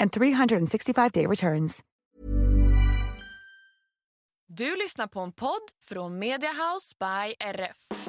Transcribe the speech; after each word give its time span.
and 0.00 0.10
365-day 0.10 1.26
returns. 1.26 1.82
Du 4.48 4.76
lyssnar 4.76 5.06
på 5.06 5.20
en 5.20 5.32
podd 5.32 5.70
från 5.84 6.18
Media 6.18 6.50
House 6.50 6.96
by 6.98 7.34
RF. 7.40 8.05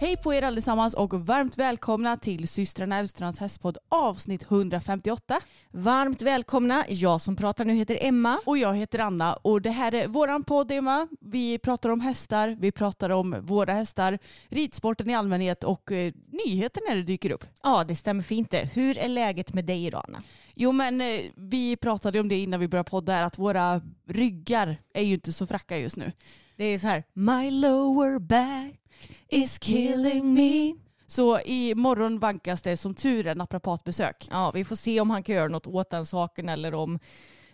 Hej 0.00 0.16
på 0.16 0.34
er 0.34 0.42
allesammans 0.42 0.94
och 0.94 1.14
varmt 1.26 1.58
välkomna 1.58 2.16
till 2.16 2.48
systrarna 2.48 2.98
Elvstrands 2.98 3.38
hästpodd 3.38 3.78
avsnitt 3.88 4.42
158. 4.42 5.40
Varmt 5.70 6.22
välkomna. 6.22 6.84
Jag 6.88 7.20
som 7.20 7.36
pratar 7.36 7.64
nu 7.64 7.74
heter 7.74 7.98
Emma. 8.00 8.38
Och 8.44 8.58
jag 8.58 8.74
heter 8.74 8.98
Anna 8.98 9.34
och 9.34 9.62
det 9.62 9.70
här 9.70 9.94
är 9.94 10.08
våran 10.08 10.44
podd 10.44 10.72
Emma. 10.72 11.08
Vi 11.20 11.58
pratar 11.58 11.90
om 11.90 12.00
hästar, 12.00 12.56
vi 12.60 12.72
pratar 12.72 13.10
om 13.10 13.36
våra 13.40 13.72
hästar, 13.72 14.18
ridsporten 14.48 15.10
i 15.10 15.14
allmänhet 15.14 15.64
och 15.64 15.92
eh, 15.92 16.12
nyheter 16.46 16.82
när 16.88 16.96
det 16.96 17.02
dyker 17.02 17.30
upp. 17.30 17.44
Ja, 17.62 17.84
det 17.84 17.96
stämmer 17.96 18.22
fint 18.22 18.50
det. 18.50 18.70
Hur 18.74 18.98
är 18.98 19.08
läget 19.08 19.54
med 19.54 19.64
dig 19.64 19.86
idag 19.86 20.04
Anna? 20.08 20.22
Jo 20.54 20.72
men 20.72 21.00
eh, 21.00 21.20
vi 21.36 21.76
pratade 21.76 22.20
om 22.20 22.28
det 22.28 22.38
innan 22.38 22.60
vi 22.60 22.68
började 22.68 22.90
podda 22.90 23.12
här 23.12 23.22
att 23.22 23.38
våra 23.38 23.80
ryggar 24.08 24.76
är 24.94 25.02
ju 25.02 25.14
inte 25.14 25.32
så 25.32 25.46
fracka 25.46 25.78
just 25.78 25.96
nu. 25.96 26.12
Det 26.56 26.64
är 26.64 26.78
så 26.78 26.86
här, 26.86 27.04
my 27.14 27.50
lower 27.50 28.18
back 28.18 28.87
is 29.28 29.58
killing 29.58 30.34
me. 30.34 30.74
Så 31.06 31.40
imorgon 31.40 32.18
vankas 32.18 32.62
det 32.62 32.76
som 32.76 32.94
tur 32.94 33.26
är 33.26 33.34
naprapatbesök. 33.34 34.28
Ja, 34.30 34.50
vi 34.50 34.64
får 34.64 34.76
se 34.76 35.00
om 35.00 35.10
han 35.10 35.22
kan 35.22 35.34
göra 35.34 35.48
något 35.48 35.66
åt 35.66 35.90
den 35.90 36.06
saken 36.06 36.48
eller 36.48 36.74
om 36.74 36.98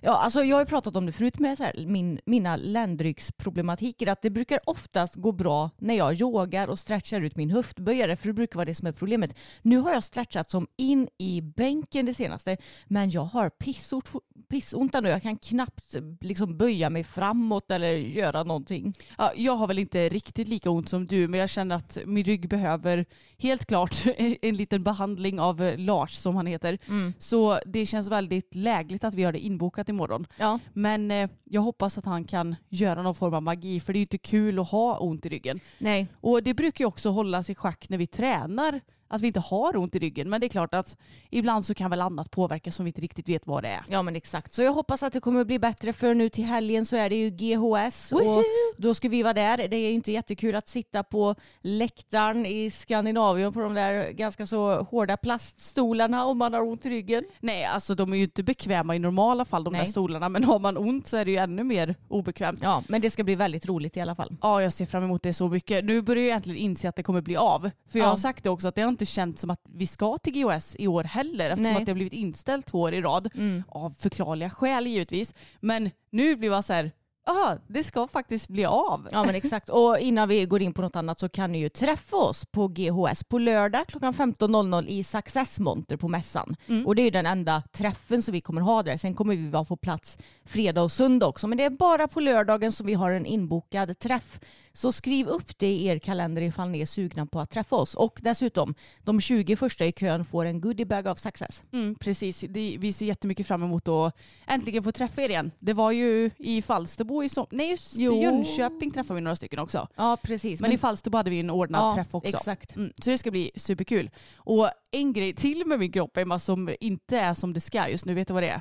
Ja, 0.06 0.16
alltså 0.16 0.44
jag 0.44 0.56
har 0.56 0.62
ju 0.62 0.66
pratat 0.66 0.96
om 0.96 1.06
det 1.06 1.12
förut 1.12 1.38
med 1.38 1.56
så 1.56 1.64
här, 1.64 1.86
min, 1.86 2.20
mina 2.26 2.56
ländryggsproblematiker. 2.56 4.08
Att 4.08 4.22
det 4.22 4.30
brukar 4.30 4.58
oftast 4.66 5.14
gå 5.14 5.32
bra 5.32 5.70
när 5.78 5.94
jag 5.94 6.20
yogar 6.20 6.68
och 6.68 6.78
stretchar 6.78 7.20
ut 7.20 7.36
min 7.36 7.50
höftböjare. 7.50 8.16
För 8.16 8.26
det 8.26 8.32
brukar 8.32 8.56
vara 8.56 8.64
det 8.64 8.74
som 8.74 8.86
är 8.86 8.92
problemet. 8.92 9.36
Nu 9.62 9.78
har 9.78 9.92
jag 9.92 10.04
stretchat 10.04 10.50
som 10.50 10.66
in 10.76 11.08
i 11.18 11.40
bänken 11.40 12.06
det 12.06 12.14
senaste. 12.14 12.56
Men 12.86 13.10
jag 13.10 13.24
har 13.24 13.50
pissort, 13.50 14.08
pissont 14.48 14.94
nu. 15.02 15.08
Jag 15.08 15.22
kan 15.22 15.38
knappt 15.38 15.96
liksom 16.20 16.56
böja 16.56 16.90
mig 16.90 17.04
framåt 17.04 17.70
eller 17.70 17.92
göra 17.92 18.42
någonting. 18.42 18.94
Ja, 19.18 19.32
jag 19.36 19.56
har 19.56 19.66
väl 19.66 19.78
inte 19.78 20.08
riktigt 20.08 20.48
lika 20.48 20.70
ont 20.70 20.88
som 20.88 21.06
du. 21.06 21.28
Men 21.28 21.40
jag 21.40 21.50
känner 21.50 21.76
att 21.76 21.98
min 22.06 22.24
rygg 22.24 22.48
behöver 22.48 23.06
helt 23.38 23.66
klart 23.66 24.04
en 24.42 24.56
liten 24.56 24.82
behandling 24.82 25.40
av 25.40 25.74
Lars 25.76 26.14
som 26.14 26.36
han 26.36 26.46
heter. 26.46 26.78
Mm. 26.88 27.12
Så 27.18 27.60
det 27.66 27.86
känns 27.86 28.08
väldigt 28.08 28.54
lägligt 28.54 29.04
att 29.04 29.14
vi 29.14 29.24
har 29.24 29.32
det 29.32 29.38
inbokat 29.38 29.93
imorgon. 29.94 30.26
Ja. 30.36 30.58
Men 30.72 31.10
eh, 31.10 31.30
jag 31.44 31.60
hoppas 31.60 31.98
att 31.98 32.04
han 32.04 32.24
kan 32.24 32.56
göra 32.68 33.02
någon 33.02 33.14
form 33.14 33.34
av 33.34 33.42
magi 33.42 33.80
för 33.80 33.92
det 33.92 33.96
är 33.96 34.00
ju 34.00 34.04
inte 34.04 34.18
kul 34.18 34.58
att 34.58 34.70
ha 34.70 34.98
ont 34.98 35.26
i 35.26 35.28
ryggen. 35.28 35.60
Nej. 35.78 36.08
Och 36.20 36.42
det 36.42 36.54
brukar 36.54 36.82
ju 36.82 36.86
också 36.86 37.10
hållas 37.10 37.50
i 37.50 37.54
schack 37.54 37.88
när 37.88 37.98
vi 37.98 38.06
tränar 38.06 38.80
att 39.08 39.20
vi 39.20 39.26
inte 39.26 39.40
har 39.40 39.76
ont 39.76 39.94
i 39.94 39.98
ryggen. 39.98 40.30
Men 40.30 40.40
det 40.40 40.46
är 40.46 40.48
klart 40.48 40.74
att 40.74 40.96
ibland 41.30 41.66
så 41.66 41.74
kan 41.74 41.90
väl 41.90 42.00
annat 42.00 42.30
påverka 42.30 42.72
som 42.72 42.84
vi 42.84 42.88
inte 42.88 43.00
riktigt 43.00 43.28
vet 43.28 43.46
vad 43.46 43.62
det 43.62 43.68
är. 43.68 43.82
Ja 43.88 44.02
men 44.02 44.16
exakt. 44.16 44.54
Så 44.54 44.62
jag 44.62 44.72
hoppas 44.72 45.02
att 45.02 45.12
det 45.12 45.20
kommer 45.20 45.44
bli 45.44 45.58
bättre 45.58 45.92
för 45.92 46.14
nu 46.14 46.28
till 46.28 46.44
helgen 46.44 46.86
så 46.86 46.96
är 46.96 47.10
det 47.10 47.16
ju 47.16 47.30
GHS 47.30 48.12
Woho! 48.12 48.38
och 48.38 48.44
då 48.76 48.94
ska 48.94 49.08
vi 49.08 49.22
vara 49.22 49.32
där. 49.32 49.68
Det 49.68 49.76
är 49.76 49.80
ju 49.88 49.90
inte 49.90 50.12
jättekul 50.12 50.54
att 50.54 50.68
sitta 50.68 51.02
på 51.04 51.34
läktaren 51.62 52.46
i 52.46 52.70
Skandinavien 52.70 53.52
på 53.52 53.60
de 53.60 53.74
där 53.74 54.10
ganska 54.10 54.46
så 54.46 54.82
hårda 54.82 55.16
plaststolarna 55.16 56.24
om 56.24 56.38
man 56.38 56.54
har 56.54 56.62
ont 56.62 56.86
i 56.86 56.90
ryggen. 56.90 57.24
Nej, 57.40 57.64
alltså 57.64 57.94
de 57.94 58.12
är 58.12 58.16
ju 58.16 58.22
inte 58.22 58.42
bekväma 58.42 58.96
i 58.96 58.98
normala 58.98 59.44
fall 59.44 59.64
de 59.64 59.72
Nej. 59.72 59.82
där 59.82 59.88
stolarna. 59.88 60.28
Men 60.28 60.44
har 60.44 60.58
man 60.58 60.76
ont 60.76 61.08
så 61.08 61.16
är 61.16 61.24
det 61.24 61.30
ju 61.30 61.36
ännu 61.36 61.64
mer 61.64 61.94
obekvämt. 62.08 62.60
Ja 62.62 62.82
men 62.88 63.00
det 63.00 63.10
ska 63.10 63.24
bli 63.24 63.34
väldigt 63.34 63.66
roligt 63.66 63.96
i 63.96 64.00
alla 64.00 64.14
fall. 64.14 64.36
Ja, 64.42 64.62
jag 64.62 64.72
ser 64.72 64.86
fram 64.86 65.04
emot 65.04 65.22
det 65.22 65.34
så 65.34 65.48
mycket. 65.48 65.84
Nu 65.84 66.02
börjar 66.02 66.22
jag 66.22 66.28
egentligen 66.28 66.58
inse 66.58 66.88
att 66.88 66.96
det 66.96 67.02
kommer 67.02 67.20
bli 67.20 67.36
av. 67.36 67.70
För 67.88 67.98
jag 67.98 68.06
Ja. 68.06 68.10
har 68.10 68.16
sagt 68.16 68.44
det 68.44 68.50
också 68.50 68.68
att 68.68 68.74
det 68.74 68.82
har 68.82 68.88
inte 68.94 69.06
känts 69.06 69.40
som 69.40 69.50
att 69.50 69.60
vi 69.74 69.86
ska 69.86 70.18
till 70.18 70.42
GOS 70.42 70.76
i 70.78 70.86
år 70.86 71.04
heller 71.04 71.50
eftersom 71.50 71.72
Nej. 71.72 71.80
att 71.80 71.86
det 71.86 71.92
har 71.92 71.94
blivit 71.94 72.12
inställt 72.12 72.66
två 72.66 72.80
år 72.80 72.94
i 72.94 73.00
rad. 73.00 73.30
Mm. 73.34 73.62
Av 73.68 73.94
förklarliga 73.98 74.50
skäl 74.50 74.86
givetvis. 74.86 75.34
Men 75.60 75.90
nu 76.10 76.36
blir 76.36 76.50
jag 76.50 76.64
så 76.64 76.72
här, 76.72 76.92
aha, 77.26 77.58
det 77.66 77.84
ska 77.84 78.08
faktiskt 78.08 78.48
bli 78.48 78.64
av. 78.64 79.08
Ja 79.12 79.24
men 79.24 79.34
exakt. 79.34 79.68
Och 79.68 79.98
innan 79.98 80.28
vi 80.28 80.44
går 80.44 80.62
in 80.62 80.72
på 80.72 80.82
något 80.82 80.96
annat 80.96 81.20
så 81.20 81.28
kan 81.28 81.52
ni 81.52 81.58
ju 81.58 81.68
träffa 81.68 82.16
oss 82.16 82.44
på 82.44 82.68
GHS 82.68 83.24
på 83.24 83.38
lördag 83.38 83.86
klockan 83.86 84.14
15.00 84.14 84.86
i 84.86 85.04
Success 85.04 85.58
Monter 85.58 85.96
på 85.96 86.08
mässan. 86.08 86.56
Mm. 86.66 86.86
Och 86.86 86.94
det 86.94 87.02
är 87.02 87.04
ju 87.04 87.10
den 87.10 87.26
enda 87.26 87.62
träffen 87.72 88.22
som 88.22 88.32
vi 88.32 88.40
kommer 88.40 88.60
ha 88.60 88.82
där. 88.82 88.96
Sen 88.96 89.14
kommer 89.14 89.36
vi 89.36 89.50
vara 89.50 89.64
på 89.64 89.76
plats 89.76 90.18
fredag 90.44 90.82
och 90.82 90.92
söndag 90.92 91.26
också. 91.26 91.46
Men 91.46 91.58
det 91.58 91.64
är 91.64 91.70
bara 91.70 92.08
på 92.08 92.20
lördagen 92.20 92.72
som 92.72 92.86
vi 92.86 92.94
har 92.94 93.10
en 93.10 93.26
inbokad 93.26 93.98
träff. 93.98 94.40
Så 94.76 94.92
skriv 94.92 95.28
upp 95.28 95.58
det 95.58 95.66
i 95.66 95.86
er 95.86 95.98
kalender 95.98 96.42
ifall 96.42 96.70
ni 96.70 96.80
är 96.80 96.86
sugna 96.86 97.26
på 97.26 97.40
att 97.40 97.50
träffa 97.50 97.76
oss. 97.76 97.94
Och 97.94 98.18
dessutom, 98.22 98.74
de 99.02 99.20
20 99.20 99.56
första 99.56 99.86
i 99.86 99.92
kön 99.92 100.24
får 100.24 100.44
en 100.44 100.60
goodiebag 100.60 101.08
av 101.08 101.14
Success. 101.14 101.62
Mm, 101.72 101.94
precis, 101.94 102.44
vi 102.44 102.92
ser 102.92 103.06
jättemycket 103.06 103.46
fram 103.46 103.62
emot 103.62 103.88
att 103.88 104.16
äntligen 104.46 104.82
få 104.82 104.92
träffa 104.92 105.22
er 105.22 105.28
igen. 105.28 105.50
Det 105.58 105.72
var 105.72 105.92
ju 105.92 106.30
i 106.38 106.62
Falsterbo 106.62 107.22
i 107.22 107.28
som... 107.28 107.46
Nej 107.50 107.70
just 107.70 107.96
Jo. 107.96 108.22
Jönköping 108.22 108.90
träffade 108.90 109.14
vi 109.14 109.20
några 109.20 109.36
stycken 109.36 109.58
också. 109.58 109.88
Ja 109.96 110.18
precis. 110.22 110.60
Men, 110.60 110.72
i 110.72 110.78
Falsterbo 110.78 111.16
hade 111.16 111.30
vi 111.30 111.40
en 111.40 111.50
ordnad 111.50 111.80
ja, 111.80 111.94
träff 111.94 112.14
också. 112.14 112.36
Exakt. 112.36 112.76
Mm, 112.76 112.92
så 113.02 113.10
det 113.10 113.18
ska 113.18 113.30
bli 113.30 113.50
superkul. 113.56 114.10
Och 114.36 114.70
en 114.90 115.12
grej 115.12 115.34
till 115.34 115.66
med 115.66 115.78
min 115.78 115.92
kropp 115.92 116.16
Emma 116.16 116.38
som 116.38 116.74
inte 116.80 117.18
är 117.18 117.34
som 117.34 117.52
det 117.52 117.60
ska 117.60 117.88
just 117.88 118.04
nu, 118.04 118.14
vet 118.14 118.28
du 118.28 118.34
vad 118.34 118.42
det 118.42 118.48
är? 118.48 118.60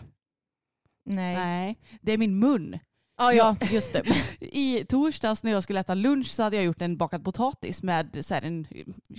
Nej. 1.06 1.36
Nej, 1.36 1.80
det 2.02 2.12
är 2.12 2.18
min 2.18 2.40
mun. 2.40 2.80
Ja, 3.18 3.34
ja 3.34 3.56
just 3.72 3.94
det. 3.94 4.04
I 4.40 4.86
torsdags 4.86 5.44
när 5.44 5.52
jag 5.52 5.64
skulle 5.64 5.80
äta 5.80 5.94
lunch 5.94 6.28
så 6.28 6.44
hade 6.44 6.56
jag 6.56 6.66
gjort 6.66 6.82
en 6.82 6.98
bakad 6.98 7.26
potatis 7.26 7.84
med 7.84 8.26
så 8.26 8.34
en 8.34 8.68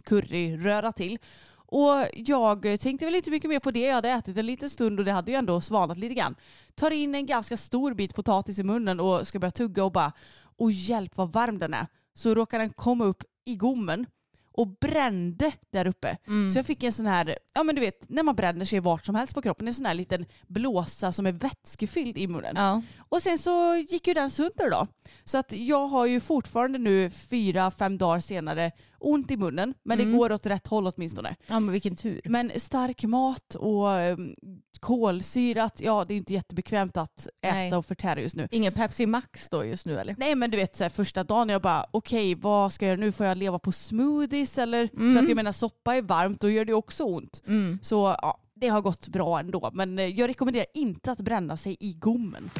curryröra 0.04 0.92
till. 0.92 1.18
Och 1.66 2.06
jag 2.14 2.80
tänkte 2.80 3.04
väl 3.04 3.14
inte 3.14 3.30
mycket 3.30 3.50
mer 3.50 3.58
på 3.58 3.70
det. 3.70 3.86
Jag 3.86 3.94
hade 3.94 4.08
ätit 4.08 4.38
en 4.38 4.46
liten 4.46 4.70
stund 4.70 4.98
och 4.98 5.04
det 5.04 5.12
hade 5.12 5.30
ju 5.30 5.36
ändå 5.36 5.60
svalnat 5.60 5.98
lite 5.98 6.14
grann. 6.14 6.34
Tar 6.74 6.90
in 6.90 7.14
en 7.14 7.26
ganska 7.26 7.56
stor 7.56 7.94
bit 7.94 8.14
potatis 8.14 8.58
i 8.58 8.62
munnen 8.62 9.00
och 9.00 9.28
ska 9.28 9.38
börja 9.38 9.50
tugga 9.50 9.84
och 9.84 9.92
bara, 9.92 10.12
och 10.56 10.72
hjälp 10.72 11.16
vad 11.16 11.32
varm 11.32 11.58
den 11.58 11.74
är. 11.74 11.86
Så 12.14 12.34
råkar 12.34 12.58
den 12.58 12.70
komma 12.70 13.04
upp 13.04 13.22
i 13.44 13.56
gommen 13.56 14.06
och 14.54 14.68
brände 14.68 15.52
där 15.70 15.86
uppe. 15.86 16.16
Mm. 16.26 16.50
Så 16.50 16.58
jag 16.58 16.66
fick 16.66 16.82
en 16.82 16.92
sån 16.92 17.06
här, 17.06 17.38
ja 17.54 17.62
men 17.62 17.74
du 17.74 17.80
vet 17.80 18.08
när 18.08 18.22
man 18.22 18.34
bränner 18.34 18.64
sig 18.64 18.80
vart 18.80 19.06
som 19.06 19.14
helst 19.14 19.34
på 19.34 19.42
kroppen, 19.42 19.68
en 19.68 19.74
sån 19.74 19.86
här 19.86 19.94
liten 19.94 20.26
blåsa 20.46 21.12
som 21.12 21.26
är 21.26 21.32
vätskefylld 21.32 22.18
i 22.18 22.26
munnen. 22.26 22.56
Ja. 22.56 22.82
Och 22.98 23.22
sen 23.22 23.38
så 23.38 23.76
gick 23.76 24.06
ju 24.06 24.14
den 24.14 24.30
sönder 24.30 24.70
då. 24.70 24.86
Så 25.24 25.38
att 25.38 25.52
jag 25.52 25.86
har 25.86 26.06
ju 26.06 26.20
fortfarande 26.20 26.78
nu 26.78 27.10
fyra, 27.10 27.70
fem 27.70 27.98
dagar 27.98 28.20
senare 28.20 28.72
ont 29.12 29.30
i 29.30 29.36
munnen. 29.36 29.74
Men 29.82 30.00
Mm. 30.00 30.12
det 30.12 30.18
går 30.18 30.32
åt 30.32 30.46
rätt 30.46 30.66
håll 30.66 30.86
åtminstone. 30.86 31.36
ja 31.46 31.60
men 31.60 31.72
vilken 31.72 31.96
tur. 31.96 32.20
Men 32.24 32.52
stark 32.56 33.02
mat 33.04 33.54
och 33.54 33.86
um, 33.88 34.34
kolsyrat, 34.80 35.80
ja 35.80 36.04
det 36.08 36.14
är 36.14 36.18
inte 36.18 36.32
jättebekvämt 36.32 36.96
att 36.96 37.28
äta 37.42 37.54
Nej. 37.56 37.74
och 37.74 37.86
förtära 37.86 38.20
just 38.20 38.36
nu. 38.36 38.48
Ingen 38.50 38.72
Pepsi 38.72 39.06
Max 39.06 39.48
då 39.48 39.64
just 39.64 39.86
nu 39.86 39.98
eller? 39.98 40.14
Nej 40.18 40.34
men 40.34 40.50
du 40.50 40.56
vet 40.56 40.76
så 40.76 40.84
här, 40.84 40.90
första 40.90 41.24
dagen 41.24 41.48
jag 41.48 41.62
bara 41.62 41.86
okej 41.90 42.34
vad 42.34 42.72
ska 42.72 42.86
jag 42.86 42.90
göra 42.90 43.00
nu? 43.00 43.12
Får 43.12 43.26
jag 43.26 43.38
leva 43.38 43.58
på 43.58 43.72
smoothies 43.72 44.58
eller? 44.58 44.86
För 44.88 44.96
Mm. 44.96 45.16
att 45.22 45.28
jag 45.28 45.36
menar 45.36 45.52
soppa 45.52 45.94
är 45.96 46.02
varmt 46.02 46.40
då 46.40 46.50
gör 46.50 46.64
det 46.64 46.74
också 46.74 47.04
ont. 47.04 47.42
Mm. 47.46 47.78
Så 47.82 48.16
ja, 48.22 48.40
det 48.54 48.68
har 48.68 48.80
gått 48.80 49.08
bra 49.08 49.40
ändå. 49.40 49.70
Men 49.72 49.98
eh, 49.98 50.04
jag 50.06 50.28
rekommenderar 50.28 50.66
inte 50.74 51.12
att 51.12 51.20
bränna 51.20 51.56
sig 51.56 51.76
i 51.80 51.92
gommen. 51.94 52.50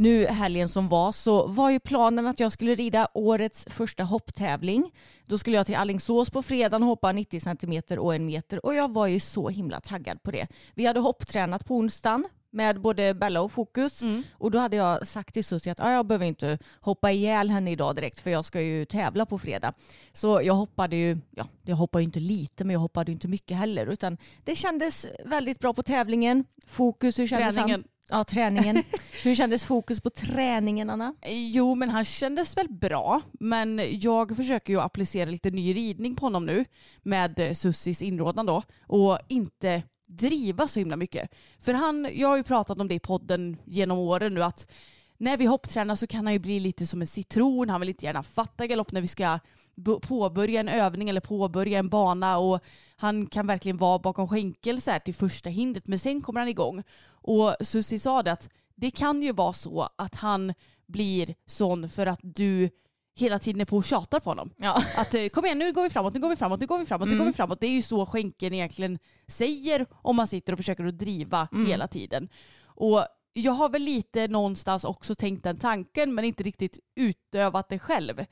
Nu 0.00 0.26
helgen 0.26 0.68
som 0.68 0.88
var 0.88 1.12
så 1.12 1.46
var 1.46 1.70
ju 1.70 1.80
planen 1.80 2.26
att 2.26 2.40
jag 2.40 2.52
skulle 2.52 2.74
rida 2.74 3.08
årets 3.14 3.64
första 3.70 4.04
hopptävling. 4.04 4.90
Då 5.26 5.38
skulle 5.38 5.56
jag 5.56 5.66
till 5.66 5.74
Allingsås 5.74 6.30
på 6.30 6.42
fredagen 6.42 6.82
hoppa 6.82 7.12
90 7.12 7.40
cm 7.40 7.98
och 7.98 8.14
en 8.14 8.26
meter 8.26 8.66
och 8.66 8.74
jag 8.74 8.92
var 8.92 9.06
ju 9.06 9.20
så 9.20 9.48
himla 9.48 9.80
taggad 9.80 10.22
på 10.22 10.30
det. 10.30 10.46
Vi 10.74 10.86
hade 10.86 11.00
hopptränat 11.00 11.66
på 11.66 11.76
onsdagen 11.76 12.28
med 12.50 12.80
både 12.80 13.14
Bella 13.14 13.40
och 13.40 13.52
Fokus 13.52 14.02
Mm. 14.02 14.22
och 14.32 14.50
då 14.50 14.58
hade 14.58 14.76
jag 14.76 15.06
sagt 15.06 15.34
till 15.34 15.44
Susie 15.44 15.72
att 15.72 15.80
ah, 15.80 15.92
jag 15.92 16.06
behöver 16.06 16.26
inte 16.26 16.58
hoppa 16.80 17.10
ihjäl 17.10 17.50
henne 17.50 17.70
idag 17.70 17.96
direkt 17.96 18.20
för 18.20 18.30
jag 18.30 18.44
ska 18.44 18.60
ju 18.60 18.84
tävla 18.84 19.26
på 19.26 19.38
fredag. 19.38 19.74
Så 20.12 20.42
jag 20.42 20.54
hoppade 20.54 20.96
ju, 20.96 21.18
ja 21.30 21.46
jag 21.62 21.76
hoppade 21.76 22.02
ju 22.02 22.06
inte 22.06 22.20
lite 22.20 22.64
men 22.64 22.72
jag 22.72 22.80
hoppade 22.80 23.12
inte 23.12 23.28
mycket 23.28 23.56
heller 23.56 23.86
utan 23.86 24.18
det 24.44 24.56
kändes 24.56 25.06
väldigt 25.24 25.58
bra 25.58 25.74
på 25.74 25.82
tävlingen. 25.82 26.44
Fokus, 26.66 27.18
hur 27.18 27.26
kändes 27.26 27.54
Träningen. 27.54 27.80
han? 27.80 27.84
Ja, 28.10 28.24
träningen. 28.24 28.82
hur 29.22 29.34
kändes 29.34 29.64
fokus 29.64 30.00
på 30.00 30.10
träningen 30.10 30.90
Anna? 30.90 31.14
Jo, 31.26 31.74
men 31.74 31.90
han 31.90 32.04
kändes 32.04 32.56
väl 32.56 32.68
bra. 32.68 33.22
Men 33.32 33.80
jag 33.90 34.36
försöker 34.36 34.72
ju 34.72 34.80
applicera 34.80 35.30
lite 35.30 35.50
ny 35.50 35.74
ridning 35.74 36.16
på 36.16 36.26
honom 36.26 36.46
nu 36.46 36.64
med 37.02 37.40
eh, 37.40 37.52
Sussis 37.52 38.02
inrådan 38.02 38.46
då 38.46 38.62
och 38.86 39.18
inte 39.28 39.82
driva 40.06 40.68
så 40.68 40.78
himla 40.78 40.96
mycket. 40.96 41.30
För 41.60 41.72
han, 41.72 42.08
jag 42.12 42.28
har 42.28 42.36
ju 42.36 42.42
pratat 42.42 42.78
om 42.78 42.88
det 42.88 42.94
i 42.94 43.00
podden 43.00 43.56
genom 43.64 43.98
åren 43.98 44.34
nu 44.34 44.42
att 44.42 44.70
när 45.18 45.36
vi 45.36 45.46
hopptränar 45.46 45.94
så 45.94 46.06
kan 46.06 46.26
han 46.26 46.32
ju 46.32 46.38
bli 46.38 46.60
lite 46.60 46.86
som 46.86 47.00
en 47.00 47.06
citron. 47.06 47.68
Han 47.68 47.80
vill 47.80 47.88
inte 47.88 48.04
gärna 48.04 48.22
fatta 48.22 48.66
galopp 48.66 48.92
när 48.92 49.00
vi 49.00 49.08
ska 49.08 49.38
påbörja 50.02 50.60
en 50.60 50.68
övning 50.68 51.08
eller 51.08 51.20
påbörja 51.20 51.78
en 51.78 51.88
bana 51.88 52.38
och 52.38 52.60
han 52.96 53.26
kan 53.26 53.46
verkligen 53.46 53.76
vara 53.76 53.98
bakom 53.98 54.28
skänkel 54.28 54.80
så 54.80 54.90
här 54.90 54.98
till 54.98 55.14
första 55.14 55.50
hindret 55.50 55.86
men 55.86 55.98
sen 55.98 56.20
kommer 56.20 56.40
han 56.40 56.48
igång. 56.48 56.82
Och 57.10 57.56
Susie 57.60 57.98
sa 57.98 58.22
det 58.22 58.32
att 58.32 58.50
det 58.74 58.90
kan 58.90 59.22
ju 59.22 59.32
vara 59.32 59.52
så 59.52 59.88
att 59.96 60.14
han 60.14 60.54
blir 60.86 61.34
sån 61.46 61.88
för 61.88 62.06
att 62.06 62.20
du 62.22 62.70
hela 63.14 63.38
tiden 63.38 63.60
är 63.60 63.64
på 63.64 63.76
och 63.76 63.84
tjatar 63.84 64.20
på 64.20 64.30
honom. 64.30 64.50
Ja. 64.56 64.82
Att 64.96 65.14
eh, 65.14 65.28
kom 65.28 65.44
igen 65.44 65.58
nu 65.58 65.72
går 65.72 65.82
vi 65.82 65.90
framåt, 65.90 66.14
nu 66.14 66.20
går 66.20 66.28
vi 66.28 66.36
framåt, 66.36 66.60
nu 66.60 66.66
går 66.66 66.78
vi 66.78 66.86
framåt, 66.86 67.08
nu 67.08 67.18
går 67.18 67.24
vi 67.24 67.32
framåt. 67.32 67.60
Det 67.60 67.66
är 67.66 67.70
ju 67.70 67.82
så 67.82 68.06
skänken 68.06 68.54
egentligen 68.54 68.98
säger 69.26 69.86
om 69.92 70.16
man 70.16 70.26
sitter 70.26 70.52
och 70.52 70.58
försöker 70.58 70.84
att 70.84 70.98
driva 70.98 71.48
hela 71.66 71.86
tiden. 71.86 72.28
Och 72.64 73.06
jag 73.32 73.52
har 73.52 73.68
väl 73.68 73.82
lite 73.82 74.28
någonstans 74.28 74.84
också 74.84 75.14
tänkt 75.14 75.44
den 75.44 75.56
tanken 75.56 76.14
men 76.14 76.24
inte 76.24 76.42
riktigt 76.42 76.78
utövat 76.96 77.68
det 77.68 77.78
själv. 77.78 78.24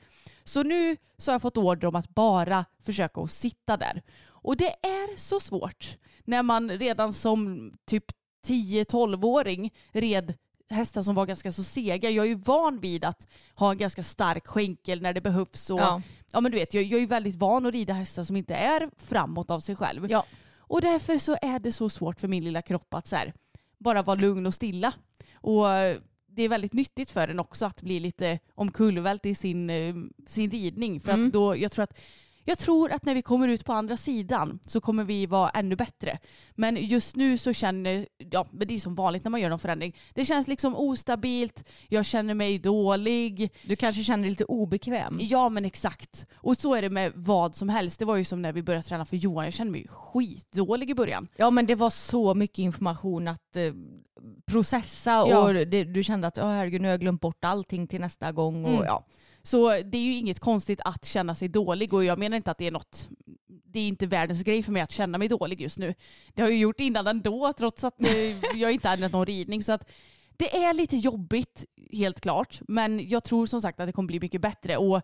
Så 0.43 0.63
nu 0.63 0.97
så 1.17 1.31
har 1.31 1.33
jag 1.33 1.41
fått 1.41 1.57
order 1.57 1.87
om 1.87 1.95
att 1.95 2.09
bara 2.09 2.65
försöka 2.83 3.21
att 3.21 3.31
sitta 3.31 3.77
där. 3.77 4.01
Och 4.27 4.57
det 4.57 4.75
är 4.81 5.17
så 5.17 5.39
svårt 5.39 5.97
när 6.25 6.43
man 6.43 6.69
redan 6.69 7.13
som 7.13 7.71
typ 7.85 8.05
10-12-åring 8.47 9.73
red 9.91 10.33
hästar 10.69 11.03
som 11.03 11.15
var 11.15 11.25
ganska 11.25 11.51
så 11.51 11.63
sega. 11.63 12.09
Jag 12.09 12.25
är 12.25 12.29
ju 12.29 12.35
van 12.35 12.79
vid 12.79 13.05
att 13.05 13.27
ha 13.55 13.71
en 13.71 13.77
ganska 13.77 14.03
stark 14.03 14.47
skänkel 14.47 15.01
när 15.01 15.13
det 15.13 15.21
behövs. 15.21 15.69
Och, 15.69 15.79
ja. 15.79 16.01
Ja. 16.31 16.41
men 16.41 16.51
du 16.51 16.57
vet, 16.57 16.73
jag, 16.73 16.83
jag 16.83 17.01
är 17.01 17.07
väldigt 17.07 17.35
van 17.35 17.65
att 17.65 17.73
rida 17.73 17.93
hästar 17.93 18.23
som 18.23 18.35
inte 18.35 18.55
är 18.55 18.89
framåt 18.97 19.51
av 19.51 19.59
sig 19.59 19.75
själv. 19.75 20.11
Ja. 20.11 20.25
Och 20.57 20.81
därför 20.81 21.17
så 21.17 21.37
är 21.41 21.59
det 21.59 21.73
så 21.73 21.89
svårt 21.89 22.19
för 22.19 22.27
min 22.27 22.43
lilla 22.43 22.61
kropp 22.61 22.93
att 22.93 23.07
så 23.07 23.15
här, 23.15 23.33
bara 23.79 24.01
vara 24.03 24.19
lugn 24.19 24.45
och 24.45 24.53
stilla. 24.53 24.93
Och 25.33 25.71
eh, 25.73 25.97
det 26.27 26.43
är 26.43 26.49
väldigt 26.49 26.73
nyttigt 26.73 27.11
för 27.11 27.27
den 27.27 27.39
också 27.39 27.65
att 27.65 27.81
bli 27.81 27.99
lite 27.99 28.39
omkullvält 28.55 29.25
i 29.25 29.35
sin, 29.35 29.69
eh, 29.69 29.95
sin 30.27 30.51
ridning. 30.51 30.99
För 30.99 31.11
Mm. 31.13 31.27
att 31.27 31.33
då, 31.33 31.55
jag 31.57 31.71
tror 31.71 31.83
att 31.83 31.99
jag 32.45 32.57
tror 32.57 32.91
att 32.91 33.05
när 33.05 33.13
vi 33.15 33.21
kommer 33.21 33.47
ut 33.47 33.65
på 33.65 33.73
andra 33.73 33.97
sidan 33.97 34.59
så 34.65 34.81
kommer 34.81 35.03
vi 35.03 35.25
vara 35.25 35.49
ännu 35.49 35.75
bättre. 35.75 36.17
Men 36.55 36.75
just 36.75 37.15
nu 37.15 37.37
så 37.37 37.53
känner, 37.53 38.07
ja 38.17 38.45
men 38.51 38.67
det 38.67 38.75
är 38.75 38.79
som 38.79 38.95
vanligt 38.95 39.23
när 39.23 39.29
man 39.31 39.41
gör 39.41 39.49
någon 39.49 39.59
förändring. 39.59 39.95
Det 40.13 40.25
känns 40.25 40.47
liksom 40.47 40.75
ostabilt, 40.75 41.63
jag 41.87 42.05
känner 42.05 42.33
mig 42.33 42.59
dålig. 42.59 43.51
Du 43.63 43.75
kanske 43.75 44.03
känner 44.03 44.23
dig 44.23 44.29
lite 44.29 44.45
obekväm? 44.45 45.17
Ja 45.21 45.49
men 45.49 45.65
exakt. 45.65 46.25
Och 46.35 46.57
så 46.57 46.75
är 46.75 46.81
det 46.81 46.89
med 46.89 47.11
vad 47.15 47.55
som 47.55 47.69
helst. 47.69 47.99
Det 47.99 48.05
var 48.05 48.15
ju 48.15 48.23
som 48.25 48.41
när 48.41 48.53
vi 48.53 48.63
började 48.63 48.83
träna 48.87 49.05
för 49.05 49.17
Johan, 49.17 49.45
jag 49.45 49.53
kände 49.53 49.71
mig 49.71 49.87
skitdålig 49.89 50.89
i 50.89 50.95
början. 50.95 51.27
Ja 51.35 51.49
men 51.49 51.65
det 51.65 51.75
var 51.75 51.89
så 51.89 52.33
mycket 52.33 52.59
information 52.59 53.27
att 53.27 53.55
eh, 53.55 53.73
processa 54.45 55.11
Ja. 55.11 55.37
och 55.39 55.53
det, 55.53 55.83
du 55.83 56.03
kände 56.03 56.27
att 56.27 56.37
oh, 56.37 56.47
herregud 56.51 56.81
nu 56.81 56.87
har 56.87 56.93
jag 56.93 56.99
glömt 56.99 57.21
bort 57.21 57.43
allting 57.45 57.87
till 57.87 58.01
nästa 58.01 58.31
gång. 58.31 58.65
Och, 58.65 58.71
Mm. 58.71 58.83
ja. 58.85 59.05
Så 59.49 59.69
det 59.69 59.97
är 59.97 60.01
ju 60.01 60.13
inget 60.13 60.39
konstigt 60.39 60.81
att 60.85 61.05
känna 61.05 61.35
sig 61.35 61.47
dålig 61.47 61.93
och 61.93 62.03
jag 62.03 62.19
menar 62.19 62.37
inte 62.37 62.51
att 62.51 62.57
det 62.57 62.67
är 62.67 62.71
något, 62.71 63.09
det 63.47 63.79
är 63.79 63.87
inte 63.87 64.07
världens 64.07 64.43
grej 64.43 64.63
för 64.63 64.71
mig 64.71 64.81
att 64.81 64.91
känna 64.91 65.17
mig 65.17 65.27
dålig 65.27 65.61
just 65.61 65.77
nu. 65.77 65.93
Det 66.33 66.41
har 66.41 66.49
jag 66.49 66.57
gjort 66.57 66.79
innan 66.79 67.07
ändå 67.07 67.53
trots 67.57 67.83
att 67.83 68.01
eh, 68.05 68.55
jag 68.55 68.71
inte 68.71 68.87
hade 68.87 69.07
någon 69.07 69.25
ridning. 69.25 69.63
Så 69.63 69.71
att 69.71 69.89
det 70.37 70.55
är 70.63 70.73
lite 70.73 70.97
jobbigt 70.97 71.65
helt 71.91 72.21
klart 72.21 72.61
men 72.67 73.09
jag 73.09 73.23
tror 73.23 73.45
som 73.45 73.61
sagt 73.61 73.79
att 73.79 73.87
det 73.87 73.93
kommer 73.93 74.07
bli 74.07 74.19
mycket 74.19 74.41
bättre 74.41 74.77
och 74.77 75.01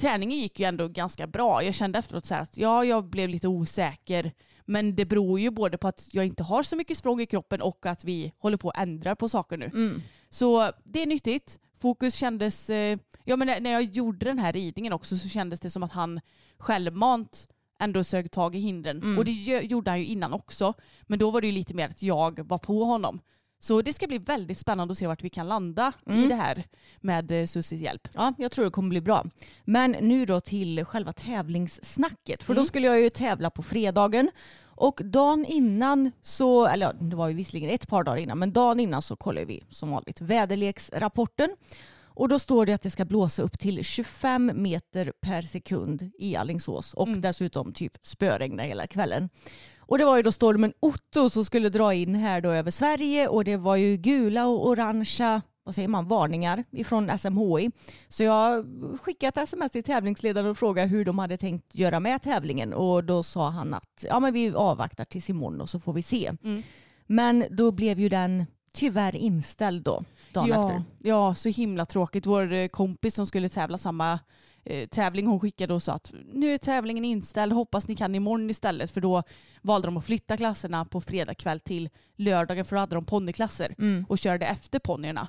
träningen 0.00 0.38
gick 0.38 0.60
ju 0.60 0.66
ändå 0.66 0.88
ganska 0.88 1.26
bra. 1.26 1.62
Jag 1.62 1.74
kände 1.74 1.98
efteråt 1.98 2.26
så 2.26 2.34
att 2.34 2.56
ja, 2.56 2.84
jag 2.84 3.04
blev 3.04 3.28
lite 3.28 3.48
osäker 3.48 4.32
men 4.64 4.96
det 4.96 5.04
beror 5.04 5.40
ju 5.40 5.50
både 5.50 5.78
på 5.78 5.88
att 5.88 6.08
jag 6.12 6.26
inte 6.26 6.42
har 6.42 6.62
så 6.62 6.76
mycket 6.76 6.98
språng 6.98 7.20
i 7.20 7.26
kroppen 7.26 7.62
och 7.62 7.86
att 7.86 8.04
vi 8.04 8.32
håller 8.38 8.56
på 8.56 8.70
att 8.70 8.82
ändra 8.82 9.16
på 9.16 9.28
saker 9.28 9.56
nu. 9.56 9.66
Mm. 9.66 10.02
Så 10.30 10.72
det 10.84 11.02
är 11.02 11.06
nyttigt. 11.06 11.60
Fokus 11.86 12.14
kändes, 12.14 12.70
eh, 12.70 12.98
ja 13.24 13.36
men 13.36 13.62
när- 13.62 13.70
jag 13.72 13.82
gjorde 13.82 14.26
den 14.26 14.38
här 14.38 14.52
ridningen 14.52 14.92
också 14.92 15.16
så 15.18 15.28
kändes 15.28 15.60
det 15.60 15.70
som 15.70 15.82
att 15.82 15.92
han 15.92 16.20
självmant 16.58 17.48
ändå 17.80 18.04
sög 18.04 18.30
tag 18.30 18.54
i 18.54 18.58
hindren. 18.58 19.02
Mm. 19.02 19.18
Och 19.18 19.24
det 19.24 19.32
gjorde 19.62 19.90
han 19.90 19.98
ju 20.00 20.06
innan 20.06 20.32
också. 20.32 20.74
Men 21.02 21.18
då 21.18 21.30
var 21.30 21.40
det 21.40 21.46
ju 21.46 21.52
lite 21.52 21.74
mer 21.74 21.88
att 21.88 22.02
jag 22.02 22.40
var 22.48 22.58
på 22.58 22.84
honom. 22.84 23.20
Så 23.58 23.82
det 23.82 23.92
ska 23.92 24.06
bli 24.06 24.18
väldigt 24.18 24.58
spännande 24.58 24.92
att 24.92 24.98
se 24.98 25.06
vart 25.06 25.22
vi 25.22 25.30
kan 25.30 25.48
landa 25.48 25.92
i 26.06 26.10
Mm. 26.10 26.28
det 26.28 26.34
här 26.34 26.64
med 27.00 27.30
eh, 27.32 27.46
Susis 27.46 27.80
hjälp. 27.80 28.08
Ja, 28.14 28.34
jag 28.38 28.52
tror 28.52 28.64
det 28.64 28.70
kommer 28.70 28.88
bli 28.88 29.00
bra. 29.00 29.24
Men 29.64 29.90
nu 29.90 30.26
då 30.26 30.40
till 30.40 30.84
själva 30.84 31.12
tävlingssnacket. 31.12 32.42
För 32.42 32.54
då 32.54 32.60
Mm. 32.60 32.66
skulle 32.66 32.86
jag 32.86 33.00
ju 33.00 33.10
tävla 33.10 33.50
på 33.50 33.62
fredagen. 33.62 34.30
Och 34.76 35.00
dagen 35.04 35.44
innan 35.44 36.10
så, 36.22 36.66
eller 36.66 36.86
ja, 36.86 36.92
det 36.92 37.16
var 37.16 37.28
ju 37.28 37.34
visserligen 37.34 37.70
ett 37.70 37.88
par 37.88 38.04
dagar 38.04 38.16
innan, 38.16 38.38
men 38.38 38.52
dagen 38.52 38.80
innan 38.80 39.02
så 39.02 39.16
kollade 39.16 39.46
vi 39.46 39.64
som 39.70 39.90
vanligt 39.90 40.20
väderleksrapporten. 40.20 41.56
Och 42.04 42.28
då 42.28 42.38
står 42.38 42.66
det 42.66 42.72
att 42.72 42.82
det 42.82 42.90
ska 42.90 43.04
blåsa 43.04 43.42
upp 43.42 43.58
till 43.58 43.84
25 43.84 44.52
meter 44.54 45.12
per 45.20 45.42
sekund 45.42 46.10
i 46.18 46.36
Allingsås 46.36 46.94
och 46.94 47.08
Mm. 47.08 47.20
dessutom 47.20 47.72
typ 47.72 47.92
spöregna 48.02 48.62
hela 48.62 48.86
kvällen. 48.86 49.28
Och 49.78 49.98
det 49.98 50.04
var 50.04 50.16
ju 50.16 50.22
då 50.22 50.32
stormen 50.32 50.72
Otto 50.80 51.30
som 51.30 51.44
skulle 51.44 51.68
dra 51.68 51.94
in 51.94 52.14
här 52.14 52.40
då 52.40 52.50
över 52.50 52.70
Sverige 52.70 53.28
och 53.28 53.44
det 53.44 53.56
var 53.56 53.76
ju 53.76 53.96
gula 53.96 54.46
och 54.46 54.66
orangea 54.68 55.42
vad 55.66 55.74
säger 55.74 55.88
man, 55.88 56.08
varningar 56.08 56.64
ifrån 56.70 57.18
SMHI. 57.18 57.70
Så 58.08 58.22
jag 58.22 58.66
skickade 59.02 59.28
ett 59.28 59.48
sms 59.48 59.72
till 59.72 59.82
tävlingsledaren 59.82 60.50
och 60.50 60.58
frågade 60.58 60.88
hur 60.88 61.04
de 61.04 61.18
hade 61.18 61.36
tänkt 61.36 61.74
göra 61.74 62.00
med 62.00 62.22
tävlingen 62.22 62.72
och 62.72 63.04
då 63.04 63.22
sa 63.22 63.50
han 63.50 63.74
att 63.74 64.04
ja, 64.08 64.20
men 64.20 64.32
vi 64.32 64.54
avvaktar 64.54 65.04
tills 65.04 65.30
imorgon 65.30 65.60
och 65.60 65.68
så 65.68 65.80
får 65.80 65.92
vi 65.92 66.02
se. 66.02 66.32
Mm. 66.42 66.62
Men 67.06 67.44
då 67.50 67.70
blev 67.70 68.00
ju 68.00 68.08
den 68.08 68.46
tyvärr 68.74 69.16
inställd 69.16 69.82
då, 69.82 70.04
dagen 70.32 70.48
ja, 70.48 70.64
efter. 70.64 70.84
Ja, 70.98 71.34
så 71.34 71.48
himla 71.48 71.86
tråkigt. 71.86 72.26
Vår 72.26 72.52
eh, 72.52 72.68
kompis 72.68 73.14
som 73.14 73.26
skulle 73.26 73.48
tävla 73.48 73.78
samma 73.78 74.18
eh, 74.66 74.88
tävling 74.88 75.26
hon 75.26 75.40
skickade 75.40 75.74
och 75.74 75.82
sa 75.82 75.92
att 75.92 76.12
nu 76.32 76.54
är 76.54 76.58
tävlingen 76.58 77.04
inställd, 77.04 77.52
hoppas 77.52 77.88
ni 77.88 77.96
kan 77.96 78.14
imorgon 78.14 78.50
istället 78.50 78.90
för 78.90 79.00
då 79.00 79.22
valde 79.62 79.88
de 79.88 79.96
att 79.96 80.04
flytta 80.04 80.36
klasserna 80.36 80.84
på 80.84 81.00
fredag 81.00 81.34
kväll 81.34 81.60
till 81.60 81.88
lördagen 82.16 82.64
för 82.64 82.76
då 82.76 82.80
hade 82.80 82.94
de 82.96 83.04
ponnyklasser 83.04 83.74
Mm. 83.78 84.04
och 84.08 84.18
körde 84.18 84.46
efter 84.46 84.78
ponnyerna. 84.78 85.28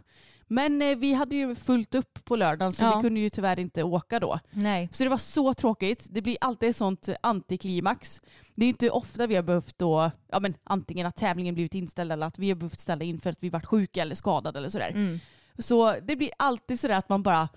Men 0.49 0.81
eh, 0.81 0.97
vi 0.97 1.13
hade 1.13 1.35
ju 1.35 1.55
fullt 1.55 1.95
upp 1.95 2.25
på 2.25 2.35
lördagen 2.35 2.73
så 2.73 2.83
Ja. 2.83 2.95
vi 2.95 3.01
kunde 3.01 3.19
ju 3.19 3.29
tyvärr 3.29 3.59
inte 3.59 3.83
åka 3.83 4.19
då. 4.19 4.39
Nej. 4.51 4.89
Så 4.91 5.03
det 5.03 5.09
var 5.09 5.17
så 5.17 5.53
tråkigt. 5.53 6.07
Det 6.09 6.21
blir 6.21 6.37
alltid 6.41 6.69
ett 6.69 6.75
sånt 6.77 7.09
antiklimax. 7.21 8.21
Det 8.55 8.65
är 8.65 8.69
inte 8.69 8.89
ofta 8.89 9.27
vi 9.27 9.35
har 9.35 9.43
behövt 9.43 9.77
då, 9.77 10.11
ja 10.31 10.39
men 10.39 10.53
antingen 10.63 11.07
att 11.07 11.15
tävlingen 11.15 11.53
blivit 11.55 11.75
inställd 11.75 12.11
eller 12.11 12.27
att 12.27 12.39
vi 12.39 12.49
har 12.49 12.55
behövt 12.55 12.79
ställa 12.79 13.03
in 13.05 13.19
för 13.19 13.29
att 13.29 13.37
vi 13.43 13.49
varit 13.49 13.65
sjuka 13.65 14.01
eller 14.01 14.15
skadade 14.15 14.59
eller 14.59 14.69
sådär. 14.69 14.89
Mm. 14.89 15.19
Så 15.59 15.95
det 16.03 16.15
blir 16.15 16.29
alltid 16.37 16.79
sådär 16.79 16.97
att 16.97 17.09
man 17.09 17.23
bara, 17.23 17.49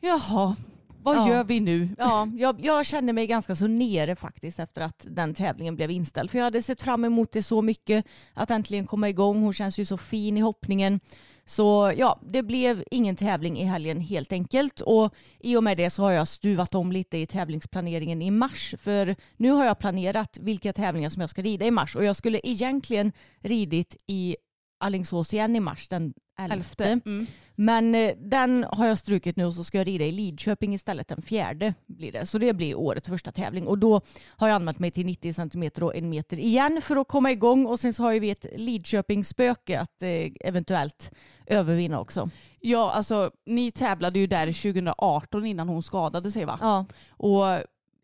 jaha, 0.00 0.56
vad 1.02 1.16
Ja. 1.16 1.28
gör 1.28 1.44
vi 1.44 1.60
nu? 1.60 1.88
Ja, 1.98 2.28
jag, 2.36 2.60
jag 2.64 2.86
kände 2.86 3.12
mig 3.12 3.26
ganska 3.26 3.56
så 3.56 3.66
nere 3.66 4.16
faktiskt 4.16 4.58
efter 4.58 4.82
att 4.82 5.06
den 5.10 5.34
tävlingen 5.34 5.76
blev 5.76 5.90
inställd. 5.90 6.30
För 6.30 6.38
jag 6.38 6.44
hade 6.44 6.62
sett 6.62 6.82
fram 6.82 7.04
emot 7.04 7.32
det 7.32 7.42
så 7.42 7.62
mycket, 7.62 8.06
att 8.34 8.50
äntligen 8.50 8.86
komma 8.86 9.08
igång. 9.08 9.42
Hon 9.42 9.52
känns 9.52 9.78
ju 9.78 9.84
så 9.84 9.96
fin 9.96 10.36
i 10.36 10.40
hoppningen. 10.40 11.00
Så 11.44 11.92
ja, 11.96 12.20
det 12.22 12.42
blev 12.42 12.84
ingen 12.90 13.16
tävling 13.16 13.58
i 13.58 13.64
helgen 13.64 14.00
helt 14.00 14.32
enkelt. 14.32 14.80
Och 14.80 15.14
i 15.40 15.56
och 15.56 15.64
med 15.64 15.76
det 15.76 15.90
så 15.90 16.02
har 16.02 16.10
jag 16.12 16.28
stuvat 16.28 16.74
om 16.74 16.92
lite 16.92 17.18
i 17.18 17.26
tävlingsplaneringen 17.26 18.22
i 18.22 18.30
mars. 18.30 18.74
För 18.78 19.16
nu 19.36 19.50
har 19.50 19.64
jag 19.64 19.78
planerat 19.78 20.38
vilka 20.40 20.72
tävlingar 20.72 21.10
som 21.10 21.20
jag 21.20 21.30
ska 21.30 21.42
rida 21.42 21.66
i 21.66 21.70
mars. 21.70 21.96
Och 21.96 22.04
jag 22.04 22.16
skulle 22.16 22.40
egentligen 22.44 23.12
ridit 23.40 23.96
i 24.06 24.36
Alingsås 24.80 25.34
igen 25.34 25.56
i 25.56 25.60
mars 25.60 25.88
den 25.88 26.14
elfte. 26.38 27.00
Mm. 27.04 27.26
Men 27.54 27.94
eh, 27.94 28.14
den 28.18 28.66
har 28.72 28.86
jag 28.86 28.98
strukit 28.98 29.36
nu 29.36 29.44
och 29.44 29.54
så 29.54 29.64
ska 29.64 29.78
jag 29.78 29.86
rida 29.86 30.04
i 30.04 30.12
Lidköping 30.12 30.74
istället 30.74 31.08
den 31.08 31.22
fjärde 31.22 31.74
blir 31.86 32.12
det. 32.12 32.26
Så 32.26 32.38
det 32.38 32.52
blir 32.52 32.74
årets 32.74 33.08
första 33.08 33.32
tävling 33.32 33.66
och 33.66 33.78
då 33.78 34.00
har 34.26 34.48
jag 34.48 34.54
anmält 34.54 34.78
mig 34.78 34.90
till 34.90 35.06
90 35.06 35.32
cm 35.32 35.70
och 35.80 35.96
en 35.96 36.08
meter 36.08 36.38
igen 36.38 36.82
för 36.82 36.96
att 36.96 37.08
komma 37.08 37.32
igång 37.32 37.66
och 37.66 37.80
sen 37.80 37.94
så 37.94 38.02
har 38.02 38.12
ju 38.12 38.20
vi 38.20 38.30
ett 38.30 38.46
Lidköpingsspöke 38.56 39.80
att 39.80 40.02
eh, 40.02 40.30
eventuellt 40.40 41.10
övervinna 41.46 42.00
också. 42.00 42.30
Ja, 42.60 42.92
alltså 42.94 43.30
ni 43.46 43.70
tävlade 43.70 44.18
ju 44.18 44.26
där 44.26 44.46
2018 44.46 45.46
innan 45.46 45.68
hon 45.68 45.82
skadade 45.82 46.30
sig 46.30 46.44
va? 46.44 46.58
Ja, 46.60 46.86
Och 47.10 47.44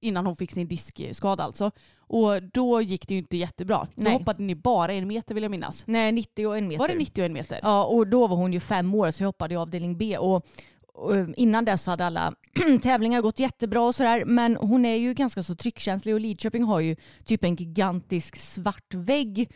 innan 0.00 0.26
hon 0.26 0.37
fick 0.37 0.52
sin 0.52 0.69
diskskada 0.69 1.43
alltså. 1.43 1.71
Och 1.99 2.43
då 2.43 2.81
gick 2.83 3.09
det 3.09 3.14
ju 3.14 3.19
inte 3.19 3.37
jättebra. 3.37 3.87
Då 3.95 4.02
Nej. 4.02 4.12
hoppade 4.12 4.43
ni 4.43 4.55
bara 4.55 4.93
en 4.93 5.09
meter 5.09 5.35
vill 5.35 5.43
jag 5.43 5.50
minnas. 5.50 5.83
nej 5.87 6.12
90 6.12 6.47
och 6.47 6.59
en 6.59 6.69
meter. 6.69 6.78
Var 6.78 6.88
det 6.88 6.95
90 6.95 7.23
och 7.23 7.26
en 7.26 7.33
meter? 7.33 7.61
Ja, 7.62 7.85
och 7.85 8.07
då 8.07 8.26
var 8.26 8.37
hon 8.37 8.52
ju 8.52 8.61
fem 8.61 8.95
år 8.95 9.11
så 9.11 9.23
jag 9.23 9.28
hoppade 9.28 9.55
i 9.55 9.57
avdelning 9.57 9.99
B. 9.99 10.19
Och, 10.19 10.47
och 10.95 11.14
innan 11.37 11.64
dess 11.64 11.87
hade 11.87 12.07
alla 12.07 12.35
tävlingar 12.83 13.21
gått 13.21 13.38
jättebra 13.38 13.83
och 13.83 13.95
sådär. 13.95 14.25
Men 14.25 14.57
hon 14.57 14.85
är 14.85 14.97
ju 14.97 15.14
ganska 15.14 15.43
så 15.43 15.55
tryckkänslig 15.55 16.14
och 16.14 16.21
Lidköping 16.21 16.62
har 16.64 16.81
ju 16.81 16.97
typ 17.25 17.45
en 17.45 17.57
gigantisk 17.57 18.37
svart 18.37 18.95
vägg 18.95 19.40
eh, 19.40 19.47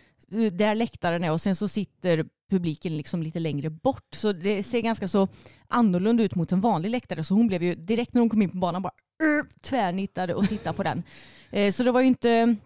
där 0.52 0.74
läktaren 0.74 1.24
är 1.24 1.32
och 1.32 1.40
sen 1.40 1.56
så 1.56 1.68
sitter 1.68 2.24
publiken 2.50 2.96
liksom 2.96 3.22
lite 3.22 3.38
längre 3.38 3.70
bort. 3.70 4.14
Så 4.14 4.32
det 4.32 4.62
ser 4.62 4.80
ganska 4.80 5.08
så 5.08 5.28
annorlunda 5.68 6.22
ut 6.22 6.34
mot 6.34 6.52
en 6.52 6.60
vanlig 6.60 6.90
läktare. 6.90 7.24
Så 7.24 7.34
hon 7.34 7.46
blev 7.46 7.62
ju 7.62 7.74
direkt 7.74 8.14
när 8.14 8.20
hon 8.20 8.30
kom 8.30 8.42
in 8.42 8.50
på 8.50 8.56
banan 8.56 8.82
bara 8.82 8.92
tvärnittade 9.62 10.34
och 10.34 10.48
tittade 10.48 10.76
på 10.76 10.82
den. 10.82 11.02
Eh, 11.50 11.72
så 11.72 11.82
det 11.82 11.92
var 11.92 12.00
ju 12.00 12.06
inte 12.06 12.56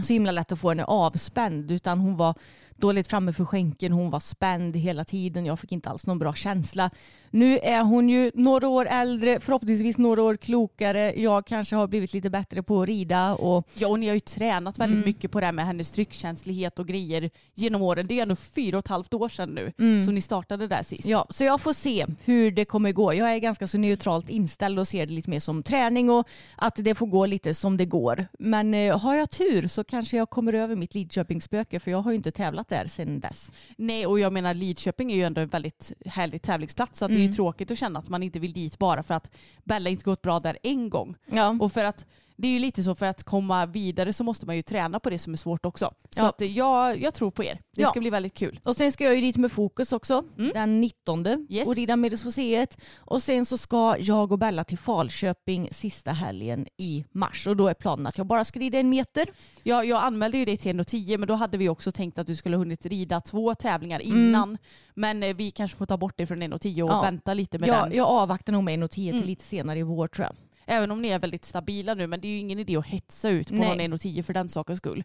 så 0.00 0.12
himla 0.12 0.32
lätt 0.32 0.52
att 0.52 0.60
få 0.60 0.68
henne 0.68 0.84
avspänd 0.84 1.70
utan 1.70 1.98
hon 1.98 2.16
var 2.16 2.34
dåligt 2.80 3.08
framme 3.08 3.32
för 3.32 3.44
skänken, 3.44 3.92
hon 3.92 4.10
var 4.10 4.20
spänd 4.20 4.76
hela 4.76 5.04
tiden, 5.04 5.46
jag 5.46 5.58
fick 5.58 5.72
inte 5.72 5.88
alls 5.90 6.06
någon 6.06 6.18
bra 6.18 6.34
känsla. 6.34 6.90
Nu 7.32 7.58
är 7.58 7.82
hon 7.82 8.08
ju 8.08 8.30
några 8.34 8.68
år 8.68 8.86
äldre, 8.90 9.40
förhoppningsvis 9.40 9.98
några 9.98 10.22
år 10.22 10.36
klokare, 10.36 11.12
jag 11.16 11.46
kanske 11.46 11.76
har 11.76 11.86
blivit 11.86 12.12
lite 12.14 12.30
bättre 12.30 12.62
på 12.62 12.82
att 12.82 12.88
rida 12.88 13.34
och 13.34 13.68
Ja 13.74 13.88
och 13.88 13.98
ni 13.98 14.06
har 14.06 14.14
ju 14.14 14.20
tränat 14.20 14.78
väldigt 14.78 14.96
Mm. 14.96 15.06
mycket 15.06 15.30
på 15.30 15.40
det 15.40 15.46
här 15.46 15.52
med 15.52 15.66
hennes 15.66 15.90
tryckkänslighet 15.90 16.78
och 16.78 16.86
grejer 16.86 17.30
genom 17.54 17.82
åren. 17.82 18.06
Det 18.06 18.18
är 18.18 18.22
ändå 18.22 18.36
fyra 18.36 18.78
och 18.78 18.84
ett 18.84 18.88
halvt 18.88 19.14
år 19.14 19.28
sedan 19.28 19.48
nu 19.76 20.02
som 20.04 20.14
ni 20.14 20.20
startade 20.20 20.66
där 20.66 20.82
sist. 20.82 21.04
Ja, 21.06 21.26
så 21.30 21.44
jag 21.44 21.60
får 21.60 21.72
se 21.72 22.06
hur 22.24 22.50
det 22.50 22.64
kommer 22.64 22.92
gå. 22.92 23.14
Jag 23.14 23.30
är 23.34 23.38
ganska 23.38 23.66
så 23.66 23.78
neutralt 23.78 24.30
inställd 24.30 24.78
och 24.78 24.88
ser 24.88 25.06
det 25.06 25.12
lite 25.12 25.30
mer 25.30 25.40
som 25.40 25.62
träning 25.62 26.10
och 26.10 26.28
att 26.56 26.74
det 26.76 26.94
får 26.94 27.06
gå 27.06 27.26
lite 27.26 27.54
som 27.54 27.76
det 27.76 27.84
går. 27.84 28.26
Men 28.38 28.74
eh, 28.74 28.98
har 28.98 29.14
jag 29.14 29.30
tur 29.30 29.68
så 29.68 29.84
kanske 29.84 30.16
jag 30.16 30.30
kommer 30.30 30.52
över 30.52 30.76
mitt 30.76 30.94
Lidköpingsspöke 30.94 31.80
för 31.80 31.90
jag 31.90 31.98
har 32.02 32.10
ju 32.10 32.16
inte 32.16 32.30
tävlat 32.32 32.68
där 32.70 32.86
sedan 32.86 33.20
dess. 33.20 33.52
Nej 33.76 34.06
och 34.06 34.20
jag 34.20 34.32
menar 34.32 34.54
Lidköping 34.54 35.12
är 35.12 35.16
ju 35.16 35.22
ändå 35.22 35.40
en 35.40 35.48
väldigt 35.48 35.92
härlig 36.06 36.42
tävlingsplats 36.42 36.98
så 36.98 37.04
att 37.04 37.10
det 37.10 37.18
är 37.18 37.26
ju 37.26 37.32
tråkigt 37.32 37.70
att 37.70 37.78
känna 37.78 37.98
att 37.98 38.08
man 38.08 38.22
inte 38.22 38.38
vill 38.38 38.52
dit 38.52 38.78
bara 38.78 39.02
för 39.02 39.14
att 39.14 39.30
Bella 39.64 39.90
inte 39.90 40.04
gått 40.04 40.22
bra 40.22 40.40
där 40.40 40.58
en 40.62 40.90
gång. 40.90 41.16
Ja. 41.26 41.56
Och 41.60 41.72
för 41.72 41.84
att 41.84 42.06
det 42.40 42.48
är 42.48 42.52
ju 42.52 42.58
lite 42.58 42.82
så 42.84 42.94
för 42.94 43.06
att 43.06 43.22
komma 43.22 43.66
vidare 43.66 44.12
så 44.12 44.24
måste 44.24 44.46
man 44.46 44.56
ju 44.56 44.62
träna 44.62 45.00
på 45.00 45.10
det 45.10 45.18
som 45.18 45.32
är 45.32 45.36
svårt 45.36 45.66
också. 45.66 45.92
Så 46.10 46.20
Ja. 46.20 46.28
att 46.28 46.40
eh, 46.42 46.48
jag, 46.56 47.00
jag 47.02 47.14
tror 47.14 47.30
på 47.30 47.44
er. 47.44 47.60
Det 47.76 47.82
Ja. 47.82 47.88
ska 47.88 48.00
bli 48.00 48.10
väldigt 48.10 48.34
kul. 48.34 48.60
Och 48.64 48.76
sen 48.76 48.92
ska 48.92 49.04
jag 49.04 49.14
ju 49.14 49.20
dit 49.20 49.36
med 49.36 49.52
fokus 49.52 49.92
också 49.92 50.24
den 50.54 50.80
19 50.80 51.46
Yes. 51.50 51.68
och 51.68 51.74
rida 51.76 51.96
Medelsmuseet. 51.96 52.78
Och 52.98 53.22
sen 53.22 53.46
så 53.46 53.58
ska 53.58 53.96
jag 53.98 54.32
och 54.32 54.38
Bella 54.38 54.64
till 54.64 54.78
Falköping 54.78 55.68
sista 55.72 56.12
helgen 56.12 56.66
i 56.76 57.04
mars 57.12 57.46
och 57.46 57.56
då 57.56 57.68
är 57.68 57.74
planen 57.74 58.06
att 58.06 58.18
jag 58.18 58.26
bara 58.26 58.44
ska 58.44 58.60
rida 58.60 58.78
en 58.78 58.88
meter. 58.88 59.26
Jag, 59.62 59.84
jag 59.86 60.02
anmälde 60.02 60.38
ju 60.38 60.44
dig 60.44 60.56
till 60.56 60.76
1.10 60.80 61.18
men 61.18 61.28
då 61.28 61.34
hade 61.34 61.58
vi 61.58 61.68
också 61.68 61.92
tänkt 61.92 62.18
att 62.18 62.26
du 62.26 62.36
skulle 62.36 62.56
hunnit 62.56 62.86
rida 62.86 63.20
två 63.20 63.54
tävlingar 63.54 64.00
innan. 64.00 64.58
Men 64.94 65.22
eh, 65.22 65.36
vi 65.36 65.50
kanske 65.50 65.76
får 65.76 65.86
ta 65.86 65.96
bort 65.96 66.14
det 66.16 66.26
från 66.26 66.42
1.10 66.42 66.82
och 66.82 66.90
Ja. 66.90 67.02
vänta 67.02 67.34
lite 67.34 67.58
med 67.58 67.68
Jag, 67.68 67.84
den. 67.88 67.96
jag 67.96 68.06
avvaktar 68.08 68.52
nog 68.52 68.64
med 68.64 68.74
en 68.74 68.82
och 68.82 68.90
tio 68.90 69.10
Mm. 69.10 69.22
till 69.22 69.28
lite 69.30 69.44
senare 69.44 69.78
i 69.78 69.82
vår 69.82 70.06
tror 70.06 70.26
jag. 70.26 70.36
Även 70.70 70.90
om 70.90 71.02
ni 71.02 71.08
är 71.08 71.18
väldigt 71.18 71.44
stabila 71.44 71.94
nu 71.94 72.06
men 72.06 72.20
det 72.20 72.28
är 72.28 72.32
ju 72.32 72.38
ingen 72.38 72.58
idé 72.58 72.76
att 72.76 72.86
hetsa 72.86 73.28
ut 73.28 73.48
på 73.48 73.54
Nej. 73.54 73.88
någon 73.88 73.98
1.10 73.98 74.22
för 74.22 74.34
den 74.34 74.48
sakens 74.48 74.78
skull. 74.78 75.04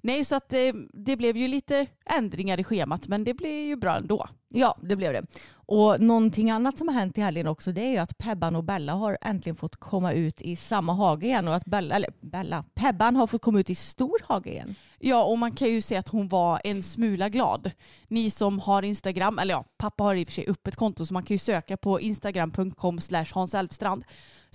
Nej 0.00 0.24
så 0.24 0.36
att 0.36 0.52
eh, 0.52 0.58
det 0.92 1.16
blev 1.16 1.36
ju 1.36 1.48
lite 1.48 1.86
ändringar 2.04 2.60
i 2.60 2.64
schemat 2.64 3.08
men 3.08 3.24
det 3.24 3.34
blev 3.34 3.52
ju 3.52 3.76
bra 3.76 3.96
ändå. 3.96 4.28
Ja, 4.48 4.78
det 4.82 4.96
blev 4.96 5.12
det. 5.12 5.26
Och 5.68 6.00
någonting 6.00 6.50
annat 6.50 6.78
som 6.78 6.88
har 6.88 6.94
hänt 6.94 7.18
i 7.18 7.20
helgen 7.20 7.46
också 7.46 7.72
det 7.72 7.80
är 7.80 7.90
ju 7.90 7.96
att 7.96 8.18
Pebban 8.18 8.56
och 8.56 8.64
Bella 8.64 8.92
har 8.92 9.18
äntligen 9.20 9.56
fått 9.56 9.76
komma 9.76 10.12
ut 10.12 10.42
i 10.42 10.56
samma 10.56 10.92
hage 10.92 11.26
igen 11.26 11.48
och 11.48 11.54
att 11.54 11.64
Bella, 11.64 11.94
eller 11.94 12.10
Bella, 12.20 12.64
Pebban 12.74 13.16
har 13.16 13.26
fått 13.26 13.42
komma 13.42 13.60
ut 13.60 13.70
i 13.70 13.74
stor 13.74 14.18
hage 14.24 14.50
igen. 14.50 14.74
Ja 14.98 15.24
och 15.24 15.38
man 15.38 15.52
kan 15.52 15.68
ju 15.68 15.82
se 15.82 15.96
att 15.96 16.08
hon 16.08 16.28
var 16.28 16.60
en 16.64 16.82
smula 16.82 17.28
glad. 17.28 17.70
Ni 18.08 18.30
som 18.30 18.58
har 18.58 18.82
Instagram, 18.82 19.38
eller 19.38 19.54
ja 19.54 19.64
pappa 19.78 20.04
har 20.04 20.14
i 20.14 20.24
och 20.24 20.28
för 20.28 20.32
sig 20.32 20.46
upp 20.46 20.66
ett 20.66 20.76
konto 20.76 21.06
så 21.06 21.14
man 21.14 21.22
kan 21.22 21.34
ju 21.34 21.38
söka 21.38 21.76
på 21.76 22.00
instagram.com 22.00 23.00
slash 23.00 23.26
Hans. 23.32 23.54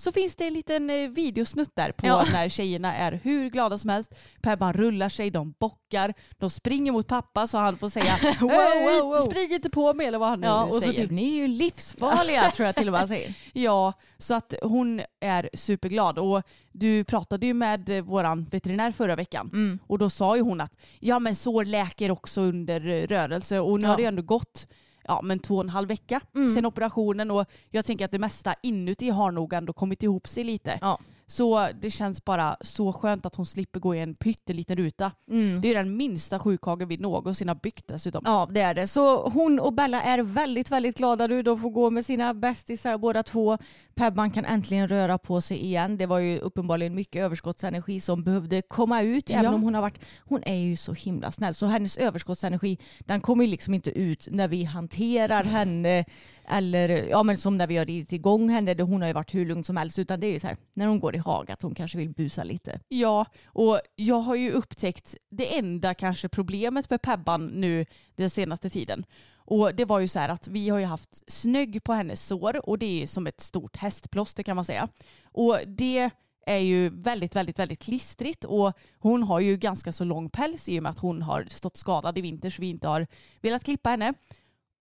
Så 0.02 0.12
finns 0.12 0.36
det 0.36 0.46
en 0.46 0.52
liten 0.52 0.90
eh, 0.90 1.08
videosnutt 1.10 1.70
där 1.76 1.92
på 1.92 2.06
Ja. 2.06 2.24
när 2.32 2.48
tjejerna 2.48 2.96
är 2.96 3.20
hur 3.22 3.50
glada 3.50 3.78
som 3.78 3.90
helst. 3.90 4.14
Pebban 4.42 4.72
rullar 4.72 5.08
sig, 5.08 5.30
de 5.30 5.54
bockar, 5.60 6.14
de 6.38 6.50
springer 6.50 6.92
mot 6.92 7.06
pappa 7.06 7.46
så 7.46 7.58
han 7.58 7.76
får 7.78 7.88
säga 7.88 8.16
Wow, 8.40 8.50
"Hej, 8.50 9.00
wow, 9.00 9.08
wow." 9.08 9.30
spring 9.30 9.52
inte 9.52 9.70
på 9.70 9.94
mig 9.94 10.06
eller 10.06 10.18
vad 10.18 10.28
han 10.28 10.40
nu 10.40 10.46
Ja, 10.46 10.64
och 10.64 10.74
så 10.74 10.80
säger. 10.80 10.92
typ, 11.02 11.10
ni 11.10 11.22
är 11.32 11.34
ju 11.36 11.48
livsfarliga 11.48 12.50
tror 12.50 12.66
jag 12.66 12.74
till 12.76 12.88
och 12.88 12.92
med 12.92 13.00
han 13.00 13.08
säger. 13.08 13.34
Ja, 13.52 13.92
så 14.18 14.34
att 14.34 14.54
hon 14.62 15.00
är 15.20 15.50
superglad. 15.54 16.18
Och 16.18 16.42
du 16.72 17.04
pratade 17.04 17.46
ju 17.46 17.54
med 17.54 17.88
eh, 17.90 18.02
våran 18.02 18.44
veterinär 18.44 18.92
förra 18.92 19.16
veckan 19.16 19.50
Mm. 19.52 19.78
och 19.86 19.98
då 19.98 20.10
sa 20.10 20.36
ju 20.36 20.42
hon 20.42 20.60
att 20.60 20.76
ja 21.00 21.18
men 21.18 21.34
sår 21.34 21.64
läker 21.64 22.10
också 22.10 22.40
under 22.40 22.86
eh, 22.86 23.06
rörelse 23.06 23.58
och 23.60 23.78
nu 23.80 23.84
Ja. 23.86 23.88
har 23.90 23.96
det 23.96 24.02
ju 24.02 24.08
ändå 24.08 24.22
gått 24.22 24.66
ja, 25.08 25.20
men 25.22 25.38
två 25.38 25.54
och 25.56 25.64
en 25.64 25.68
halv 25.68 25.88
vecka 25.88 26.20
Mm. 26.34 26.54
sedan 26.54 26.66
operationen 26.66 27.30
och 27.30 27.46
jag 27.70 27.84
tänker 27.84 28.04
att 28.04 28.10
det 28.10 28.18
mesta 28.18 28.54
inuti 28.62 29.08
har 29.10 29.30
nog 29.32 29.52
ändå 29.52 29.72
kommit 29.72 30.02
ihop 30.02 30.28
sig 30.28 30.44
lite. 30.44 30.78
Ja. 30.80 30.98
Så 31.32 31.68
det 31.80 31.90
känns 31.90 32.24
bara 32.24 32.56
så 32.60 32.92
skönt 32.92 33.26
att 33.26 33.34
hon 33.34 33.46
slipper 33.46 33.80
gå 33.80 33.94
i 33.94 34.00
en 34.00 34.14
pytteliten 34.14 34.76
ruta. 34.76 35.12
Mm. 35.30 35.60
Det 35.60 35.68
är 35.70 35.74
den 35.74 35.96
minsta 35.96 36.38
sjukhagen 36.38 36.88
vi 36.88 36.96
någonsin 36.96 37.48
har 37.48 37.54
byggt 37.54 37.88
dessutom. 37.88 38.22
Ja, 38.26 38.48
det 38.50 38.60
är 38.60 38.74
det. 38.74 38.86
Så 38.86 39.28
hon 39.28 39.60
och 39.60 39.72
Bella 39.72 40.02
är 40.02 40.22
väldigt, 40.22 40.70
väldigt 40.70 40.96
glada 40.98 41.26
nu. 41.26 41.42
De 41.42 41.60
får 41.60 41.70
gå 41.70 41.90
med 41.90 42.06
sina 42.06 42.34
bästisar 42.34 42.98
båda 42.98 43.22
två. 43.22 43.58
Pebban 43.94 44.30
kan 44.30 44.44
äntligen 44.44 44.88
röra 44.88 45.18
på 45.18 45.40
sig 45.40 45.64
igen. 45.64 45.96
Det 45.96 46.06
var 46.06 46.18
ju 46.18 46.38
uppenbarligen 46.38 46.94
mycket 46.94 47.22
överskottsenergi 47.22 48.00
som 48.00 48.22
behövde 48.22 48.62
komma 48.62 49.02
ut. 49.02 49.30
Även 49.30 49.44
Ja. 49.44 49.54
om 49.54 49.62
hon 49.62 49.74
har 49.74 49.82
varit, 49.82 50.00
hon 50.24 50.42
är 50.42 50.54
ju 50.54 50.76
så 50.76 50.92
himla 50.92 51.32
snäll. 51.32 51.54
Så 51.54 51.66
hennes 51.66 51.96
överskottsenergi, 51.96 52.78
den 53.00 53.20
kommer 53.20 53.44
ju 53.44 53.50
liksom 53.50 53.74
inte 53.74 53.90
ut 53.90 54.28
när 54.30 54.48
vi 54.48 54.64
hanterar 54.64 55.44
henne. 55.44 56.04
Eller 56.48 56.88
ja, 56.88 57.22
men 57.22 57.36
som 57.36 57.58
när 57.58 57.66
vi 57.66 57.76
har 57.76 57.86
ridit 57.86 58.12
igång 58.12 58.48
henne. 58.48 58.82
Hon 58.82 59.00
har 59.00 59.08
ju 59.08 59.14
varit 59.14 59.34
hur 59.34 59.46
lugn 59.46 59.64
som 59.64 59.76
helst. 59.76 59.98
Utan 59.98 60.20
det 60.20 60.26
är 60.26 60.32
ju 60.32 60.40
så 60.40 60.46
här, 60.46 60.56
när 60.74 60.86
hon 60.86 61.00
går 61.00 61.14
i 61.14 61.18
hag 61.18 61.50
att 61.50 61.62
hon 61.62 61.74
kanske 61.74 61.98
vill 61.98 62.10
busa 62.10 62.44
lite. 62.44 62.80
Ja, 62.88 63.26
och 63.44 63.80
jag 63.96 64.20
har 64.20 64.34
ju 64.34 64.50
upptäckt 64.50 65.16
det 65.30 65.58
enda 65.58 65.94
kanske 65.94 66.28
problemet 66.28 66.90
med 66.90 67.02
Pebban 67.02 67.46
nu 67.46 67.86
den 68.16 68.30
senaste 68.30 68.70
tiden. 68.70 69.04
Och 69.44 69.74
det 69.74 69.84
var 69.84 70.00
ju 70.00 70.08
så 70.08 70.18
här 70.18 70.28
att 70.28 70.48
vi 70.48 70.68
har 70.68 70.78
ju 70.78 70.84
haft 70.84 71.32
snögg 71.32 71.84
på 71.84 71.92
hennes 71.92 72.26
sår 72.26 72.68
och 72.68 72.78
det 72.78 73.02
är 73.02 73.06
som 73.06 73.26
ett 73.26 73.40
stort 73.40 73.76
hästplåster 73.76 74.42
kan 74.42 74.56
man 74.56 74.64
säga. 74.64 74.88
Och 75.24 75.58
det 75.66 76.10
är 76.46 76.58
ju 76.58 76.88
väldigt, 76.88 77.36
väldigt, 77.36 77.58
väldigt 77.58 77.82
klistrigt 77.82 78.44
och 78.44 78.72
hon 78.98 79.22
har 79.22 79.40
ju 79.40 79.56
ganska 79.56 79.92
så 79.92 80.04
lång 80.04 80.30
päls 80.30 80.68
i 80.68 80.78
och 80.78 80.82
med 80.82 80.90
att 80.90 80.98
hon 80.98 81.22
har 81.22 81.46
stått 81.50 81.76
skadad 81.76 82.18
i 82.18 82.20
vinter 82.20 82.50
så 82.50 82.60
vi 82.60 82.68
inte 82.68 82.88
har 82.88 83.06
velat 83.40 83.64
klippa 83.64 83.90
henne. 83.90 84.14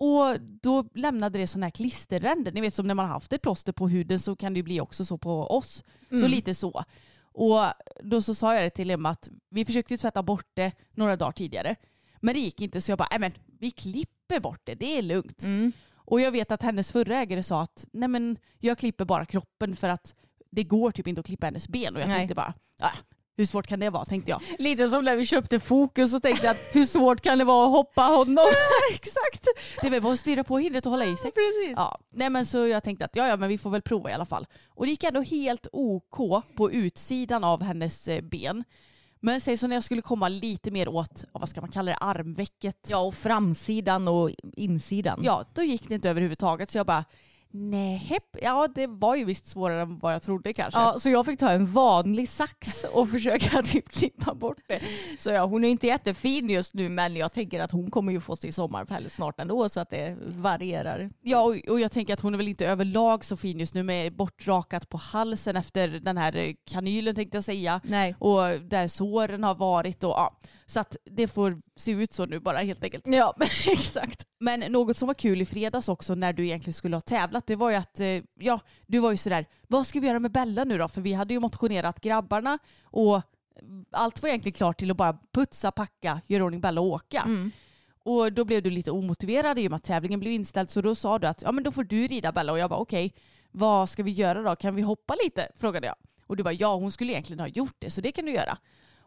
Och 0.04 0.42
då 0.42 0.86
lämnade 0.94 1.40
det 1.40 1.48
sådana 1.48 1.66
här 1.66 1.72
klisterränder. 1.72 2.52
Ni 2.52 2.62
vet 2.62 2.76
som 2.76 2.88
när 2.88 2.94
man 2.96 3.06
har 3.06 3.14
haft 3.14 3.34
ett 3.34 3.42
plåster 3.42 3.72
på 3.72 3.88
huden 3.88 4.20
så 4.20 4.36
kan 4.36 4.54
det 4.54 4.58
ju 4.58 4.64
bli 4.64 4.82
också 4.82 5.06
så 5.06 5.18
på 5.18 5.44
oss. 5.44 5.84
Så 6.10 6.28
lite 6.28 6.54
så. 6.54 6.84
Och 7.24 7.60
då 8.04 8.22
så 8.22 8.36
sa 8.36 8.56
jag 8.56 8.64
det 8.64 8.70
till 8.70 8.92
Emma 8.92 9.10
att 9.10 9.30
vi 9.50 9.66
försökte 9.66 9.94
ju 9.94 9.98
tvätta 9.98 10.24
bort 10.24 10.48
det 10.54 10.72
några 10.92 11.16
dagar 11.16 11.32
tidigare. 11.32 11.76
Men 12.20 12.34
det 12.34 12.40
gick 12.40 12.62
inte 12.62 12.82
så 12.82 12.92
jag 12.92 12.98
bara, 12.98 13.08
nej 13.12 13.20
men 13.20 13.32
vi 13.60 13.72
klipper 13.72 14.40
bort 14.40 14.62
det, 14.64 14.76
det 14.76 14.98
är 14.98 15.02
lugnt. 15.02 15.44
Och 15.96 16.22
jag 16.22 16.32
vet 16.32 16.52
att 16.52 16.64
hennes 16.64 16.92
förra 16.92 17.18
ägare 17.18 17.44
sa 17.44 17.62
att 17.62 17.88
nej 17.94 18.10
men 18.10 18.38
jag 18.60 18.78
klipper 18.78 19.06
bara 19.06 19.26
kroppen 19.26 19.76
för 19.76 19.90
att 19.90 20.16
det 20.52 20.64
går 20.64 20.92
typ 20.92 21.08
inte 21.08 21.20
att 21.20 21.26
klippa 21.26 21.48
hennes 21.48 21.68
ben. 21.68 21.96
Och 21.96 22.02
jag 22.02 22.08
Nej. 22.08 22.18
tänkte 22.18 22.36
bara, 22.36 22.54
ah, 22.80 22.92
hur 23.42 23.46
svårt 23.46 23.68
kan 23.68 23.80
det 23.80 23.90
vara 23.90 24.06
tänkte 24.06 24.32
jag. 24.32 24.42
Lite 24.60 24.88
som 24.88 25.06
när 25.06 25.16
vi 25.16 25.26
köpte 25.26 25.60
Fokus 25.60 26.14
och 26.14 26.22
tänkte 26.22 26.52
att 26.52 26.58
hur 26.72 26.86
svårt 26.86 27.22
kan 27.22 27.38
det 27.38 27.44
vara 27.44 27.66
att 27.66 27.72
hoppa 27.72 28.02
honom? 28.02 28.46
Exakt. 28.94 29.48
Det 29.82 29.90
väl 29.90 30.02
bara 30.02 30.14
att 30.14 30.20
styra 30.20 30.44
på 30.44 30.58
hindret 30.58 30.86
och 30.86 30.92
hålla 30.92 31.06
i 31.06 31.18
sig. 31.18 31.32
Precis. 31.32 31.74
Ja, 31.76 31.98
nej 32.14 32.30
men 32.30 32.46
så 32.46 32.68
jag 32.68 32.84
tänkte 32.84 33.06
att 33.06 33.16
ja, 33.16 33.28
ja 33.28 33.38
men 33.38 33.50
vi 33.50 33.58
får 33.58 33.70
väl 33.70 33.82
prova 33.82 34.10
i 34.10 34.14
alla 34.14 34.26
fall. 34.26 34.48
Och 34.68 34.86
det 34.86 34.92
gick 34.92 35.04
ändå 35.04 35.22
helt 35.22 35.68
OK 35.72 36.44
på 36.56 36.72
utsidan 36.72 37.44
av 37.44 37.64
hennes 37.64 38.08
eh, 38.08 38.22
ben. 38.22 38.64
Men 39.20 39.42
säg 39.42 39.58
så 39.58 39.68
när 39.68 39.76
jag 39.76 39.84
skulle 39.84 40.02
komma 40.02 40.28
lite 40.28 40.72
mer 40.72 40.88
åt, 40.88 41.26
vad 41.32 41.50
ska 41.50 41.62
man 41.62 41.72
kalla 41.72 41.92
det, 41.92 41.98
armvecket. 41.98 42.88
Ja, 42.90 42.98
och 42.98 43.16
framsidan 43.16 44.08
och 44.08 44.32
insidan. 44.54 45.20
Ja, 45.24 45.46
då 45.54 45.64
gick 45.64 45.88
det 45.88 45.96
inte 45.96 46.10
överhuvudtaget. 46.10 46.72
Så 46.72 46.78
jag 46.78 46.86
bara, 46.86 47.06
Nej, 47.54 48.20
ja 48.42 48.68
det 48.76 48.88
var 48.88 49.16
ju 49.16 49.26
visst 49.26 49.48
svårare 49.48 49.82
än 49.82 50.00
vad 50.00 50.14
jag 50.14 50.22
trodde 50.22 50.54
kanske. 50.54 50.80
Ja, 50.80 51.00
så 51.00 51.10
jag 51.10 51.26
fick 51.26 51.40
ta 51.40 51.50
en 51.50 51.72
vanlig 51.72 52.30
sax 52.30 52.84
och 52.84 53.10
försöka 53.12 53.62
typ 53.62 53.90
klippa 53.90 54.34
bort 54.34 54.64
det. 54.68 54.82
Så 55.20 55.30
ja, 55.30 55.46
hon 55.46 55.64
är 55.64 55.70
inte 55.70 55.88
jättefin 55.88 56.50
just 56.50 56.74
nu 56.74 56.90
men 56.90 57.16
jag 57.16 57.34
tänker 57.34 57.60
att 57.60 57.72
hon 57.72 57.92
kommer 57.92 58.12
ju 58.12 58.20
få 58.20 58.36
sig 58.36 58.52
sommarfäll 58.52 59.10
snart 59.10 59.40
ändå 59.40 59.70
så 59.70 59.80
att 59.80 59.90
det 59.90 60.18
varierar. 60.22 61.10
Ja 61.22 61.42
och, 61.42 61.56
och 61.70 61.80
jag 61.80 61.92
tänker 61.92 62.14
att 62.14 62.22
hon 62.22 62.34
är 62.34 62.38
väl 62.38 62.48
inte 62.48 62.68
överlag 62.68 63.26
så 63.26 63.38
fin 63.38 63.60
just 63.60 63.74
nu 63.74 63.84
med 63.84 64.16
bortrakat 64.16 64.90
på 64.90 64.98
halsen 64.98 65.56
efter 65.56 65.88
den 65.88 66.18
här 66.18 66.56
kanylen 66.66 67.16
tänkte 67.16 67.38
jag 67.38 67.44
säga. 67.44 67.82
Nej. 67.84 68.16
Och 68.20 68.62
där 68.62 68.88
såren 68.88 69.44
har 69.44 69.56
varit 69.56 70.04
och 70.04 70.10
ja. 70.10 70.38
Så 70.66 70.80
att 70.80 70.98
det 71.06 71.28
får 71.28 71.62
se 71.76 71.92
ut 71.92 72.14
så 72.14 72.26
nu 72.26 72.40
bara 72.40 72.58
helt 72.58 72.84
enkelt. 72.84 73.08
Ja, 73.08 73.36
exakt. 73.68 74.26
Men 74.40 74.60
något 74.60 74.98
som 74.98 75.08
var 75.08 75.14
kul 75.14 75.42
i 75.42 75.46
fredags 75.46 75.90
också 75.90 76.16
när 76.16 76.34
du 76.34 76.46
egentligen 76.46 76.74
skulle 76.74 76.96
ha 76.96 77.02
tävlat 77.02 77.41
det 77.48 77.56
var 77.56 77.70
ju 77.70 77.76
att 77.76 78.00
eh, 78.00 78.22
ja, 78.40 78.60
du 78.88 79.00
var 79.00 79.12
ju 79.12 79.18
sådär 79.18 79.46
vad 79.68 79.88
ska 79.88 80.00
vi 80.00 80.08
göra 80.08 80.20
med 80.20 80.32
Bella 80.32 80.64
nu 80.64 80.78
då? 80.78 80.88
För 80.88 81.02
vi 81.02 81.14
hade 81.14 81.34
ju 81.34 81.40
motionerat 81.40 82.02
grabbarna 82.02 82.60
och 82.84 83.22
allt 83.92 84.22
var 84.22 84.30
egentligen 84.30 84.54
klart 84.54 84.80
till 84.80 84.92
att 84.92 84.98
bara 84.98 85.18
putsa, 85.32 85.72
packa, 85.72 86.22
göra 86.28 86.44
ordning 86.44 86.62
Bella 86.62 86.82
och 86.82 86.88
åka. 86.88 87.22
Mm. 87.22 87.52
Och 88.04 88.34
då 88.34 88.46
blev 88.46 88.64
du 88.64 88.70
lite 88.70 88.92
omotiverad 88.92 89.60
i 89.60 89.68
och 89.68 89.72
med 89.72 89.78
att 89.78 89.84
tävlingen 89.84 90.20
blev 90.20 90.34
inställd 90.34 90.70
så 90.70 90.82
då 90.82 90.96
sa 90.96 91.20
du 91.20 91.28
att 91.28 91.42
ja 91.42 91.52
men 91.52 91.64
då 91.64 91.72
får 91.72 91.84
du 91.84 92.08
rida 92.08 92.32
Bella 92.32 92.52
och 92.52 92.60
jag 92.60 92.70
bara 92.70 92.80
okej 92.80 93.14
vad 93.52 93.90
ska 93.90 94.04
vi 94.04 94.12
göra 94.12 94.42
då? 94.42 94.56
Kan 94.56 94.76
vi 94.76 94.82
hoppa 94.82 95.16
lite? 95.24 95.48
frågade 95.56 95.88
jag. 95.88 95.96
Och 96.28 96.38
du 96.38 96.44
bara 96.44 96.54
ja 96.54 96.76
hon 96.76 96.92
skulle 96.92 97.12
egentligen 97.12 97.40
ha 97.40 97.48
gjort 97.48 97.76
det 97.80 97.92
så 97.92 98.02
det 98.02 98.12
kan 98.12 98.26
du 98.26 98.32
göra. 98.32 98.58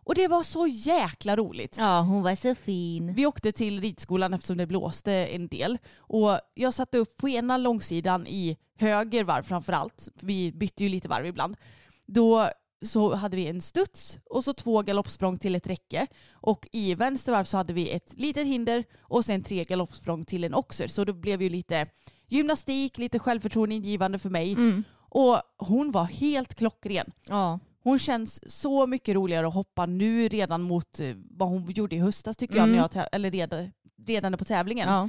Och 0.05 0.15
det 0.15 0.29
var 0.29 0.43
så 0.43 0.67
jäkla 0.67 1.37
roligt. 1.37 1.77
Ja, 1.79 2.01
hon 2.01 2.23
var 2.23 2.37
så 2.37 2.55
fin. 2.55 3.15
Vi 3.15 3.27
åkte 3.27 3.53
till 3.53 3.81
ridskolan 3.81 4.35
eftersom 4.35 4.57
det 4.57 4.67
blåste 4.67 5.13
en 5.13 5.49
del. 5.49 5.79
Och 5.97 6.41
jag 6.55 6.75
satte 6.75 6.99
upp 6.99 7.17
på 7.17 7.29
ena 7.29 7.57
långsidan 7.57 8.27
i 8.27 8.57
höger 8.79 9.25
varv 9.25 9.43
framför 9.43 9.73
allt. 9.73 10.09
Vi 10.21 10.53
bytte 10.53 10.83
ju 10.83 10.89
lite 10.89 11.09
varv 11.09 11.27
ibland. 11.27 11.57
Då 12.07 12.51
så 12.85 13.15
hade 13.15 13.37
vi 13.37 13.47
en 13.47 13.61
studs 13.61 14.19
och 14.25 14.45
så 14.45 14.55
två 14.55 14.83
galoppsprång 14.83 15.39
till 15.39 15.55
ett 15.55 15.67
räcke. 15.67 16.07
Och 16.33 16.69
i 16.73 16.95
vänster 16.95 17.33
varv 17.33 17.45
så 17.45 17.57
hade 17.57 17.73
vi 17.73 17.91
ett 17.91 18.15
litet 18.17 18.47
hinder 18.47 18.85
och 19.01 19.25
sen 19.25 19.43
tre 19.43 19.65
galoppsprång 19.65 20.25
till 20.25 20.45
en 20.45 20.55
oxer. 20.55 20.89
Så 20.89 21.05
det 21.05 21.13
blev 21.13 21.43
ju 21.43 21.49
lite 21.49 21.87
gymnastik, 22.29 22.99
lite 22.99 23.19
självförtroende 23.19 23.75
ingivande 23.75 24.19
för 24.19 24.31
mig. 24.31 24.53
Mm. 24.53 24.85
Och 25.09 25.41
hon 25.59 25.93
var 25.93 26.05
helt 26.05 26.55
klockren. 26.55 27.13
Ja. 27.29 27.61
Hon 27.85 27.99
känns 27.99 28.53
så 28.53 28.87
mycket 28.87 29.15
roligare 29.15 29.47
att 29.49 29.55
hoppa 29.55 29.87
nu 29.87 30.29
redan 30.29 30.63
mot 30.63 31.01
eh, 31.01 31.15
vad 31.31 31.49
hon 31.49 31.71
gjorde 31.71 31.97
i 31.97 31.99
höstas 31.99 32.37
tycker 32.37 32.55
jag, 32.57 32.65
Mm. 32.69 32.77
när 32.77 32.89
jag 32.95 33.09
eller 33.13 33.31
redan, 33.31 33.71
redan 34.07 34.39
på 34.39 34.45
tävlingen. 34.45 34.89
ja. 34.89 35.09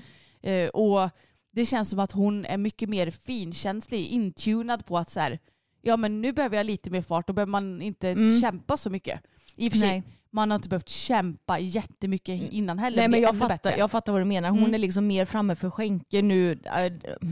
Eh, 0.50 0.68
och 0.70 1.10
det 1.52 1.66
känns 1.66 1.90
som 1.90 2.00
att 2.00 2.12
hon 2.12 2.46
är 2.46 2.58
mycket 2.58 2.90
mer 2.90 3.12
finkänslig, 3.12 4.06
intunad 4.08 4.86
på 4.86 4.98
att 4.98 5.10
så 5.10 5.20
här, 5.20 5.40
ja 5.82 5.98
men 5.98 6.22
nu 6.22 6.32
behöver 6.34 6.58
jag 6.58 6.66
lite 6.66 6.90
mer 6.90 7.02
fart, 7.02 7.28
då 7.28 7.34
behöver 7.34 7.50
man 7.52 7.82
inte 7.82 8.10
Mm. 8.10 8.40
kämpa 8.42 8.78
så 8.78 8.90
mycket. 8.90 9.22
I 9.56 9.68
och 9.68 9.72
för 9.72 9.80
sig, 9.80 10.04
man 10.32 10.52
har 10.52 10.56
inte 10.56 10.70
behövt 10.70 10.90
kämpa 10.90 11.60
jättemycket 11.60 12.52
innan 12.52 12.80
heller. 12.80 12.98
Nej 12.98 13.08
men 13.08 13.22
jag 13.22 13.36
fattar, 13.38 13.48
bättre. 13.56 13.78
jag 13.78 13.92
fattar 13.92 14.12
vad 14.12 14.22
du 14.22 14.26
menar. 14.26 14.50
Hon 14.50 14.60
Mm. 14.60 14.74
är 14.74 14.78
liksom 14.78 15.08
mer 15.08 15.26
framme 15.26 15.56
för 15.56 15.70
skänker 15.70 16.22
nu. 16.22 16.60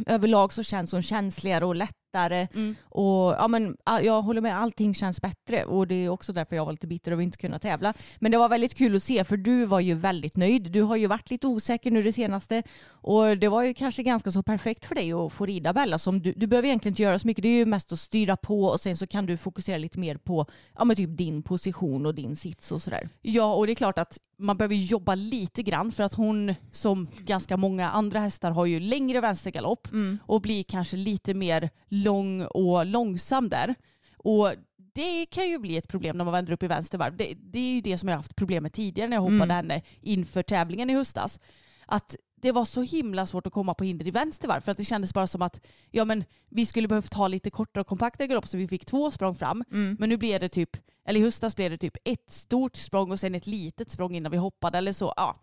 Överlag 0.05 0.53
så 0.53 0.63
känns 0.63 0.91
hon 0.91 1.01
känsligare 1.03 1.65
och 1.65 1.75
lättare. 2.13 2.47
Mm. 2.53 2.75
Och 2.83 3.33
ja, 3.33 3.47
men, 3.47 3.77
jag 3.85 4.21
håller 4.21 4.41
med, 4.41 4.57
allting 4.57 4.93
känns 4.93 5.21
bättre. 5.21 5.65
Och 5.65 5.87
det 5.87 5.95
är 5.95 6.09
också 6.09 6.33
därför 6.33 6.55
jag 6.55 6.65
var 6.65 6.71
lite 6.71 6.87
bitter 6.87 7.11
över 7.11 7.23
inte 7.23 7.37
kunna 7.37 7.59
tävla. 7.59 7.93
Men 8.19 8.31
det 8.31 8.37
var 8.37 8.49
väldigt 8.49 8.75
kul 8.75 8.95
att 8.95 9.03
se 9.03 9.23
för 9.23 9.37
du 9.37 9.65
var 9.65 9.79
ju 9.79 9.93
väldigt 9.93 10.37
nöjd. 10.37 10.71
Du 10.71 10.81
har 10.81 10.95
ju 10.95 11.07
varit 11.07 11.29
lite 11.29 11.47
osäker 11.47 11.91
nu 11.91 12.03
det 12.03 12.13
senaste. 12.13 12.63
Och 12.87 13.37
det 13.37 13.47
var 13.47 13.63
ju 13.63 13.73
kanske 13.73 14.03
ganska 14.03 14.31
så 14.31 14.43
perfekt 14.43 14.85
för 14.85 14.95
dig 14.95 15.13
att 15.13 15.33
få 15.33 15.45
rida 15.45 15.73
Bella. 15.73 15.99
Som 15.99 16.21
du, 16.21 16.33
du 16.33 16.47
behöver 16.47 16.67
egentligen 16.67 16.91
inte 16.91 17.03
göra 17.03 17.19
så 17.19 17.27
mycket. 17.27 17.43
Det 17.43 17.49
är 17.49 17.57
ju 17.57 17.65
mest 17.65 17.91
att 17.91 17.99
styra 17.99 18.35
på 18.35 18.65
och 18.65 18.79
sen 18.79 18.97
så 18.97 19.07
kan 19.07 19.25
du 19.25 19.37
fokusera 19.37 19.77
lite 19.77 19.99
mer 19.99 20.17
på 20.17 20.45
ja, 20.77 20.85
men 20.85 20.95
typ 20.95 21.17
din 21.17 21.43
position 21.43 22.05
och 22.05 22.15
din 22.15 22.35
sits 22.35 22.71
och 22.71 22.81
sådär. 22.81 23.09
Ja, 23.21 23.53
och 23.53 23.67
det 23.67 23.73
är 23.73 23.75
klart 23.75 23.97
att 23.97 24.19
man 24.37 24.57
behöver 24.57 24.75
jobba 24.75 25.15
lite 25.15 25.63
grann 25.63 25.91
för 25.91 26.03
att 26.03 26.13
hon, 26.13 26.55
som 26.71 27.07
ganska 27.19 27.57
många 27.57 27.89
andra 27.89 28.19
hästar, 28.19 28.51
har 28.51 28.65
ju 28.65 28.79
längre 28.79 29.21
vänstergalopp 29.21 29.87
och 30.25 30.41
blir 30.41 30.63
kanske 30.63 30.97
lite 30.97 31.33
mer 31.33 31.69
lång 31.87 32.45
och 32.45 32.85
långsam 32.85 33.49
där. 33.49 33.75
Och 34.17 34.53
det 34.93 35.25
kan 35.25 35.49
ju 35.49 35.59
bli 35.59 35.77
ett 35.77 35.87
problem 35.87 36.17
när 36.17 36.25
man 36.25 36.31
vänder 36.31 36.53
upp 36.53 36.63
i 36.63 36.67
vänster 36.67 36.97
varv. 36.97 37.17
Det, 37.17 37.33
det 37.39 37.59
är 37.59 37.73
ju 37.73 37.81
det 37.81 37.97
som 37.97 38.09
jag 38.09 38.15
har 38.15 38.19
haft 38.19 38.35
problem 38.35 38.63
med 38.63 38.73
tidigare 38.73 39.09
när 39.09 39.17
jag 39.17 39.21
hoppade 39.21 39.53
henne 39.53 39.81
inför 40.01 40.43
tävlingen 40.43 40.89
i 40.89 40.93
höstas. 40.93 41.39
Att 41.85 42.15
det 42.43 42.51
var 42.51 42.65
så 42.65 42.81
himla 42.81 43.25
svårt 43.25 43.47
att 43.47 43.53
komma 43.53 43.73
på 43.73 43.83
hinder 43.83 44.07
i 44.07 44.11
vänster 44.11 44.47
varv 44.47 44.61
för 44.61 44.71
att 44.71 44.77
det 44.77 44.85
kändes 44.85 45.13
bara 45.13 45.27
som 45.27 45.41
att 45.41 45.65
ja, 45.91 46.05
men 46.05 46.23
vi 46.49 46.65
skulle 46.65 46.87
behövt 46.87 47.13
ha 47.13 47.27
lite 47.27 47.49
kortare 47.49 47.81
och 47.81 47.87
kompaktare 47.87 48.27
galopp 48.27 48.47
så 48.47 48.57
vi 48.57 48.67
fick 48.67 48.85
två 48.85 49.11
språng 49.11 49.35
fram. 49.35 49.63
Men 49.99 50.09
nu 50.09 50.17
blev 50.17 50.39
det 50.39 50.49
typ, 50.49 50.69
eller 51.05 51.19
i 51.19 51.23
höstas 51.23 51.55
blev 51.55 51.71
det 51.71 51.77
typ 51.77 51.97
ett 52.03 52.31
stort 52.31 52.75
språng 52.75 53.11
och 53.11 53.19
sen 53.19 53.35
ett 53.35 53.47
litet 53.47 53.91
språng 53.91 54.15
innan 54.15 54.31
vi 54.31 54.37
hoppade 54.37 54.77
eller 54.77 54.93
så. 54.93 55.13
Ja, 55.15 55.35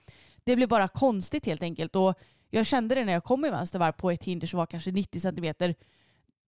det 0.44 0.57
blev 0.57 0.68
bara 0.68 0.88
konstigt 0.88 1.46
helt 1.46 1.62
enkelt. 1.62 1.96
Och 1.96 2.14
jag 2.51 2.66
kände 2.66 2.94
det 2.94 3.05
när 3.05 3.12
jag 3.12 3.25
kom 3.25 3.44
i 3.44 3.51
vänster 3.51 3.79
varv 3.79 3.92
på 3.92 4.11
ett 4.11 4.25
hinder 4.25 4.46
som 4.46 4.59
var 4.59 4.66
kanske 4.66 4.90
90 4.90 5.20
centimeter. 5.20 5.75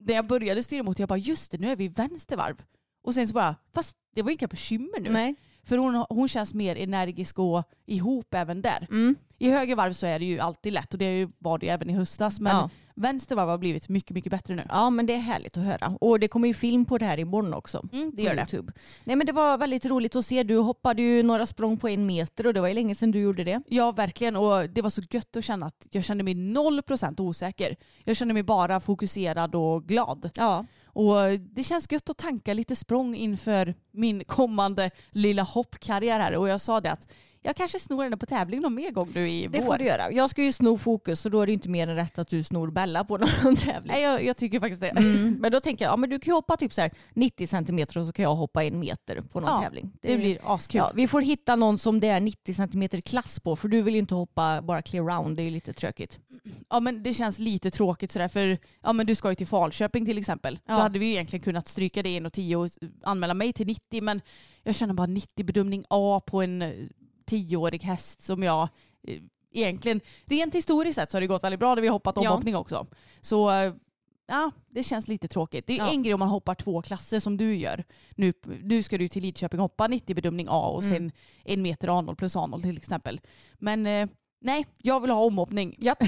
När 0.01 0.15
jag 0.15 0.27
började 0.27 0.63
styra 0.63 0.83
mot, 0.83 0.99
jag 0.99 1.09
bara 1.09 1.19
just 1.19 1.51
det, 1.51 1.59
nu 1.59 1.69
är 1.69 1.77
vi 1.77 1.85
i 1.85 1.89
vänster 1.89 2.37
varv. 2.37 2.63
Och 3.03 3.15
sen 3.15 3.29
så 3.29 3.35
bara, 3.35 3.57
fast 3.75 3.97
det 4.15 4.23
var 4.23 4.31
inga 4.31 4.47
bekymmer 4.47 5.01
nu. 5.01 5.11
Nej. 5.11 5.35
För 5.67 5.77
hon, 5.77 6.05
hon 6.09 6.29
känns 6.29 6.55
mer 6.55 6.77
energisk 6.77 7.39
och 7.39 7.63
ihop 7.87 8.35
även 8.35 8.63
där. 8.63 8.87
Mm. 8.91 9.15
I 9.39 9.51
höger 9.51 9.77
varv 9.77 9.93
så 9.93 10.07
är 10.07 10.19
det 10.19 10.25
ju 10.25 10.39
alltid 10.41 10.73
lätt 10.73 10.93
och 10.93 10.99
det 10.99 11.29
var 11.39 11.59
det 11.59 11.67
ju 11.67 11.73
även 11.73 11.91
i 11.91 11.93
höstas. 11.93 12.41
Men 12.41 12.57
Ja. 12.57 12.71
vänster 12.95 13.37
varv 13.37 13.49
har 13.49 13.59
blivit 13.59 13.89
mycket, 13.89 14.11
mycket 14.15 14.31
bättre 14.31 14.55
nu. 14.55 14.67
Ja 14.69 14.91
men 14.91 15.07
det 15.07 15.13
är 15.15 15.19
härligt 15.19 15.57
att 15.57 15.65
höra. 15.65 15.97
Och 16.01 16.21
det 16.21 16.29
kommer 16.29 16.49
ju 16.49 16.55
film 16.55 16.85
på 16.85 16.99
det 16.99 17.07
här 17.07 17.19
imorgon 17.21 17.55
också. 17.55 17.83
Mm, 17.93 18.13
det 18.15 18.23
gör 18.23 18.35
det. 18.35 18.41
YouTube. 18.41 18.73
Nej 19.05 19.17
men 19.17 19.27
det 19.27 19.33
var 19.33 19.59
väldigt 19.59 19.87
roligt 19.87 20.17
att 20.17 20.27
se. 20.27 20.43
Du 20.43 20.57
hoppade 20.57 21.03
ju 21.03 21.23
några 21.23 21.47
språng 21.47 21.77
på 21.77 21.89
en 21.89 22.07
meter 22.07 22.47
och 22.47 22.55
det 22.55 22.61
var 22.61 22.69
ju 22.69 22.75
länge 22.75 22.95
sedan 22.95 23.11
du 23.11 23.21
gjorde 23.21 23.45
det. 23.45 23.63
Ja, 23.69 23.93
verkligen. 23.93 24.37
Och 24.37 24.71
det 24.71 24.83
var 24.83 24.91
så 24.91 25.03
gött 25.11 25.37
att 25.37 25.45
känna 25.45 25.67
att 25.67 25.87
jag 25.91 26.05
kände 26.05 26.25
mig 26.25 26.35
0% 26.35 27.21
osäker. 27.21 27.77
Jag 28.05 28.17
kände 28.17 28.35
mig 28.35 28.43
bara 28.43 28.81
fokuserad 28.81 29.55
och 29.55 29.85
glad. 29.85 30.31
Ja. 30.35 30.67
Och 30.93 31.41
det 31.41 31.65
känns 31.65 31.93
gött 31.93 32.11
att 32.11 32.19
tanka 32.19 32.55
lite 32.55 32.77
språng 32.77 33.15
inför 33.15 33.75
min 33.91 34.25
kommande 34.25 34.91
lilla 35.11 35.43
hoppkarriär 35.43 36.21
här. 36.21 36.37
Och 36.37 36.49
jag 36.49 36.61
sa 36.61 36.81
det 36.81 36.93
att 36.93 37.09
jag 37.43 37.57
kanske 37.57 37.79
snor 37.79 38.03
henne 38.05 38.17
på 38.17 38.27
tävling 38.27 38.61
någon 38.61 38.75
mer 38.75 38.91
gång 38.91 39.11
nu 39.15 39.31
i 39.31 39.47
Det 39.47 39.59
vår. 39.61 39.67
får 39.67 39.79
du 39.79 39.85
göra. 39.85 40.13
Jag 40.13 40.31
ska 40.31 40.43
ju 40.43 40.53
sno 40.53 40.79
fokus 40.79 41.21
så 41.21 41.29
då 41.29 41.41
är 41.41 41.47
det 41.47 41.53
inte 41.53 41.69
mer 41.69 41.89
än 41.89 41.97
rätt 41.97 42.19
att 42.19 42.29
du 42.29 42.43
snor 42.43 42.71
Bella 42.71 43.05
på 43.05 43.19
någon 43.19 43.57
tävling. 43.57 43.93
Nej, 43.93 44.03
jag, 44.03 44.25
jag 44.25 44.37
tycker 44.37 44.61
faktiskt 44.61 44.81
det. 44.81 44.89
Mm. 44.89 45.33
Men 45.41 45.53
då 45.53 45.61
tänker 45.61 45.85
jag, 45.85 45.93
ja 45.93 45.97
men 45.97 46.11
du 46.11 46.19
kan 46.19 46.31
ju 46.33 46.35
hoppa 46.35 46.57
typ 46.57 46.73
så 46.73 46.81
här 46.81 46.91
90 47.15 47.47
centimeter 47.47 47.99
och 48.01 48.07
så 48.07 48.13
kan 48.13 48.23
jag 48.23 48.35
hoppa 48.35 48.65
en 48.65 48.79
meter 48.81 49.21
på 49.21 49.41
någon 49.41 49.51
Ja, 49.51 49.63
tävling. 49.63 49.93
Det 50.03 50.17
blir 50.17 50.39
askul. 50.45 50.79
Ja, 50.79 50.93
vi 50.95 51.09
får 51.09 51.21
hitta 51.21 51.57
någon 51.57 51.79
som 51.79 52.01
det 52.01 52.09
är 52.09 52.21
90 52.21 52.55
centimeter 52.55 53.01
klass 53.01 53.41
på 53.41 53.57
för 53.57 53.69
du 53.69 53.83
vill 53.83 53.95
ju 53.95 54.01
inte 54.01 54.15
hoppa 54.15 54.63
bara 54.63 54.83
clear 54.83 55.05
round, 55.05 55.37
det 55.37 55.43
är 55.43 55.45
ju 55.45 55.51
lite 55.51 55.73
tråkigt. 55.73 56.21
Ja 56.71 56.81
men 56.81 57.03
det 57.03 57.15
känns 57.15 57.39
lite 57.39 57.71
tråkigt 57.71 58.13
sådär 58.13 58.29
för 58.29 58.59
ja, 58.83 58.93
men 58.93 59.07
du 59.07 59.15
ska 59.15 59.29
ju 59.29 59.35
till 59.35 59.47
Falköping 59.47 60.07
till 60.07 60.19
exempel. 60.19 60.59
Ja. 60.67 60.75
Då 60.75 60.81
hade 60.81 60.99
vi 60.99 61.07
ju 61.07 61.13
egentligen 61.13 61.43
kunnat 61.43 61.69
stryka 61.69 62.03
det 62.03 62.19
1,10 62.21 62.55
och 62.55 62.71
anmäla 63.11 63.35
mig 63.35 63.53
till 63.53 63.67
90 63.67 64.03
men 64.03 64.21
jag 64.63 64.75
känner 64.75 64.95
bara 64.95 65.07
90 65.07 65.45
bedömning 65.45 65.85
A 65.91 66.21
på 66.27 66.43
en 66.43 66.63
eh, 66.63 66.71
tioårig 67.27 67.83
häst 67.83 68.23
som 68.23 68.43
jag 68.43 68.69
eh, 69.09 69.19
egentligen, 69.53 70.01
rent 70.25 70.55
historiskt 70.55 70.95
sett 70.95 71.11
så 71.11 71.17
har 71.17 71.21
det 71.21 71.27
gått 71.27 71.45
väldigt 71.45 71.61
bra 71.61 71.75
när 71.75 71.83
vi 71.83 71.89
har 71.89 71.93
hoppat 71.93 72.17
Ja. 72.17 72.31
omhoppning 72.31 72.57
också. 72.57 72.87
Så 73.21 73.51
eh, 73.51 73.73
ja, 74.27 74.51
det 74.71 74.83
känns 74.83 75.09
lite 75.09 75.29
tråkigt. 75.29 75.67
Det 75.67 75.73
är 75.73 75.77
Ja. 75.79 75.91
en 75.91 76.03
grej 76.03 76.15
om 76.15 76.21
man 76.21 76.29
hoppar 76.29 76.55
två 76.55 76.83
klasser 76.83 77.21
som 77.21 77.37
du 77.37 77.55
gör. 77.57 77.85
Nu, 78.17 78.33
nu 78.63 78.83
ska 78.83 78.99
du 78.99 79.09
till 79.09 79.23
Lidköping 79.23 79.61
hoppa 79.61 79.87
90 79.89 80.15
bedömning 80.17 80.47
A 80.51 80.67
och 80.69 80.83
Mm. 80.83 80.95
sen 80.97 81.13
en 81.45 81.63
meter 81.63 81.89
A0 81.89 82.15
plus 82.15 82.37
A0 82.37 82.63
till 82.63 82.77
exempel. 82.77 83.21
Men 83.59 83.87
eh, 83.87 84.09
nej, 84.41 84.67
jag 84.79 85.01
vill 85.01 85.11
ha 85.11 85.25
omhoppning. 85.25 85.77
Ja. 85.79 85.95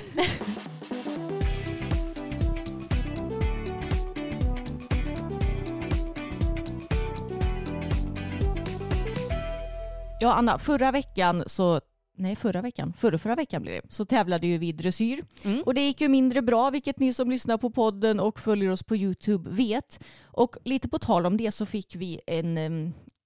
Ja 10.25 10.33
Anna, 10.33 10.59
förra 10.59 10.91
veckan 10.93 11.45
så 11.47 11.81
Nej, 12.17 12.37
förra 12.37 12.63
veckan. 12.63 12.93
Förra, 12.99 13.19
förra 13.19 13.35
veckan 13.35 13.63
blev 13.63 13.83
det. 13.83 13.95
Så 13.95 14.05
tävlade 14.05 14.47
ju 14.47 14.59
vi 14.59 14.69
i 14.69 14.73
dressyr. 14.73 15.25
Mm. 15.43 15.63
Och 15.63 15.75
det 15.75 15.81
gick 15.81 16.01
ju 16.01 16.09
mindre 16.09 16.43
bra, 16.43 16.71
vilket 16.71 16.99
ni 16.99 17.15
som 17.15 17.31
lyssnar 17.31 17.59
på 17.59 17.71
podden 17.71 18.21
och 18.21 18.41
följer 18.41 18.71
oss 18.71 18.83
på 18.83 18.97
YouTube 18.97 19.51
vet. 19.51 20.05
Och 20.25 20.57
lite 20.65 20.89
på 20.89 20.99
tal 20.99 21.27
om 21.27 21.37
det 21.37 21.51
så 21.51 21.67
fick 21.67 21.97
vi 21.97 22.21
en, 22.27 22.59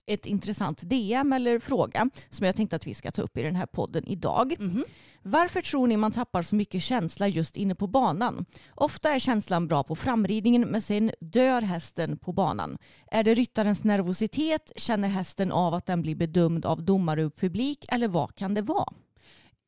ett 0.09 0.27
intressant 0.27 0.81
DM 0.83 1.33
eller 1.33 1.59
fråga 1.59 2.11
som 2.29 2.47
jag 2.47 2.57
tänkte 2.57 2.77
att 2.77 2.87
vi 2.87 2.95
ska 2.95 3.11
ta 3.11 3.23
upp 3.23 3.39
i 3.39 3.43
den 3.43 3.57
här 3.57 3.67
podden 3.67 4.07
idag. 4.07 4.55
Mhm. 4.59 4.85
Varför 5.23 5.63
tror 5.63 5.87
ni 5.87 5.97
man 5.97 6.13
tappar 6.13 6.43
så 6.43 6.57
mycket 6.57 6.83
känsla 6.83 7.29
just 7.29 7.57
inne 7.57 7.75
på 7.75 7.87
banan? 7.87 8.45
Ofta 8.75 9.15
är 9.15 9.19
känslan 9.19 9.69
bra 9.69 9.85
på 9.85 9.97
framridningen 9.97 10.63
men 10.63 10.83
sen 10.83 11.11
dör 11.21 11.63
hästen 11.63 12.19
på 12.19 12.33
banan. 12.33 12.79
Är 13.11 13.25
det 13.25 13.35
ryttarens 13.35 13.85
nervositet? 13.85 14.73
Känner 14.77 15.09
hästen 15.09 15.53
av 15.53 15.75
att 15.75 15.87
den 15.87 16.03
blir 16.03 16.15
bedömd 16.15 16.67
av 16.67 16.83
domare 16.83 17.25
och 17.25 17.37
publik? 17.37 17.85
Eller 17.89 18.09
vad 18.09 18.35
kan 18.35 18.55
det 18.55 18.63
vara? 18.63 18.93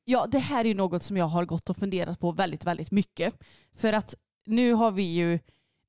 Ja, 0.05 0.27
det 0.27 0.39
här 0.39 0.65
är 0.67 0.75
något 0.75 1.03
som 1.03 1.17
jag 1.17 1.27
har 1.27 1.45
gått 1.45 1.71
och 1.71 1.77
funderat 1.77 2.21
på 2.21 2.33
väldigt, 2.33 2.65
väldigt 2.65 2.91
mycket. 2.91 3.35
För 3.75 3.93
att 3.93 4.15
nu 4.47 4.73
har 4.73 4.91
vi 4.91 5.03
ju 5.03 5.39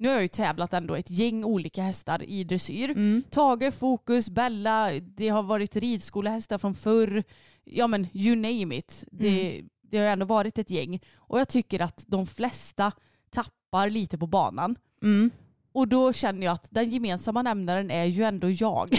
nu 0.02 0.08
har 0.08 0.16
jag 0.16 0.22
ju 0.22 0.28
tävlat 0.28 0.74
ändå 0.74 0.96
ett 0.96 1.10
gäng 1.10 1.44
olika 1.44 1.84
hästar 1.84 2.24
i 2.24 2.44
dressyr. 2.44 2.90
Mm. 2.90 3.24
Tage, 3.30 3.74
Fokus, 3.74 4.30
Bella, 4.30 4.92
det 4.92 5.30
har 5.30 5.44
varit 5.44 5.76
ridskolehästar 5.76 6.58
från 6.58 6.76
förr. 6.76 7.24
Ja 7.64 7.88
men 7.88 8.08
you 8.14 8.36
name 8.36 8.76
it. 8.76 9.04
Det, 9.12 9.62
det 9.82 9.98
har 9.98 10.06
ändå 10.06 10.26
varit 10.26 10.60
ett 10.60 10.70
gäng. 10.70 11.00
Och 11.16 11.40
jag 11.40 11.48
tycker 11.48 11.80
att 11.80 12.04
de 12.08 12.28
flesta 12.28 12.92
tappar 13.30 13.90
lite 13.90 14.18
på 14.18 14.28
banan. 14.28 14.76
Mm. 15.04 15.32
Och 15.72 15.88
då 15.88 16.14
känner 16.14 16.46
jag 16.46 16.54
att 16.54 16.68
den 16.70 16.90
gemensamma 16.90 17.42
nämnaren 17.42 17.92
är 17.92 18.06
ju 18.06 18.24
ändå 18.24 18.50
jag. 18.50 18.90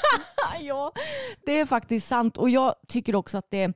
ja, 0.60 0.92
det 1.46 1.58
är 1.60 1.66
faktiskt 1.66 2.08
sant. 2.08 2.36
Och 2.36 2.50
jag 2.50 2.74
tycker 2.88 3.14
också 3.14 3.38
att 3.38 3.50
det 3.50 3.72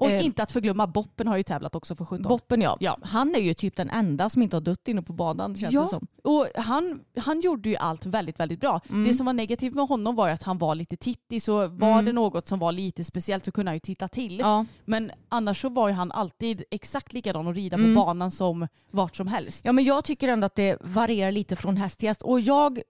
Och 0.00 0.10
Eh. 0.10 0.24
inte 0.24 0.42
att 0.42 0.52
förglömma, 0.52 0.86
Boppen 0.86 1.26
har 1.28 1.36
ju 1.36 1.42
tävlat 1.42 1.74
också 1.74 1.96
för 1.96 2.04
17. 2.04 2.28
Boppen 2.28 2.60
ja. 2.60 2.76
Ja. 2.80 2.96
Han 3.02 3.34
är 3.34 3.38
ju 3.40 3.54
typ 3.54 3.76
den 3.76 3.90
enda 3.90 4.30
som 4.30 4.42
inte 4.42 4.56
har 4.56 4.60
dött 4.60 4.88
inne 4.88 5.02
på 5.02 5.12
banan 5.12 5.56
känns 5.56 5.72
Ja. 5.74 5.82
det 5.82 5.88
som. 5.88 6.06
Och 6.24 6.46
han, 6.54 7.00
han 7.16 7.40
gjorde 7.40 7.68
ju 7.68 7.76
allt 7.76 8.06
väldigt, 8.06 8.40
väldigt 8.40 8.60
bra. 8.60 8.80
Mm. 8.90 9.04
Det 9.08 9.14
som 9.14 9.26
var 9.26 9.32
negativt 9.32 9.74
med 9.74 9.86
honom 9.88 10.14
var 10.16 10.26
ju 10.28 10.32
att 10.34 10.42
han 10.42 10.58
var 10.58 10.74
lite 10.74 10.96
tittig, 10.96 11.42
så 11.42 11.66
var 11.66 11.92
Mm. 11.92 12.04
det 12.04 12.12
något 12.12 12.48
som 12.48 12.58
var 12.58 12.72
lite 12.72 13.04
speciellt 13.04 13.44
så 13.44 13.52
kunde 13.52 13.68
han 13.70 13.76
ju 13.76 13.80
titta 13.80 14.08
till. 14.08 14.38
Ja. 14.38 14.66
Men 14.84 15.12
annars 15.28 15.60
så 15.62 15.68
var 15.68 15.88
ju 15.88 15.94
han 15.94 16.12
alltid 16.12 16.62
exakt 16.70 17.12
likadan 17.12 17.48
att 17.48 17.56
rida 17.56 17.76
Mm. 17.76 17.94
på 17.94 18.00
banan 18.04 18.30
som 18.30 18.68
vart 18.90 19.16
som 19.16 19.26
helst. 19.26 19.64
ja 19.64 19.72
men 19.72 19.84
jag 19.84 20.04
tycker 20.04 20.28
ändå 20.28 20.46
att 20.46 20.54
det 20.54 20.76
varierar 20.80 21.32
lite 21.32 21.56
från 21.56 21.76
häst 21.76 21.98
till 21.98 22.08
häst. 22.08 22.22
Och 22.22 22.40
jag, 22.40 22.80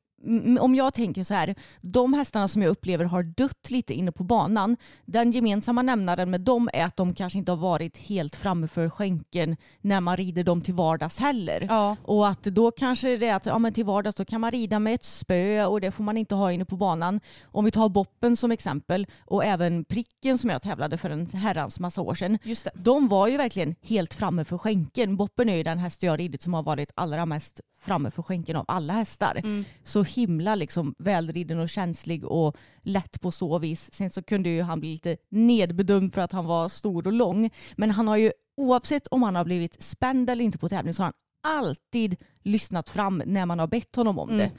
om 0.61 0.74
jag 0.74 0.94
tänker 0.94 1.24
så 1.24 1.35
här, 1.35 1.54
de 1.80 2.14
hästarna 2.14 2.48
som 2.48 2.62
jag 2.62 2.70
upplever 2.70 3.04
har 3.04 3.22
dött 3.22 3.70
lite 3.70 3.94
inne 3.94 4.12
på 4.12 4.24
banan, 4.24 4.76
den 5.04 5.33
gemensamma 5.33 5.83
nämnaren 5.83 6.30
med 6.30 6.40
dem 6.40 6.68
är 6.72 6.85
att 6.85 6.96
de 6.96 7.14
kanske 7.14 7.38
inte 7.38 7.52
har 7.52 7.56
varit 7.56 7.98
helt 7.98 8.37
framme 8.37 8.68
för 8.68 8.90
skänken 8.90 9.56
när 9.80 10.00
man 10.00 10.16
rider 10.16 10.44
dem 10.44 10.61
till 10.61 10.74
vardags 10.74 11.18
heller. 11.18 11.66
Ja. 11.68 11.96
Och 12.02 12.28
att 12.28 12.42
då 12.42 12.70
kanske 12.70 13.16
det 13.16 13.28
är 13.28 13.35
att 13.35 13.46
ja, 13.46 13.59
men 13.59 13.72
till 13.72 13.85
vardags 13.85 14.16
då 14.16 14.24
kan 14.24 14.40
man 14.40 14.50
rida 14.50 14.78
med 14.78 14.94
ett 14.94 15.04
spö 15.04 15.64
och 15.64 15.80
det 15.80 15.90
får 15.90 16.04
man 16.04 16.16
inte 16.16 16.35
ha 16.35 16.52
inne 16.52 16.64
på 16.64 16.76
banan. 16.76 17.20
Om 17.44 17.64
vi 17.64 17.70
tar 17.70 17.88
Boppen 17.88 18.37
som 18.37 18.52
exempel 18.52 19.06
och 19.20 19.44
även 19.44 19.85
Pricken 19.85 20.38
som 20.38 20.50
jag 20.50 20.62
tävlade 20.62 20.98
för 20.98 21.11
en 21.11 21.26
herrans 21.26 21.80
massa 21.80 22.00
år 22.00 22.14
sedan. 22.14 22.38
Just 22.42 22.64
det. 22.64 22.70
De 22.74 23.09
var 23.09 23.28
ju 23.28 23.37
verkligen 23.37 23.74
helt 23.83 24.14
framme 24.14 24.44
för 24.44 24.59
skänken. 24.59 25.16
Boppen 25.16 25.48
är 25.48 25.56
ju 25.56 25.62
den 25.62 25.78
häst 25.78 26.02
jag 26.02 26.18
ridit 26.18 26.42
som 26.42 26.54
har 26.54 26.62
varit 26.62 26.92
allra 26.94 27.26
mest 27.26 27.61
framme 27.81 28.11
för 28.11 28.23
skänken 28.23 28.57
av 28.57 28.64
alla 28.69 28.93
hästar. 28.93 29.37
Mm. 29.45 29.64
Så 29.85 30.03
himla 30.03 30.55
liksom 30.55 30.95
välriden 30.99 31.59
och 31.59 31.69
känslig 31.69 32.25
och 32.25 32.57
lätt 32.81 33.21
på 33.21 33.31
så 33.31 33.59
vis. 33.59 33.90
Sen 33.95 34.11
så 34.11 34.23
kunde 34.23 34.49
ju 34.49 34.62
han 34.62 34.81
bli 34.81 34.90
lite 34.93 35.16
nedbedömd 35.29 36.14
för 36.14 36.21
att 36.21 36.33
han 36.33 36.47
var 36.47 36.69
stor 36.69 37.07
och 37.07 37.12
lång. 37.12 37.51
Men 37.77 37.90
han 37.90 38.09
har 38.09 38.16
ju 38.16 38.33
oavsett 38.57 39.07
om 39.07 39.23
han 39.23 39.37
har 39.37 39.45
blivit 39.45 39.83
spänd 39.83 40.31
eller 40.31 40.45
inte 40.45 40.59
på 40.59 40.69
tävling 40.69 40.95
så 40.95 41.03
har 41.03 41.05
han 41.43 41.59
alltid 41.59 42.16
lyssnat 42.43 42.88
fram 42.88 43.23
när 43.27 43.47
man 43.47 43.59
har 43.59 43.66
bett 43.66 43.97
honom 43.97 44.19
om 44.19 44.29
Mm. 44.29 44.38
det. 44.38 44.51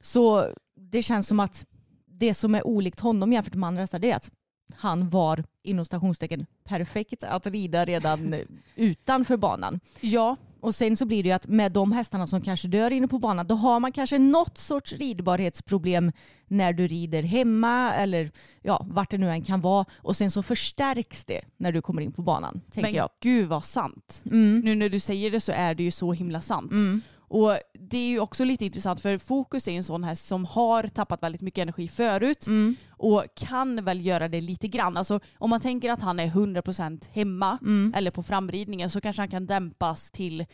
Så 0.00 0.52
det 0.74 1.02
känns 1.02 1.26
som 1.28 1.40
att 1.40 1.66
det 2.06 2.34
som 2.34 2.54
är 2.54 2.66
olikt 2.66 3.00
honom 3.00 3.32
jämfört 3.32 3.54
med 3.54 3.66
andra 3.66 3.80
hästar 3.80 3.98
det 3.98 4.10
är 4.10 4.16
att 4.16 4.30
han 4.74 5.08
var 5.10 5.44
inom 5.62 5.84
stationstecken 5.84 6.46
perfekt 6.64 7.24
att 7.24 7.46
rida 7.46 7.84
redan 7.84 8.34
utanför 8.74 9.36
banan. 9.36 9.80
Ja, 10.00 10.36
Och 10.60 10.74
sen 10.74 10.96
så 10.96 11.06
blir 11.06 11.22
det 11.22 11.28
ju 11.28 11.34
att 11.34 11.46
med 11.46 11.72
de 11.72 11.92
hästarna 11.92 12.26
som 12.26 12.40
kanske 12.40 12.68
dör 12.68 12.90
inne 12.90 13.08
på 13.08 13.18
banan 13.18 13.46
då 13.46 13.54
har 13.54 13.80
man 13.80 13.92
kanske 13.92 14.18
något 14.18 14.58
sorts 14.58 14.92
ridbarhetsproblem 14.92 16.12
när 16.48 16.72
du 16.72 16.86
rider 16.86 17.22
hemma 17.22 17.94
eller 17.94 18.30
ja, 18.62 18.86
vart 18.90 19.10
det 19.10 19.18
nu 19.18 19.30
än 19.30 19.42
kan 19.42 19.60
vara. 19.60 19.86
Och 19.96 20.16
sen 20.16 20.30
så 20.30 20.42
förstärks 20.42 21.24
det 21.24 21.40
när 21.56 21.72
du 21.72 21.82
kommer 21.82 22.02
in 22.02 22.12
på 22.12 22.22
banan, 22.22 22.60
men 22.74 22.94
jag. 22.94 23.08
gud 23.20 23.48
vad 23.48 23.64
sant. 23.64 24.22
Mm. 24.26 24.60
Nu 24.60 24.74
när 24.74 24.88
du 24.88 25.00
säger 25.00 25.30
det 25.30 25.40
så 25.40 25.52
är 25.52 25.74
det 25.74 25.82
ju 25.82 25.90
så 25.90 26.12
himla 26.12 26.40
sant. 26.40 26.70
Mm. 26.70 27.00
Och 27.28 27.58
det 27.72 27.98
är 27.98 28.08
ju 28.08 28.20
också 28.20 28.44
lite 28.44 28.64
intressant 28.64 29.00
för 29.00 29.18
Fokus 29.18 29.68
är 29.68 29.72
en 29.72 29.84
sån 29.84 30.04
häst 30.04 30.26
som 30.26 30.44
har 30.44 30.82
tappat 30.82 31.22
väldigt 31.22 31.40
mycket 31.40 31.62
energi 31.62 31.88
förut 31.88 32.46
Mm. 32.46 32.76
och 32.90 33.24
kan 33.34 33.84
väl 33.84 34.06
göra 34.06 34.28
det 34.28 34.40
lite 34.40 34.68
grann. 34.68 34.96
Alltså 34.96 35.20
om 35.38 35.50
man 35.50 35.60
tänker 35.60 35.90
att 35.90 36.00
han 36.02 36.20
är 36.20 36.26
100% 36.26 37.08
hemma 37.12 37.58
Mm. 37.62 37.92
eller 37.96 38.10
på 38.10 38.22
framridningen 38.22 38.90
så 38.90 39.00
kanske 39.00 39.22
han 39.22 39.28
kan 39.30 39.46
dämpas 39.46 40.10
till 40.10 40.46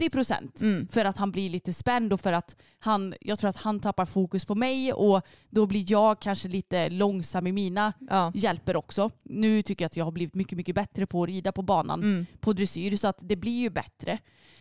80% 0.00 0.60
Mm. 0.62 0.88
för 0.88 1.04
att 1.04 1.16
han 1.18 1.30
blir 1.32 1.50
lite 1.50 1.72
spänd 1.72 2.12
och 2.12 2.20
för 2.20 2.32
att 2.32 2.56
han, 2.78 3.14
jag 3.20 3.38
tror 3.38 3.50
att 3.50 3.56
han 3.56 3.80
tappar 3.80 4.06
fokus 4.06 4.44
på 4.44 4.54
mig 4.54 4.92
och 4.92 5.22
då 5.50 5.66
blir 5.66 5.84
jag 5.92 6.20
kanske 6.20 6.48
lite 6.48 6.88
långsam 6.90 7.46
i 7.46 7.52
mina 7.52 7.92
Ja. 8.10 8.32
hjälper 8.34 8.76
också. 8.76 9.10
Nu 9.24 9.62
tycker 9.62 9.84
jag 9.84 9.86
att 9.86 9.96
jag 9.96 10.04
har 10.04 10.12
blivit 10.12 10.34
mycket, 10.34 10.56
mycket 10.56 10.74
bättre 10.74 11.06
på 11.06 11.22
att 11.22 11.28
rida 11.28 11.52
på 11.52 11.62
banan 11.62 12.02
Mm. 12.02 12.26
på 12.40 12.52
dressyr 12.52 12.96
så 12.96 13.08
att 13.08 13.18
det 13.20 13.36
blir 13.36 13.60
ju 13.60 13.70
bättre. 13.70 14.18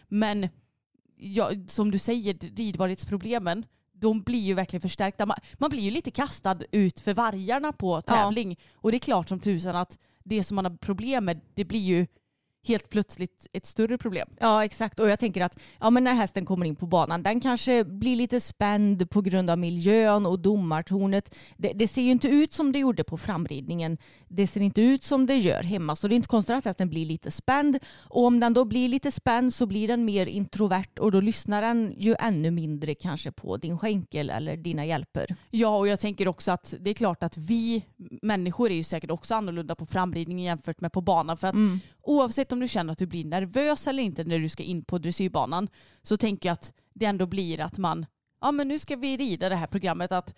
Men 0.07 0.49
ja, 1.17 1.51
som 1.67 1.91
du 1.91 1.99
säger, 1.99 2.33
ridbarhetsproblemen 2.55 3.65
de 3.99 4.21
blir 4.21 4.39
ju 4.39 4.53
verkligen 4.53 4.81
förstärkta. 4.81 5.25
Man, 5.25 5.37
man 5.53 5.69
blir 5.69 5.81
ju 5.81 5.91
lite 5.91 6.11
kastad 6.11 6.59
ut 6.71 6.99
för 6.99 7.13
vargarna 7.13 7.73
på 7.73 8.01
tävling. 8.01 8.59
Och 8.73 8.91
det 8.91 8.97
är 8.97 8.99
klart 8.99 9.29
som 9.29 9.39
tusan 9.39 9.75
att 9.75 9.99
det 10.23 10.43
som 10.43 10.55
man 10.55 10.65
har 10.65 10.77
problem 10.77 11.25
med, 11.25 11.41
det 11.53 11.65
blir 11.65 11.79
ju 11.79 12.07
helt 12.67 12.89
plötsligt 12.89 13.47
ett 13.53 13.65
större 13.65 13.97
problem. 13.97 14.29
Ja 14.39 14.65
exakt 14.65 14.99
och 14.99 15.09
jag 15.09 15.19
tänker 15.19 15.41
att 15.41 15.59
ja, 15.79 15.89
men 15.89 16.03
när 16.03 16.13
hästen 16.13 16.45
kommer 16.45 16.65
in 16.65 16.75
på 16.75 16.85
banan 16.85 17.23
den 17.23 17.39
kanske 17.39 17.83
blir 17.83 18.15
lite 18.15 18.41
spänd 18.41 19.09
på 19.09 19.21
grund 19.21 19.49
av 19.49 19.57
miljön 19.57 20.25
och 20.25 20.39
domartornet. 20.39 21.35
Det, 21.57 21.73
det 21.75 21.87
ser 21.87 22.01
ju 22.01 22.11
inte 22.11 22.27
ut 22.27 22.53
som 22.53 22.71
det 22.71 22.79
gjorde 22.79 23.03
på 23.03 23.17
framridningen. 23.17 23.97
Det 24.27 24.47
ser 24.47 24.61
inte 24.61 24.81
ut 24.81 25.03
som 25.03 25.25
det 25.25 25.35
gör 25.35 25.63
hemma 25.63 25.95
så 25.95 26.07
det 26.07 26.13
är 26.13 26.15
inte 26.15 26.27
konstigt 26.27 26.55
att 26.55 26.65
hästen 26.65 26.89
blir 26.89 27.05
lite 27.05 27.31
spänd. 27.31 27.79
Och 27.97 28.25
om 28.25 28.39
den 28.39 28.53
då 28.53 28.65
blir 28.65 28.89
lite 28.89 29.11
spänd 29.11 29.53
så 29.53 29.65
blir 29.65 29.87
den 29.87 30.05
mer 30.05 30.25
introvert 30.25 30.99
och 30.99 31.11
då 31.11 31.19
lyssnar 31.19 31.61
den 31.61 31.93
ju 31.97 32.15
ännu 32.19 32.51
mindre 32.51 32.95
kanske 32.95 33.31
på 33.31 33.57
din 33.57 33.77
skänkel 33.79 34.29
eller 34.29 34.57
dina 34.57 34.85
hjälper. 34.85 35.35
Ja 35.51 35.77
och 35.77 35.87
jag 35.87 35.99
tänker 35.99 36.27
också 36.27 36.51
att 36.51 36.73
det 36.79 36.89
är 36.89 36.93
klart 36.93 37.23
att 37.23 37.37
vi 37.37 37.83
människor 38.21 38.71
är 38.71 38.75
ju 38.75 38.83
säkert 38.83 39.11
också 39.11 39.35
annorlunda 39.35 39.75
på 39.75 39.85
framridningen 39.85 40.45
jämfört 40.45 40.81
med 40.81 40.91
på 40.91 41.01
banan. 41.01 41.37
För 41.37 41.47
att 41.47 41.53
Mm. 41.57 41.79
Oavsett 42.07 42.51
om 42.51 42.59
du 42.59 42.67
känner 42.67 42.91
att 42.91 42.97
du 42.97 43.05
blir 43.05 43.25
nervös 43.25 43.87
eller 43.87 44.03
inte 44.03 44.23
när 44.23 44.39
du 44.39 44.49
ska 44.49 44.63
in 44.63 44.83
på 44.83 44.97
dressyrbanan 44.97 45.67
så 46.01 46.17
tänker 46.17 46.49
jag 46.49 46.53
att 46.53 46.73
det 46.93 47.05
ändå 47.05 47.25
blir 47.25 47.59
att 47.61 47.77
man, 47.77 48.05
ja 48.41 48.51
men 48.51 48.67
nu 48.67 48.79
ska 48.79 48.95
vi 48.95 49.17
rida 49.17 49.49
det 49.49 49.55
här 49.55 49.67
programmet, 49.67 50.11
att 50.11 50.35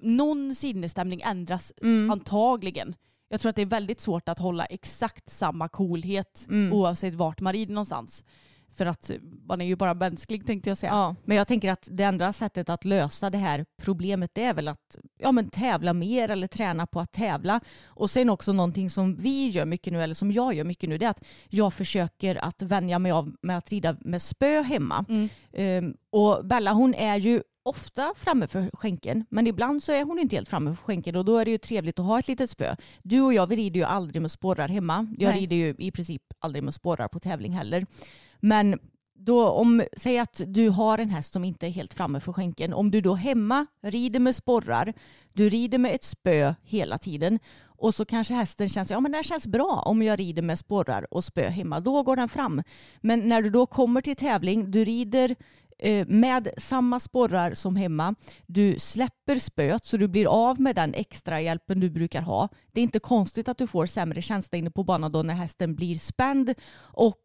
någon 0.00 0.54
sinnesstämning 0.54 1.20
ändras 1.24 1.72
Mm. 1.82 2.10
antagligen. 2.10 2.94
Jag 3.28 3.40
tror 3.40 3.50
att 3.50 3.56
det 3.56 3.62
är 3.62 3.66
väldigt 3.66 4.00
svårt 4.00 4.28
att 4.28 4.38
hålla 4.38 4.64
exakt 4.64 5.30
samma 5.30 5.68
coolhet 5.68 6.46
Mm. 6.48 6.72
oavsett 6.72 7.14
vart 7.14 7.40
man 7.40 7.52
rider 7.52 7.74
någonstans. 7.74 8.24
För 8.78 8.86
att 8.86 9.10
man 9.46 9.60
är 9.60 9.64
ju 9.64 9.76
bara 9.76 9.94
mänsklig 9.94 10.46
tänkte 10.46 10.70
jag 10.70 10.78
säga. 10.78 10.92
Ja, 10.92 11.16
men 11.24 11.36
jag 11.36 11.48
tänker 11.48 11.72
att 11.72 11.88
det 11.90 12.04
enda 12.04 12.32
sättet 12.32 12.68
att 12.68 12.84
lösa 12.84 13.30
det 13.30 13.38
här 13.38 13.64
problemet 13.82 14.30
det 14.34 14.44
är 14.44 14.54
väl 14.54 14.68
att 14.68 14.96
ja, 15.18 15.32
men 15.32 15.50
tävla 15.50 15.92
mer 15.92 16.30
eller 16.30 16.46
träna 16.46 16.86
på 16.86 17.00
att 17.00 17.12
tävla. 17.12 17.60
Och 17.86 18.10
sen 18.10 18.30
också 18.30 18.52
någonting 18.52 18.90
som 18.90 19.16
vi 19.16 19.48
gör 19.48 19.64
mycket 19.64 19.92
nu, 19.92 20.02
eller 20.02 20.14
som 20.14 20.32
jag 20.32 20.54
gör 20.54 20.64
mycket 20.64 20.88
nu, 20.88 20.98
det 20.98 21.06
är 21.06 21.10
att 21.10 21.24
jag 21.48 21.74
försöker 21.74 22.44
att 22.44 22.62
vänja 22.62 22.98
mig 22.98 23.12
av 23.12 23.36
med 23.42 23.58
att 23.58 23.70
rida 23.70 23.96
med 24.00 24.22
spö 24.22 24.62
hemma. 24.62 25.04
Mm. 25.08 25.28
Ehm, 25.52 25.94
och 26.12 26.46
Bella 26.46 26.72
hon 26.72 26.94
är 26.94 27.16
ju 27.16 27.42
ofta 27.68 28.14
framme 28.16 28.46
för 28.46 28.70
skänken 28.72 29.24
men 29.30 29.46
ibland 29.46 29.82
så 29.82 29.92
är 29.92 30.04
hon 30.04 30.18
inte 30.18 30.36
helt 30.36 30.48
framme 30.48 30.76
för 30.76 30.84
skänken 30.84 31.16
och 31.16 31.24
då 31.24 31.36
är 31.36 31.44
det 31.44 31.50
ju 31.50 31.58
trevligt 31.58 31.98
att 31.98 32.06
ha 32.06 32.18
ett 32.18 32.28
litet 32.28 32.50
spö. 32.50 32.76
Du 33.02 33.20
och 33.20 33.34
jag 33.34 33.46
vi 33.46 33.56
rider 33.56 33.80
ju 33.80 33.86
aldrig 33.86 34.22
med 34.22 34.30
spårar 34.30 34.68
hemma. 34.68 35.14
Jag 35.18 35.30
Nej. 35.30 35.40
rider 35.40 35.56
ju 35.56 35.74
i 35.78 35.90
princip 35.90 36.22
aldrig 36.38 36.64
med 36.64 36.74
spårar 36.74 37.08
på 37.08 37.20
tävling 37.20 37.52
heller. 37.52 37.86
Men 38.40 38.78
då 39.18 39.48
om, 39.48 39.82
säg 39.96 40.18
att 40.18 40.40
du 40.46 40.68
har 40.68 40.98
en 40.98 41.10
häst 41.10 41.32
som 41.32 41.44
inte 41.44 41.66
är 41.66 41.70
helt 41.70 41.94
framme 41.94 42.20
för 42.20 42.32
skänken. 42.32 42.72
Om 42.72 42.90
du 42.90 43.00
då 43.00 43.14
hemma 43.14 43.66
rider 43.82 44.20
med 44.20 44.34
sporrar, 44.34 44.92
du 45.32 45.48
rider 45.48 45.78
med 45.78 45.94
ett 45.94 46.04
spö 46.04 46.54
hela 46.62 46.98
tiden 46.98 47.38
och 47.60 47.94
så 47.94 48.04
kanske 48.04 48.34
hästen 48.34 48.68
känns, 48.68 48.90
ja 48.90 49.00
men 49.00 49.12
det 49.12 49.24
känns 49.24 49.46
bra 49.46 49.82
om 49.86 50.02
jag 50.02 50.18
rider 50.18 50.42
med 50.42 50.58
sporrar 50.58 51.14
och 51.14 51.24
spö 51.24 51.48
hemma. 51.48 51.80
Då 51.80 52.02
går 52.02 52.16
den 52.16 52.28
fram. 52.28 52.62
Men 53.00 53.28
när 53.28 53.42
du 53.42 53.50
då 53.50 53.66
kommer 53.66 54.00
till 54.00 54.16
tävling, 54.16 54.70
du 54.70 54.84
rider 54.84 55.36
eh, 55.78 56.06
med 56.06 56.48
samma 56.56 57.00
sporrar 57.00 57.54
som 57.54 57.76
hemma. 57.76 58.14
Du 58.46 58.78
släpper 58.78 59.38
spöet 59.38 59.84
så 59.84 59.96
du 59.96 60.08
blir 60.08 60.26
av 60.26 60.60
med 60.60 60.74
den 60.74 60.94
extra 60.94 61.40
hjälpen 61.40 61.80
du 61.80 61.90
brukar 61.90 62.22
ha. 62.22 62.48
Det 62.72 62.80
är 62.80 62.82
inte 62.82 63.00
konstigt 63.00 63.48
att 63.48 63.58
du 63.58 63.66
får 63.66 63.86
sämre 63.86 64.22
känsla 64.22 64.58
inne 64.58 64.70
på 64.70 64.84
banan 64.84 65.12
då 65.12 65.22
när 65.22 65.34
hästen 65.34 65.74
blir 65.74 65.96
spänd 65.96 66.54
och 66.78 67.22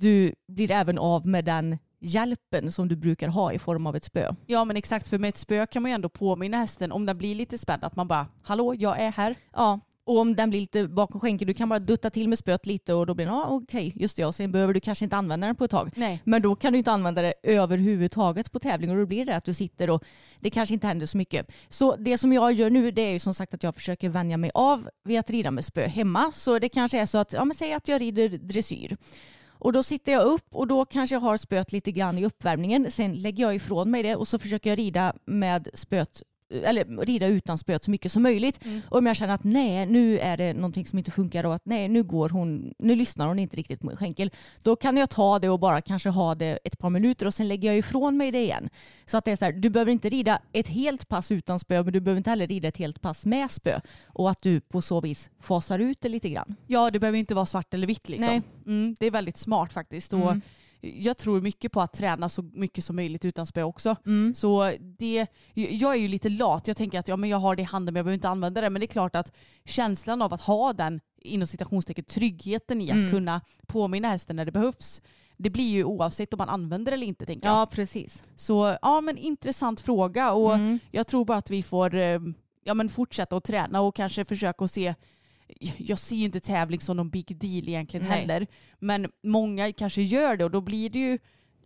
du 0.00 0.34
blir 0.48 0.70
även 0.70 0.98
av 0.98 1.26
med 1.26 1.44
den 1.44 1.78
hjälpen 2.00 2.72
som 2.72 2.88
du 2.88 2.96
brukar 2.96 3.28
ha 3.28 3.52
i 3.52 3.58
form 3.58 3.86
av 3.86 3.96
ett 3.96 4.04
spö. 4.04 4.34
Ja 4.46 4.64
men 4.64 4.76
exakt, 4.76 5.08
för 5.08 5.18
med 5.18 5.28
ett 5.28 5.36
spö 5.36 5.66
kan 5.66 5.82
man 5.82 5.90
ju 5.90 5.94
ändå 5.94 6.08
påminna 6.08 6.56
hästen 6.56 6.92
om 6.92 7.06
den 7.06 7.18
blir 7.18 7.34
lite 7.34 7.58
spänd 7.58 7.84
att 7.84 7.96
man 7.96 8.08
bara 8.08 8.26
hallå 8.42 8.74
jag 8.74 9.00
är 9.00 9.12
här. 9.12 9.36
Ja, 9.52 9.80
och 10.06 10.18
om 10.18 10.36
den 10.36 10.50
blir 10.50 10.60
lite 10.60 10.88
bakom 10.88 11.20
skänken, 11.20 11.48
du 11.48 11.54
kan 11.54 11.68
bara 11.68 11.78
dutta 11.78 12.10
till 12.10 12.28
med 12.28 12.38
spöet 12.38 12.66
lite 12.66 12.94
och 12.94 13.06
då 13.06 13.14
blir 13.14 13.26
den, 13.26 13.34
ja 13.34 13.46
okej, 13.48 13.92
just 13.96 14.16
det, 14.16 14.24
och 14.24 14.34
sen 14.34 14.52
behöver 14.52 14.74
du 14.74 14.80
kanske 14.80 15.04
inte 15.04 15.16
använda 15.16 15.46
den 15.46 15.56
på 15.56 15.64
ett 15.64 15.70
tag. 15.70 15.90
Nej. 15.96 16.20
Men 16.24 16.42
då 16.42 16.56
kan 16.56 16.72
du 16.72 16.78
inte 16.78 16.92
använda 16.92 17.22
det 17.22 17.34
överhuvudtaget 17.42 18.52
på 18.52 18.58
tävling 18.58 18.90
och 18.90 18.96
då 18.96 19.06
blir 19.06 19.26
det 19.26 19.36
att 19.36 19.44
du 19.44 19.54
sitter 19.54 19.90
och 19.90 20.04
det 20.40 20.50
kanske 20.50 20.74
inte 20.74 20.86
händer 20.86 21.06
så 21.06 21.16
mycket. 21.16 21.52
Så 21.68 21.96
det 21.96 22.18
som 22.18 22.32
jag 22.32 22.52
gör 22.52 22.70
nu 22.70 22.90
det 22.90 23.02
är 23.02 23.12
ju 23.12 23.18
som 23.18 23.34
sagt 23.34 23.54
att 23.54 23.62
jag 23.62 23.74
försöker 23.74 24.08
vänja 24.08 24.36
mig 24.36 24.50
av 24.54 24.88
vid 25.04 25.18
att 25.18 25.30
rida 25.30 25.50
med 25.50 25.64
spö 25.64 25.86
hemma. 25.86 26.32
Så 26.32 26.58
det 26.58 26.68
kanske 26.68 27.00
är 27.00 27.06
så 27.06 27.18
att, 27.18 27.32
ja 27.32 27.44
men 27.44 27.56
säg 27.56 27.72
att 27.72 27.88
jag 27.88 28.00
rider 28.00 28.28
dressyr. 28.28 28.96
Och 29.64 29.72
då 29.72 29.82
sitter 29.82 30.12
jag 30.12 30.22
upp 30.22 30.54
och 30.54 30.66
då 30.66 30.84
kanske 30.84 31.14
jag 31.14 31.20
har 31.20 31.36
spöet 31.36 31.72
lite 31.72 31.92
grann 31.92 32.18
i 32.18 32.26
uppvärmningen. 32.26 32.90
Sen 32.90 33.14
lägger 33.14 33.44
jag 33.44 33.54
ifrån 33.54 33.90
mig 33.90 34.02
det 34.02 34.16
och 34.16 34.28
så 34.28 34.38
försöker 34.38 34.70
jag 34.70 34.78
rida 34.78 35.12
med 35.24 35.68
spöet 35.74 36.22
eller 36.62 37.04
rida 37.06 37.26
utan 37.26 37.58
spöet 37.58 37.84
så 37.84 37.90
mycket 37.90 38.12
som 38.12 38.22
möjligt. 38.22 38.64
Mm. 38.64 38.80
Och 38.88 38.98
om 38.98 39.06
jag 39.06 39.16
känner 39.16 39.34
att 39.34 39.44
nej, 39.44 39.86
nu 39.86 40.18
är 40.18 40.36
det 40.36 40.52
någonting 40.52 40.86
som 40.86 40.98
inte 40.98 41.10
funkar 41.10 41.44
och 41.46 41.54
att 41.54 41.66
nej, 41.66 41.88
nu 41.88 42.02
går 42.02 42.28
hon, 42.28 42.74
nu 42.78 42.96
lyssnar 42.96 43.28
hon 43.28 43.38
inte 43.38 43.56
riktigt 43.56 43.80
på 43.80 43.90
skänkel. 43.96 44.30
Då 44.62 44.76
kan 44.76 44.96
jag 44.96 45.10
ta 45.10 45.38
det 45.38 45.48
och 45.48 45.60
bara 45.60 45.80
kanske 45.80 46.08
ha 46.08 46.34
det 46.34 46.58
ett 46.64 46.78
par 46.78 46.90
minuter 46.90 47.26
och 47.26 47.34
sen 47.34 47.48
lägger 47.48 47.68
jag 47.68 47.78
ifrån 47.78 48.16
mig 48.16 48.30
det 48.30 48.38
igen. 48.42 48.68
Så 49.06 49.16
att 49.16 49.24
det 49.24 49.30
är 49.30 49.36
så 49.36 49.44
här, 49.44 49.52
du 49.52 49.70
behöver 49.70 49.92
inte 49.92 50.08
rida 50.08 50.38
ett 50.52 50.68
helt 50.68 51.08
pass 51.08 51.30
utan 51.30 51.58
spö, 51.60 51.82
men 51.82 51.92
du 51.92 52.00
behöver 52.00 52.18
inte 52.18 52.30
heller 52.30 52.46
rida 52.46 52.68
ett 52.68 52.78
helt 52.78 53.00
pass 53.00 53.26
med 53.26 53.50
spö. 53.50 53.80
Och 54.06 54.30
att 54.30 54.42
du 54.42 54.60
på 54.60 54.82
så 54.82 55.00
vis 55.00 55.30
fasar 55.40 55.78
ut 55.78 56.00
det 56.00 56.08
lite 56.08 56.28
grann. 56.28 56.54
Ja, 56.66 56.90
det 56.90 56.98
behöver 56.98 57.18
inte 57.18 57.34
vara 57.34 57.46
svart 57.46 57.74
eller 57.74 57.86
vitt 57.86 58.08
liksom. 58.08 58.26
Nej. 58.32 58.42
Mm, 58.66 58.96
det 59.00 59.06
är 59.06 59.10
väldigt 59.10 59.36
smart 59.36 59.72
faktiskt. 59.72 60.12
Och 60.12 60.20
Mm. 60.22 60.40
Jag 60.94 61.16
tror 61.16 61.40
mycket 61.40 61.72
på 61.72 61.80
att 61.80 61.92
träna 61.92 62.28
så 62.28 62.42
mycket 62.42 62.84
som 62.84 62.96
möjligt 62.96 63.24
utan 63.24 63.46
spö 63.46 63.62
också. 63.62 63.96
Mm. 64.06 64.34
Så 64.34 64.72
det, 64.98 65.26
jag 65.54 65.92
är 65.94 65.98
ju 65.98 66.08
lite 66.08 66.28
lat. 66.28 66.68
Jag 66.68 66.76
tänker 66.76 66.98
att 66.98 67.08
ja, 67.08 67.16
men 67.16 67.30
jag 67.30 67.38
har 67.38 67.56
det 67.56 67.62
i 67.62 67.64
handen 67.64 67.92
men 67.92 67.98
jag 67.98 68.04
behöver 68.04 68.14
inte 68.14 68.28
använda 68.28 68.60
det. 68.60 68.70
Men 68.70 68.80
det 68.80 68.84
är 68.86 68.88
klart 68.88 69.16
att 69.16 69.32
känslan 69.64 70.22
av 70.22 70.34
att 70.34 70.40
ha 70.40 70.72
den 70.72 71.00
inom 71.20 71.46
citationstecken 71.48 72.04
tryggheten 72.04 72.80
i 72.80 72.90
att 72.90 72.96
Mm. 72.96 73.10
kunna 73.10 73.40
påminna 73.66 74.08
hästen 74.08 74.36
när 74.36 74.44
det 74.44 74.52
behövs. 74.52 75.02
Det 75.36 75.50
blir 75.50 75.68
ju 75.70 75.84
oavsett 75.84 76.34
om 76.34 76.38
man 76.38 76.48
använder 76.48 76.92
det 76.92 76.94
eller 76.94 77.06
inte 77.06 77.26
tänker 77.26 77.48
jag. 77.48 77.56
Ja, 77.56 77.66
precis. 77.66 78.24
Så 78.36 78.76
ja 78.82 79.00
men 79.00 79.18
intressant 79.18 79.80
fråga 79.80 80.32
och 80.32 80.54
Mm. 80.54 80.78
jag 80.90 81.06
tror 81.06 81.24
bara 81.24 81.38
att 81.38 81.50
vi 81.50 81.62
får 81.62 81.94
eh, 81.94 82.20
ja, 82.64 82.74
men 82.74 82.88
fortsätta 82.88 83.36
att 83.36 83.44
träna 83.44 83.80
och 83.80 83.94
kanske 83.96 84.24
försöka 84.24 84.64
att 84.64 84.70
se 84.70 84.94
jag 85.78 85.98
ser 85.98 86.16
ju 86.16 86.24
inte 86.24 86.40
tävling 86.40 86.80
som 86.80 86.96
någon 86.96 87.10
big 87.10 87.36
deal 87.36 87.68
egentligen 87.68 88.06
Nej. 88.08 88.20
heller. 88.20 88.46
Men 88.78 89.10
många 89.22 89.72
kanske 89.72 90.02
gör 90.02 90.36
det 90.36 90.44
och 90.44 90.50
då 90.50 90.60
blir 90.60 90.90
det 90.90 90.98
ju 90.98 91.18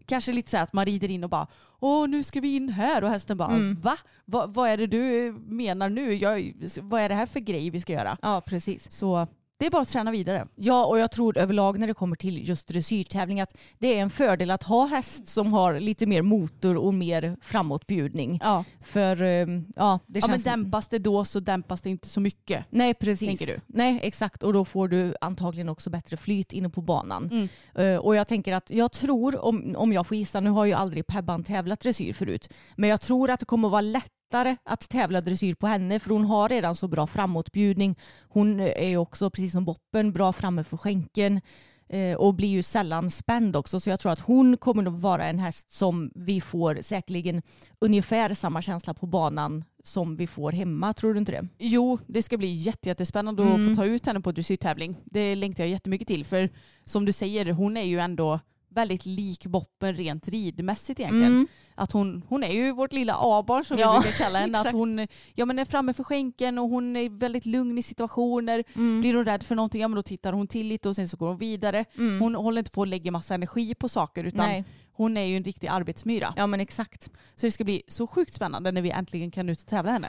kanske 0.06 0.32
lite 0.32 0.50
så 0.50 0.56
att 0.56 0.72
man 0.72 0.84
rider 0.86 1.10
in 1.10 1.24
och 1.24 1.30
bara 1.30 1.46
åh 1.80 2.08
nu 2.08 2.22
ska 2.22 2.40
vi 2.40 2.56
in 2.56 2.68
här 2.68 3.04
och 3.04 3.10
hästen 3.10 3.36
bara 3.36 3.48
Mm. 3.54 3.80
va? 3.80 3.96
va? 4.24 4.46
Vad 4.46 4.68
är 4.70 4.76
det 4.76 4.86
du 4.86 5.32
menar 5.46 5.88
nu? 5.88 6.14
Jag, 6.14 6.52
vad 6.80 7.00
är 7.00 7.08
det 7.08 7.14
här 7.14 7.26
för 7.26 7.40
grej 7.40 7.70
vi 7.70 7.80
ska 7.80 7.92
göra? 7.92 8.18
Ja, 8.22 8.40
precis. 8.46 8.90
Så 8.92 9.26
det 9.58 9.66
är 9.66 9.70
bara 9.70 9.82
att 9.82 9.88
träna 9.88 10.10
vidare. 10.10 10.48
Ja, 10.54 10.84
och 10.84 10.98
jag 10.98 11.10
tror 11.10 11.38
överlag 11.38 11.78
när 11.78 11.86
det 11.86 11.94
kommer 11.94 12.16
till 12.16 12.48
just 12.48 12.68
dressyrtävling 12.68 13.40
att 13.40 13.56
det 13.78 13.98
är 13.98 14.02
en 14.02 14.10
fördel 14.10 14.50
att 14.50 14.62
ha 14.62 14.86
häst 14.86 15.28
som 15.28 15.52
har 15.52 15.80
lite 15.80 16.06
mer 16.06 16.22
motor 16.22 16.76
och 16.76 16.94
mer 16.94 17.36
framåtbjudning. 17.42 18.40
Ja, 18.42 18.64
För 18.82 19.22
eh, 19.22 19.46
ja, 19.76 19.98
det 20.06 20.18
ja 20.18 20.26
men 20.26 20.30
känns... 20.30 20.44
dämpas 20.44 20.88
det 20.88 20.98
då 20.98 21.24
så 21.24 21.40
dämpas 21.40 21.80
det 21.80 21.90
inte 21.90 22.08
så 22.08 22.20
mycket. 22.20 22.64
Nej, 22.70 22.94
precis. 22.94 23.28
tänker 23.28 23.46
du? 23.46 23.60
Nej, 23.66 24.00
exakt. 24.02 24.42
Och 24.42 24.52
då 24.52 24.64
får 24.64 24.88
du 24.88 25.14
antagligen 25.20 25.68
också 25.68 25.90
bättre 25.90 26.16
flyt 26.16 26.52
inne 26.52 26.68
på 26.68 26.80
banan. 26.80 27.30
Mm. 27.32 27.48
Eh, 27.74 27.98
och 27.98 28.16
jag 28.16 28.28
tänker 28.28 28.54
att 28.54 28.70
jag 28.70 28.92
tror, 28.92 29.44
om, 29.44 29.74
om 29.76 29.92
jag 29.92 30.06
får 30.06 30.16
gissa, 30.16 30.40
nu 30.40 30.50
har 30.50 30.64
ju 30.64 30.72
aldrig 30.72 31.06
Pebban 31.06 31.44
tävlat 31.44 31.80
dressyr 31.80 32.12
förut, 32.12 32.48
men 32.76 32.90
jag 32.90 33.00
tror 33.00 33.30
att 33.30 33.40
det 33.40 33.46
kommer 33.46 33.68
att 33.68 33.72
vara 33.72 33.80
lättare 34.28 34.56
att 34.64 34.88
tävla 34.88 35.20
dressyr 35.20 35.54
på 35.54 35.66
henne 35.66 36.00
för 36.00 36.10
hon 36.10 36.24
har 36.24 36.48
redan 36.48 36.74
så 36.76 36.88
bra 36.88 37.06
framåtbjudning. 37.06 37.96
Hon 38.28 38.60
är 38.60 38.88
ju 38.88 38.96
också, 38.96 39.30
precis 39.30 39.52
som 39.52 39.64
Boppen, 39.64 40.12
bra 40.12 40.32
framme 40.32 40.64
för 40.64 40.76
skänken 40.76 41.40
eh, 41.88 42.16
och 42.16 42.34
blir 42.34 42.48
ju 42.48 42.62
sällan 42.62 43.10
spänd 43.10 43.56
också. 43.56 43.80
Så 43.80 43.90
jag 43.90 44.00
tror 44.00 44.12
att 44.12 44.20
hon 44.20 44.56
kommer 44.56 44.86
att 44.86 45.00
vara 45.00 45.24
en 45.28 45.38
häst 45.38 45.72
som 45.72 46.10
vi 46.14 46.40
får 46.40 46.78
säkerligen 46.82 47.42
ungefär 47.80 48.34
samma 48.34 48.62
känsla 48.62 48.94
på 48.94 49.06
banan 49.06 49.64
som 49.84 50.16
vi 50.16 50.26
får 50.26 50.52
hemma. 50.52 50.92
Tror 50.92 51.14
du 51.14 51.18
inte 51.18 51.32
det? 51.32 51.48
Jo, 51.58 51.98
det 52.06 52.22
ska 52.22 52.36
bli 52.36 52.52
jätte, 52.52 52.88
jättespännande 52.88 53.42
Mm. 53.42 53.54
att 53.54 53.76
få 53.76 53.82
ta 53.82 53.84
ut 53.86 54.06
henne 54.06 54.20
på 54.20 54.32
dressyrtävling. 54.32 54.96
Det 55.04 55.34
längtar 55.34 55.64
jag 55.64 55.70
jättemycket 55.70 56.08
till. 56.08 56.24
För 56.24 56.50
som 56.84 57.04
du 57.04 57.12
säger, 57.12 57.52
hon 57.52 57.76
är 57.76 57.82
ju 57.84 57.98
ändå 57.98 58.40
väldigt 58.70 59.06
lik 59.06 59.46
Boppen 59.46 59.94
rent 59.94 60.28
ridmässigt 60.28 61.00
egentligen. 61.00 61.32
Mm. 61.32 61.46
Att 61.78 61.92
hon, 61.92 62.22
hon 62.28 62.44
är 62.44 62.52
ju 62.52 62.72
vårt 62.72 62.92
lilla 62.92 63.16
A-barn 63.18 63.64
som 63.64 63.78
Ja, 63.78 63.92
vi 63.92 64.00
brukar 64.00 64.24
kalla 64.24 64.38
henne. 64.38 64.58
Att 64.60 64.72
hon 64.72 65.06
ja, 65.34 65.44
men 65.44 65.58
är 65.58 65.64
framme 65.64 65.92
för 65.92 66.04
skänken 66.04 66.58
och 66.58 66.68
hon 66.68 66.96
är 66.96 67.10
väldigt 67.10 67.46
lugn 67.46 67.78
i 67.78 67.82
situationer. 67.82 68.64
Mm. 68.74 69.00
Blir 69.00 69.14
hon 69.14 69.24
rädd 69.24 69.42
för 69.42 69.54
någonting, 69.54 69.80
ja 69.80 69.88
men 69.88 69.96
då 69.96 70.02
tittar 70.02 70.32
hon 70.32 70.46
till 70.46 70.66
lite 70.66 70.88
och 70.88 70.96
sen 70.96 71.08
så 71.08 71.16
går 71.16 71.28
hon 71.28 71.38
vidare. 71.38 71.84
Mm. 71.98 72.20
Hon 72.20 72.34
håller 72.34 72.58
inte 72.58 72.70
på 72.70 72.82
att 72.82 72.88
lägga 72.88 73.10
massa 73.10 73.34
energi 73.34 73.74
på 73.74 73.88
saker 73.88 74.24
utan 74.24 74.46
Nej. 74.46 74.64
hon 74.92 75.16
är 75.16 75.24
ju 75.24 75.36
en 75.36 75.44
riktig 75.44 75.66
arbetsmyra. 75.66 76.34
Ja 76.36 76.46
men 76.46 76.60
exakt. 76.60 77.10
Så 77.34 77.46
det 77.46 77.50
ska 77.50 77.64
bli 77.64 77.82
så 77.88 78.06
sjukt 78.06 78.34
spännande 78.34 78.72
när 78.72 78.82
vi 78.82 78.90
äntligen 78.90 79.30
kan 79.30 79.48
ut 79.48 79.60
och 79.60 79.66
tävla 79.66 79.92
henne. 79.92 80.08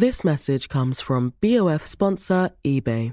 This 0.00 0.24
message 0.24 0.68
comes 0.68 1.02
from 1.02 1.32
BOF 1.40 1.86
sponsor 1.86 2.48
eBay. 2.64 3.12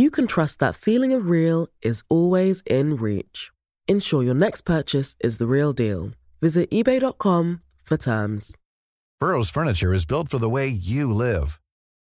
you 0.00 0.10
can 0.10 0.26
trust 0.26 0.58
that 0.60 0.74
feeling 0.74 1.12
of 1.12 1.28
real 1.28 1.68
is 1.82 2.02
always 2.08 2.62
in 2.64 2.96
reach. 2.96 3.50
Ensure 3.86 4.22
your 4.22 4.34
next 4.34 4.62
purchase 4.62 5.16
is 5.20 5.36
the 5.36 5.46
real 5.46 5.72
deal. 5.72 6.12
Visit 6.40 6.70
eBay.com 6.70 7.60
for 7.84 7.96
terms. 7.96 8.56
Burrow's 9.20 9.50
furniture 9.50 9.92
is 9.92 10.06
built 10.06 10.30
for 10.30 10.38
the 10.38 10.48
way 10.48 10.68
you 10.68 11.12
live. 11.12 11.60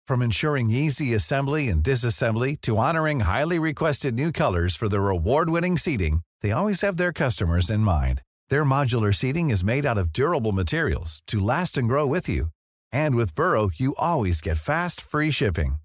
From 0.07 0.23
ensuring 0.23 0.71
easy 0.71 1.13
assembly 1.13 1.69
and 1.69 1.83
disassembly 1.83 2.59
to 2.63 2.79
honoring 2.79 3.21
highly 3.21 3.59
requested 3.59 4.15
new 4.15 4.33
colors 4.33 4.75
for 4.75 4.89
their 4.89 5.09
award-winning 5.11 5.77
seating, 5.77 6.21
they 6.41 6.53
always 6.53 6.81
have 6.81 6.97
their 6.97 7.13
customers 7.13 7.69
in 7.69 7.81
mind. 7.81 8.23
Their 8.49 8.65
modular 8.65 9.15
seating 9.15 9.51
is 9.51 9.63
made 9.63 9.85
out 9.85 9.99
of 9.99 10.13
durable 10.13 10.53
materials 10.53 11.21
to 11.27 11.41
last 11.41 11.77
and 11.77 11.89
grow 11.89 12.07
with 12.07 12.27
you. 12.29 12.47
And 12.91 13.15
with 13.17 13.35
Burrow, 13.35 13.69
you 13.75 13.95
always 13.99 14.41
get 14.41 14.57
fast, 14.57 15.01
free 15.03 15.31
shipping. 15.31 15.82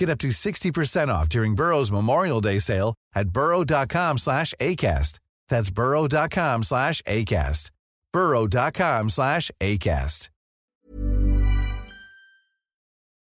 Get 0.00 0.10
up 0.10 0.18
to 0.20 0.28
60% 0.28 1.08
off 1.08 1.28
during 1.28 1.54
Burrow's 1.56 1.92
Memorial 1.92 2.40
Day 2.42 2.60
sale 2.60 2.94
at 3.16 3.28
burrow.com 3.28 4.18
slash 4.18 4.54
ACAST. 4.60 5.18
That's 5.48 5.70
burrow.com 5.74 6.62
slash 6.64 7.02
ACAST. 7.02 7.70
burrow.com 8.12 9.10
slash 9.10 9.50
ACAST. 9.60 10.30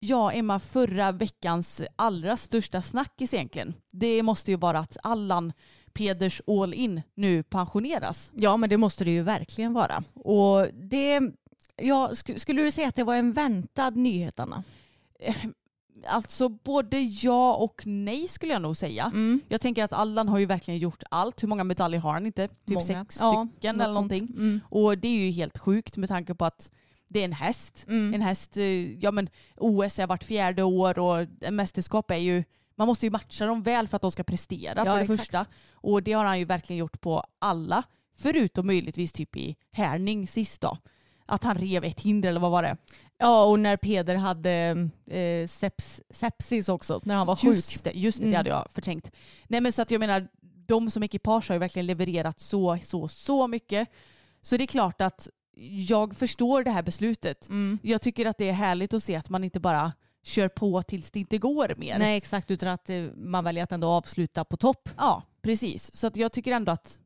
Ja, 0.02 0.32
Emma, 0.32 0.60
förra 0.60 1.12
veckans 1.12 1.82
allra 1.96 2.38
största 2.38 2.82
snackis 2.82 3.34
egentligen. 3.34 3.74
Det 3.92 4.24
måste 4.24 4.52
ju 4.52 4.58
vara 4.58 4.80
att 4.80 4.98
Allan 5.04 5.54
Peders 5.94 6.42
All 6.48 6.74
In 6.74 7.02
nu 7.16 7.44
pensioneras. 7.44 8.32
Ja 8.36 8.58
men 8.58 8.70
det 8.70 8.78
måste 8.78 9.04
det 9.04 9.12
ju 9.12 9.22
verkligen 9.22 9.74
vara. 9.74 10.04
Och 10.16 10.68
det, 10.74 11.22
ja, 11.76 12.10
sk- 12.14 12.38
skulle 12.38 12.62
du 12.62 12.72
säga 12.72 12.88
att 12.88 12.96
det 12.96 13.04
var 13.04 13.16
en 13.16 13.34
väntad 13.34 13.90
nyhet 13.96 14.40
Anna? 14.40 14.64
Alltså 16.08 16.50
både 16.50 17.00
ja 17.00 17.56
och 17.56 17.82
nej 17.86 18.28
skulle 18.28 18.54
jag 18.54 18.62
nog 18.62 18.78
säga. 18.78 19.04
Mm. 19.06 19.42
Jag 19.48 19.62
tänker 19.62 19.84
att 19.84 19.94
Allan 19.94 20.28
har 20.28 20.40
ju 20.40 20.46
verkligen 20.46 20.78
gjort 20.80 21.04
allt. 21.12 21.44
Hur 21.44 21.48
många 21.48 21.64
medaljer 21.64 22.00
har 22.00 22.12
han 22.12 22.26
inte? 22.26 22.48
Typ 22.48 22.58
Många. 22.66 22.82
sex 22.82 23.18
Ja, 23.20 23.48
stycken 23.52 23.76
något 23.76 23.84
eller 23.84 23.94
någonting. 23.94 24.28
Mm. 24.38 24.60
Och 24.70 24.98
det 24.98 25.08
är 25.08 25.26
ju 25.26 25.32
helt 25.32 25.58
sjukt 25.58 25.98
med 25.98 26.10
tanke 26.10 26.36
på 26.36 26.46
att 26.46 26.72
det 27.08 27.20
är 27.20 27.26
en 27.26 27.34
häst. 27.34 27.86
Mm. 27.88 28.14
En 28.14 28.22
häst, 28.22 28.58
eh, 28.58 28.64
ja 29.00 29.12
men 29.12 29.30
OS 29.58 30.00
är 30.00 30.08
vart 30.08 30.24
fjärde 30.24 30.64
år 30.64 31.00
och 31.00 31.26
en 31.42 31.56
mästerskap 31.56 32.12
är 32.12 32.16
ju, 32.16 32.44
man 32.76 32.88
måste 32.88 33.06
ju 33.06 33.10
matcha 33.10 33.46
dem 33.46 33.64
väl 33.64 33.88
för 33.88 33.96
att 33.96 34.02
de 34.02 34.12
ska 34.12 34.24
prestera 34.24 34.74
Ja, 34.78 34.86
för 34.86 34.96
det 34.96 35.02
exakt. 35.02 35.20
första. 35.20 35.46
Och 35.74 36.04
det 36.04 36.12
har 36.14 36.26
han 36.26 36.40
ju 36.40 36.46
verkligen 36.46 36.78
gjort 36.80 37.02
på 37.02 37.24
alla. 37.40 37.84
Förutom 38.18 38.68
möjligtvis 38.68 39.12
typ 39.12 39.36
i 39.38 39.56
härning 39.72 40.28
sist 40.28 40.62
då. 40.62 40.78
Att 41.26 41.44
han 41.44 41.58
rev 41.58 41.84
ett 41.84 42.00
hinder 42.00 42.30
eller 42.30 42.40
vad 42.40 42.52
var 42.52 42.64
det? 42.64 42.78
Ja 43.20 43.44
och 43.44 43.60
när 43.60 43.78
Peder 43.78 44.16
hade 44.16 44.90
eh, 45.08 45.48
seps, 45.48 46.02
sepsis 46.10 46.70
också, 46.70 47.02
när 47.04 47.16
han 47.16 47.28
var 47.28 47.36
sjuk. 47.36 47.56
Just 47.56 47.84
det, 47.84 47.92
just 47.92 48.18
det, 48.18 48.24
Mm. 48.24 48.32
det 48.32 48.38
hade 48.38 48.50
jag 48.50 48.68
förträngt. 48.74 49.12
Nej 49.48 49.62
men 49.62 49.72
så 49.72 49.82
att 49.82 49.92
jag 49.92 50.00
menar, 50.00 50.28
de 50.68 50.92
som 50.92 51.04
ekipage 51.04 51.50
har 51.50 51.56
ju 51.56 51.60
verkligen 51.60 51.86
levererat 51.86 52.40
så, 52.40 52.78
så, 52.84 53.08
så 53.08 53.48
mycket. 53.48 53.88
Så 54.42 54.58
det 54.58 54.64
är 54.64 54.68
klart 54.68 55.02
att 55.02 55.28
jag 55.88 56.16
förstår 56.16 56.64
det 56.64 56.72
här 56.72 56.84
beslutet. 56.84 57.50
Mm. 57.50 57.80
Jag 57.84 58.02
tycker 58.02 58.26
att 58.26 58.38
det 58.38 58.50
är 58.50 58.54
härligt 58.54 58.94
att 58.94 59.04
se 59.04 59.16
att 59.16 59.30
man 59.30 59.44
inte 59.44 59.60
bara 59.60 59.94
kör 60.24 60.48
på 60.48 60.84
tills 60.84 61.12
det 61.12 61.20
inte 61.20 61.38
går 61.38 61.74
mer. 61.78 62.00
Nej 62.00 62.18
exakt, 62.18 62.52
utan 62.52 62.70
att 62.70 62.90
eh, 62.90 63.04
man 63.16 63.44
väljer 63.44 63.64
att 63.64 63.72
ändå 63.72 63.88
avsluta 63.88 64.46
på 64.46 64.58
topp. 64.58 64.90
Ja, 64.98 65.24
precis. 65.42 65.96
Så 65.96 66.08
att 66.08 66.18
jag 66.18 66.32
tycker 66.32 66.52
ändå 66.52 66.72
att 66.72 67.00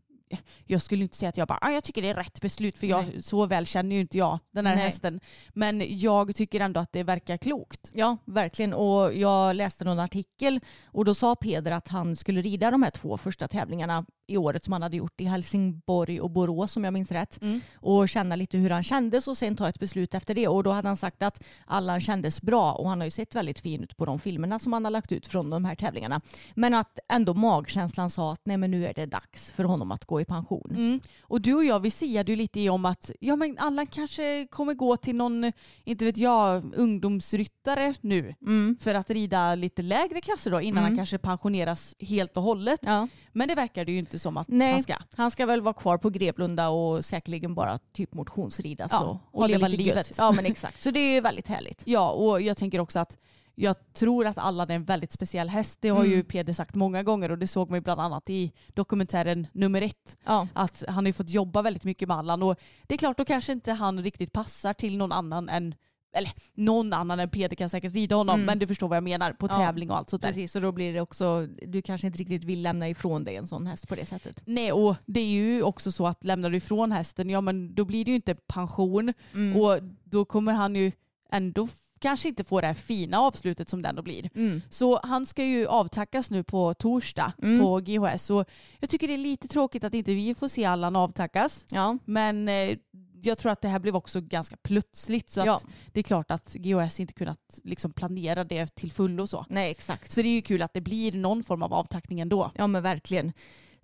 jag 0.66 0.82
skulle 0.82 1.04
inte 1.04 1.18
säga 1.18 1.30
att 1.30 1.38
jag 1.38 1.48
bara, 1.48 1.60
ah, 1.62 1.70
jag 1.70 1.84
tycker 1.84 2.02
det 2.02 2.10
är 2.10 2.16
rätt 2.16 2.42
beslut 2.42 2.78
för 2.78 2.88
jag, 2.88 3.06
Nej. 3.08 3.24
så 3.24 3.46
väl 3.46 3.66
känner 3.66 3.96
ju 3.96 4.02
inte 4.02 4.18
jag 4.18 4.40
den 4.52 4.66
här 4.66 4.76
Nej. 4.76 4.86
hästen. 4.86 5.20
Men 5.54 6.00
jag 6.00 6.36
tycker 6.36 6.60
ändå 6.60 6.80
att 6.80 6.92
det 6.92 7.04
verkar 7.04 7.38
klokt. 7.38 7.92
Ja, 7.94 8.18
verkligen. 8.26 8.74
Och 8.74 9.14
jag 9.14 9.56
läste 9.56 9.86
någon 9.86 10.00
artikel 10.00 10.60
och 10.86 11.06
då 11.06 11.16
sa 11.16 11.36
Peder 11.36 11.72
att 11.72 11.88
han 11.88 12.16
skulle 12.16 12.42
rida 12.42 12.72
de 12.72 12.84
här 12.84 12.92
två 12.92 13.18
första 13.18 13.48
tävlingarna 13.48 14.06
i 14.28 14.38
året 14.38 14.64
som 14.66 14.74
han 14.74 14.82
hade 14.82 14.98
gjort 14.98 15.22
i 15.22 15.26
Helsingborg 15.26 16.22
och 16.22 16.30
Borås 16.32 16.78
om 16.78 16.84
jag 16.84 16.94
minns 16.94 17.12
rätt. 17.12 17.42
Mm. 17.42 17.62
Och 17.76 18.10
känna 18.10 18.36
lite 18.36 18.58
hur 18.58 18.70
han 18.70 18.84
kändes 18.84 19.28
och 19.28 19.38
sen 19.38 19.56
ta 19.56 19.70
ett 19.70 19.80
beslut 19.80 20.14
efter 20.14 20.34
det. 20.36 20.48
Och 20.48 20.64
då 20.64 20.72
hade 20.72 20.88
han 20.88 20.98
sagt 20.98 21.24
att 21.24 21.44
Allan 21.66 22.02
kändes 22.02 22.42
bra 22.42 22.74
och 22.74 22.90
han 22.90 23.00
har 23.00 23.06
ju 23.06 23.12
sett 23.12 23.36
väldigt 23.36 23.60
fin 23.60 23.84
ut 23.84 23.98
på 23.98 24.06
de 24.06 24.20
filmerna 24.20 24.60
som 24.60 24.74
han 24.74 24.84
har 24.86 24.92
lagt 24.92 25.12
ut 25.12 25.28
från 25.28 25.50
de 25.50 25.66
här 25.66 25.76
tävlingarna. 25.76 26.22
Men 26.56 26.74
att 26.74 27.00
ändå 27.12 27.34
magkänslan 27.34 28.10
sa 28.10 28.34
att 28.34 28.42
nej 28.44 28.58
men 28.58 28.72
nu 28.72 28.86
är 28.88 28.94
det 28.94 29.06
dags 29.06 29.52
för 29.52 29.64
honom 29.64 29.92
att 29.92 30.06
gå 30.06 30.22
i 30.22 30.26
pension. 30.26 30.70
Mm. 30.72 31.00
Och 31.22 31.42
du 31.42 31.54
och 31.54 31.66
jag 31.66 31.80
vi 31.80 31.92
siade 31.92 32.32
ju 32.32 32.36
lite 32.36 32.70
om 32.70 32.86
att 32.86 33.12
ja, 33.20 33.36
men 33.36 33.58
Allan 33.60 33.88
kanske 33.88 34.48
kommer 34.52 34.74
gå 34.74 34.98
till 34.98 35.16
någon, 35.16 35.52
inte 35.84 36.06
vet 36.06 36.18
jag, 36.18 36.74
ungdomsryttare 36.76 37.94
nu 38.02 38.36
Mm. 38.42 38.78
för 38.82 38.94
att 38.96 39.10
rida 39.10 39.56
lite 39.56 39.82
lägre 39.82 40.22
klasser 40.22 40.52
då 40.52 40.62
innan 40.62 40.78
Mm. 40.78 40.84
han 40.92 40.98
kanske 40.98 41.18
pensioneras 41.18 41.96
helt 42.00 42.38
och 42.38 42.44
hållet. 42.44 42.80
Ja. 42.84 43.08
Men 43.32 43.48
det 43.48 43.56
verkar 43.56 43.86
det 43.86 43.92
ju 43.92 44.00
inte 44.00 44.13
som 44.20 44.38
att 44.38 44.48
Nej. 44.48 44.72
han 44.72 44.84
ska. 44.84 44.96
Han 45.16 45.32
ska 45.32 45.46
väl 45.46 45.62
vara 45.62 45.74
kvar 45.74 45.98
på 45.98 46.10
Greplunda 46.10 46.70
och 46.70 47.06
säkerligen 47.06 47.56
bara 47.56 47.78
typ 47.78 48.14
motionsrida. 48.14 48.88
Ja, 48.92 49.00
så. 49.00 49.20
och 49.32 49.50
leva 49.50 49.68
lite 49.68 49.84
livet. 49.84 49.96
gött. 50.10 50.18
Ja 50.18 50.32
men 50.32 50.46
exakt. 50.46 50.84
Så 50.84 50.92
det 50.92 51.00
är 51.00 51.22
väldigt 51.22 51.48
härligt. 51.48 51.82
Ja, 51.94 52.10
och 52.10 52.42
jag 52.42 52.58
tänker 52.58 52.80
också 52.80 53.00
att 53.00 53.18
jag 53.56 53.94
tror 53.94 54.26
att 54.26 54.38
Allan 54.38 54.70
är 54.72 54.76
en 54.76 54.84
väldigt 54.84 55.12
speciell 55.12 55.50
häst. 55.50 55.78
Det 55.82 55.90
har 55.90 56.04
ju 56.04 56.14
Mm. 56.14 56.26
Peder 56.26 56.54
sagt 56.54 56.76
många 56.76 57.04
gånger 57.04 57.32
och 57.32 57.38
det 57.38 57.48
såg 57.48 57.70
man 57.70 57.78
ju 57.78 57.82
bland 57.82 58.02
annat 58.02 58.30
i 58.30 58.52
dokumentären 58.74 59.48
nummer 59.52 59.82
ett. 59.82 60.18
Ja. 60.26 60.48
Att 60.54 60.84
han 60.88 60.96
har 60.96 61.06
ju 61.10 61.14
fått 61.14 61.30
jobba 61.30 61.62
väldigt 61.62 61.84
mycket 61.84 62.08
med 62.08 62.18
Allan 62.18 62.44
och 62.44 62.60
det 62.84 62.94
är 62.94 62.98
klart 62.98 63.18
då 63.18 63.26
kanske 63.26 63.52
inte 63.52 63.72
han 63.72 64.04
riktigt 64.04 64.34
passar 64.34 64.74
till 64.74 64.98
någon 64.98 65.12
annan 65.12 65.50
än 65.50 65.76
eller 66.14 66.32
någon 66.54 66.94
annan 66.94 67.20
än 67.20 67.30
Peder 67.30 67.56
kan 67.56 67.70
säkert 67.70 67.94
rida 67.94 68.16
honom 68.16 68.36
Mm. 68.36 68.46
men 68.46 68.60
du 68.60 68.68
förstår 68.68 68.88
vad 68.88 68.96
jag 68.96 69.04
menar 69.04 69.34
på 69.34 69.48
Ja, 69.48 69.54
tävling 69.54 69.90
och 69.92 69.98
allt 69.98 70.10
sånt 70.10 70.22
där. 70.22 70.30
Precis, 70.30 70.56
och 70.56 70.62
då 70.62 70.72
blir 70.72 70.94
det 70.94 71.02
också, 71.02 71.48
du 71.68 71.82
kanske 71.82 72.08
inte 72.08 72.20
riktigt 72.20 72.44
vill 72.44 72.62
lämna 72.62 72.90
ifrån 72.90 73.24
dig 73.24 73.36
en 73.36 73.48
sån 73.48 73.68
häst 73.68 73.88
på 73.88 73.96
det 73.96 74.06
sättet. 74.06 74.42
Nej 74.46 74.72
och 74.72 74.96
det 75.06 75.20
är 75.20 75.26
ju 75.28 75.64
också 75.64 75.92
så 75.92 76.08
att 76.08 76.24
lämnar 76.24 76.50
du 76.50 76.58
ifrån 76.58 76.92
hästen 76.92 77.30
ja 77.30 77.42
men 77.42 77.76
då 77.76 77.86
blir 77.86 78.06
det 78.06 78.12
ju 78.12 78.16
inte 78.16 78.36
pension 78.36 79.14
Mm. 79.34 79.62
och 79.62 79.80
då 80.04 80.26
kommer 80.26 80.54
han 80.54 80.76
ju 80.76 80.92
ändå 81.32 81.68
kanske 82.00 82.28
inte 82.28 82.44
få 82.44 82.62
det 82.62 82.68
här 82.68 82.74
fina 82.74 83.20
avslutet 83.20 83.70
som 83.70 83.82
det 83.82 83.90
ändå 83.90 84.02
blir. 84.02 84.30
Mm. 84.36 84.62
Så 84.70 85.00
han 85.04 85.26
ska 85.26 85.44
ju 85.46 85.68
avtackas 85.68 86.30
nu 86.32 86.44
på 86.44 86.74
torsdag 86.74 87.34
Mm. 87.44 87.60
på 87.62 87.80
GHS. 87.80 88.30
Och 88.30 88.46
jag 88.80 88.90
tycker 88.90 89.08
det 89.08 89.14
är 89.14 89.18
lite 89.18 89.48
tråkigt 89.48 89.84
att 89.84 89.94
inte 89.94 90.14
vi 90.14 90.36
får 90.36 90.48
se 90.48 90.66
Allan 90.66 90.96
avtackas. 90.96 91.66
Ja. 91.70 91.98
Men 92.06 92.48
eh, 92.50 92.78
jag 93.26 93.38
tror 93.38 93.52
att 93.52 93.62
det 93.62 93.68
här 93.68 93.80
blev 93.80 93.96
också 93.96 94.22
ganska 94.22 94.58
plötsligt. 94.64 95.30
Så 95.30 95.40
Ja. 95.46 95.56
att 95.56 95.66
det 95.92 96.00
är 96.00 96.04
klart 96.04 96.32
att 96.32 96.54
GHS 96.54 97.00
inte 97.00 97.14
kunnat 97.14 97.60
liksom 97.64 97.94
planera 97.94 98.44
det 98.44 98.76
till 98.76 98.92
fullo 98.92 99.28
så. 99.28 99.46
Nej 99.50 99.72
exakt. 99.72 100.12
Så 100.12 100.22
det 100.22 100.28
är 100.28 100.34
ju 100.34 100.42
kul 100.42 100.62
att 100.62 100.74
det 100.74 100.82
blir 100.82 101.12
någon 101.12 101.44
form 101.44 101.64
av 101.64 101.74
avtackning 101.74 102.20
ändå. 102.20 102.52
Ja 102.56 102.68
men 102.68 102.84
verkligen. 102.84 103.32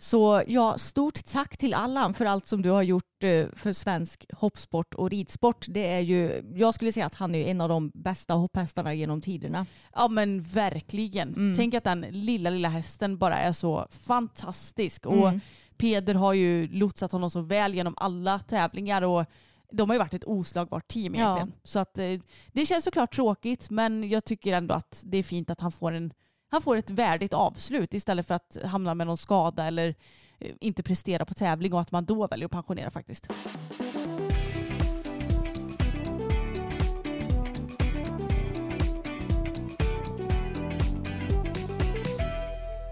Så 0.02 0.44
ja, 0.48 0.78
stort 0.78 1.26
tack 1.26 1.58
till 1.58 1.74
Allan 1.74 2.14
för 2.14 2.26
allt 2.26 2.48
som 2.48 2.62
du 2.62 2.70
har 2.70 2.82
gjort 2.84 3.24
eh, 3.24 3.46
för 3.54 3.74
svensk 3.74 4.26
hoppsport 4.34 4.94
och 4.94 5.10
ridsport. 5.10 5.66
Det 5.70 5.88
är 5.88 6.00
ju, 6.00 6.44
jag 6.56 6.74
skulle 6.74 6.92
säga 6.92 7.06
att 7.06 7.16
han 7.16 7.36
är 7.36 7.48
en 7.48 7.62
av 7.62 7.70
de 7.70 7.92
bästa 7.94 8.34
hopphästarna 8.34 8.94
genom 8.94 9.22
tiderna. 9.22 9.66
Ja 9.96 10.08
men 10.08 10.42
verkligen. 10.42 11.30
Mm. 11.36 11.56
Tänk 11.56 11.74
att 11.74 11.84
den 11.84 12.02
lilla 12.10 12.50
lilla 12.50 12.70
hästen 12.70 13.18
bara 13.18 13.38
är 13.38 13.54
så 13.54 13.88
fantastisk. 13.92 15.06
Och 15.06 15.28
Mm. 15.28 15.40
Peder 15.80 16.14
har 16.16 16.34
ju 16.34 16.68
lotsat 16.68 17.12
honom 17.12 17.30
så 17.32 17.42
väl 17.42 17.76
genom 17.76 17.94
alla 17.98 18.40
tävlingar 18.40 19.02
och 19.02 19.26
de 19.72 19.90
har 19.90 19.96
ju 19.96 20.00
varit 20.00 20.14
ett 20.14 20.26
oslagbart 20.26 20.88
team 20.88 21.16
Ja. 21.16 21.22
egentligen. 21.22 21.54
Så 21.64 21.80
att, 21.80 21.98
eh, 21.98 22.20
det 22.54 22.66
känns 22.66 22.84
såklart 22.84 23.16
tråkigt 23.16 23.70
men 23.70 24.10
jag 24.10 24.26
tycker 24.26 24.54
ändå 24.54 24.74
att 24.76 25.02
det 25.06 25.18
är 25.18 25.24
fint 25.24 25.50
att 25.50 25.60
han 25.60 25.72
får, 25.72 25.92
en, 25.92 26.14
han 26.52 26.62
får 26.62 26.76
ett 26.78 26.90
värdigt 26.90 27.34
avslut 27.34 27.94
istället 27.94 28.28
för 28.28 28.36
att 28.36 28.58
hamna 28.66 28.96
med 28.96 29.08
någon 29.08 29.18
skada 29.18 29.66
eller 29.66 29.96
eh, 30.40 30.52
inte 30.60 30.84
prestera 30.84 31.26
på 31.26 31.34
tävling 31.34 31.74
och 31.74 31.82
att 31.82 31.92
man 31.92 32.06
då 32.06 32.28
väljer 32.28 32.46
att 32.46 32.52
pensionera 32.52 32.92
faktiskt. 32.92 33.28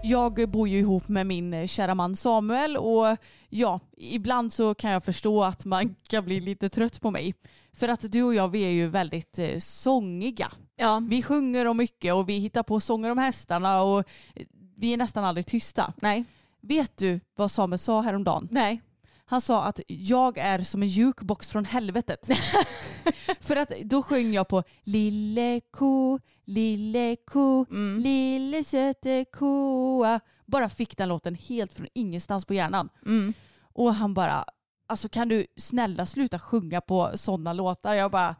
Jag 0.08 0.48
bor 0.50 0.68
ju 0.68 0.78
ihop 0.78 1.08
med 1.08 1.26
min 1.26 1.54
eh, 1.54 1.66
kära 1.66 1.94
man 1.94 2.16
Samuel 2.16 2.76
och 2.76 3.16
ja, 3.48 3.80
ibland 3.96 4.52
så 4.52 4.74
kan 4.74 4.90
jag 4.90 5.04
förstå 5.04 5.44
att 5.44 5.64
man 5.64 5.94
kan 6.08 6.24
bli 6.24 6.40
lite 6.40 6.68
trött 6.68 7.00
på 7.00 7.10
mig. 7.10 7.34
För 7.72 7.88
att 7.88 8.12
du 8.12 8.22
och 8.22 8.34
jag 8.34 8.48
vi 8.48 8.62
är 8.62 8.70
ju 8.70 8.86
väldigt 8.88 9.38
eh, 9.38 9.58
sångiga. 9.58 10.52
Ja. 10.76 11.02
Vi 11.08 11.22
sjunger 11.22 11.64
om 11.64 11.76
mycket 11.76 12.14
och 12.14 12.28
vi 12.28 12.38
hittar 12.38 12.62
på 12.62 12.80
sånger 12.80 13.10
om 13.10 13.18
hästarna 13.18 13.82
och 13.82 13.98
eh, 14.34 14.46
vi 14.76 14.92
är 14.92 14.96
nästan 14.96 15.24
aldrig 15.24 15.46
tysta. 15.46 15.92
Nej. 15.96 16.24
Vet 16.60 16.96
du 16.96 17.20
vad 17.36 17.50
Samuel 17.50 17.78
sa 17.78 18.00
häromdagen? 18.00 18.48
Nej. 18.50 18.82
Han 19.24 19.40
sa 19.40 19.64
att 19.64 19.80
jag 19.86 20.38
är 20.38 20.58
som 20.58 20.82
en 20.82 20.88
jukebox 20.88 21.50
från 21.50 21.64
helvetet. 21.64 22.28
För 23.40 23.56
att 23.56 23.72
då 23.84 24.02
sjöng 24.02 24.32
jag 24.32 24.48
på 24.48 24.62
Lille 24.84 25.60
ko, 25.70 26.18
lille 26.48 27.16
ko, 27.26 27.66
Mm. 27.70 27.98
lille 28.02 28.64
söte 28.64 29.24
koa. 29.32 30.20
Bara 30.46 30.68
fick 30.68 30.96
den 30.96 31.08
låten 31.08 31.34
helt 31.34 31.74
från 31.74 31.86
ingenstans 31.94 32.44
på 32.44 32.54
hjärnan. 32.54 32.88
Mm. 33.06 33.32
Och 33.72 33.94
han 33.94 34.14
bara, 34.14 34.44
alltså 34.88 35.08
kan 35.08 35.28
du 35.28 35.46
snälla 35.56 36.06
sluta 36.06 36.38
sjunga 36.38 36.80
på 36.80 37.10
sådana 37.14 37.52
låtar? 37.52 37.94
Jag 37.94 38.10
bara, 38.10 38.36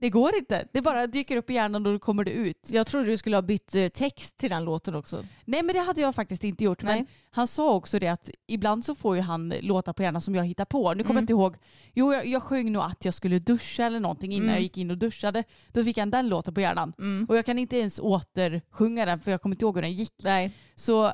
det 0.00 0.10
går 0.10 0.36
inte. 0.36 0.68
Det 0.72 0.82
bara 0.82 1.06
dyker 1.06 1.36
upp 1.36 1.50
i 1.50 1.54
hjärnan 1.54 1.86
och 1.86 1.92
då 1.92 1.98
kommer 1.98 2.24
det 2.24 2.30
ut. 2.30 2.68
Jag 2.70 2.86
trodde 2.86 3.06
du 3.06 3.16
skulle 3.16 3.36
ha 3.36 3.42
bytt 3.42 3.74
eh, 3.74 3.88
text 3.88 4.36
till 4.36 4.50
den 4.50 4.64
låten 4.64 4.94
också. 4.94 5.24
Nej 5.44 5.62
men 5.62 5.74
det 5.74 5.80
hade 5.80 6.00
jag 6.00 6.14
faktiskt 6.14 6.44
inte 6.44 6.64
gjort. 6.64 6.82
Men 6.82 6.96
Nej. 6.96 7.06
han 7.30 7.46
sa 7.46 7.74
också 7.74 7.98
det 7.98 8.08
att 8.08 8.30
ibland 8.46 8.84
så 8.84 8.94
får 8.94 9.16
ju 9.16 9.22
han 9.22 9.54
låtar 9.60 9.92
på 9.92 10.02
hjärnan 10.02 10.22
som 10.22 10.34
jag 10.34 10.44
hittar 10.44 10.64
på. 10.64 10.94
Nu 10.94 11.02
kommer 11.02 11.10
Mm. 11.10 11.16
jag 11.16 11.22
inte 11.22 11.32
ihåg. 11.32 11.56
Jo 11.94 12.12
jag, 12.12 12.26
jag 12.26 12.42
sjöng 12.42 12.72
nog 12.72 12.82
att 12.82 13.04
jag 13.04 13.14
skulle 13.14 13.38
duscha 13.38 13.84
eller 13.84 14.00
någonting 14.00 14.32
innan 14.32 14.44
Mm. 14.44 14.54
jag 14.54 14.62
gick 14.62 14.78
in 14.78 14.90
och 14.90 14.98
duschade. 14.98 15.44
Då 15.72 15.84
fick 15.84 15.98
han 15.98 16.10
den 16.10 16.28
låten 16.28 16.54
på 16.54 16.60
hjärnan. 16.60 16.92
Mm. 16.98 17.26
Och 17.28 17.36
jag 17.36 17.46
kan 17.46 17.58
inte 17.58 17.76
ens 17.76 17.98
återsjunga 17.98 19.06
den 19.06 19.20
för 19.20 19.30
jag 19.30 19.42
kommer 19.42 19.54
inte 19.56 19.64
ihåg 19.64 19.74
hur 19.74 19.82
den 19.82 19.92
gick. 19.92 20.14
Nej. 20.22 20.52
Så 20.74 21.12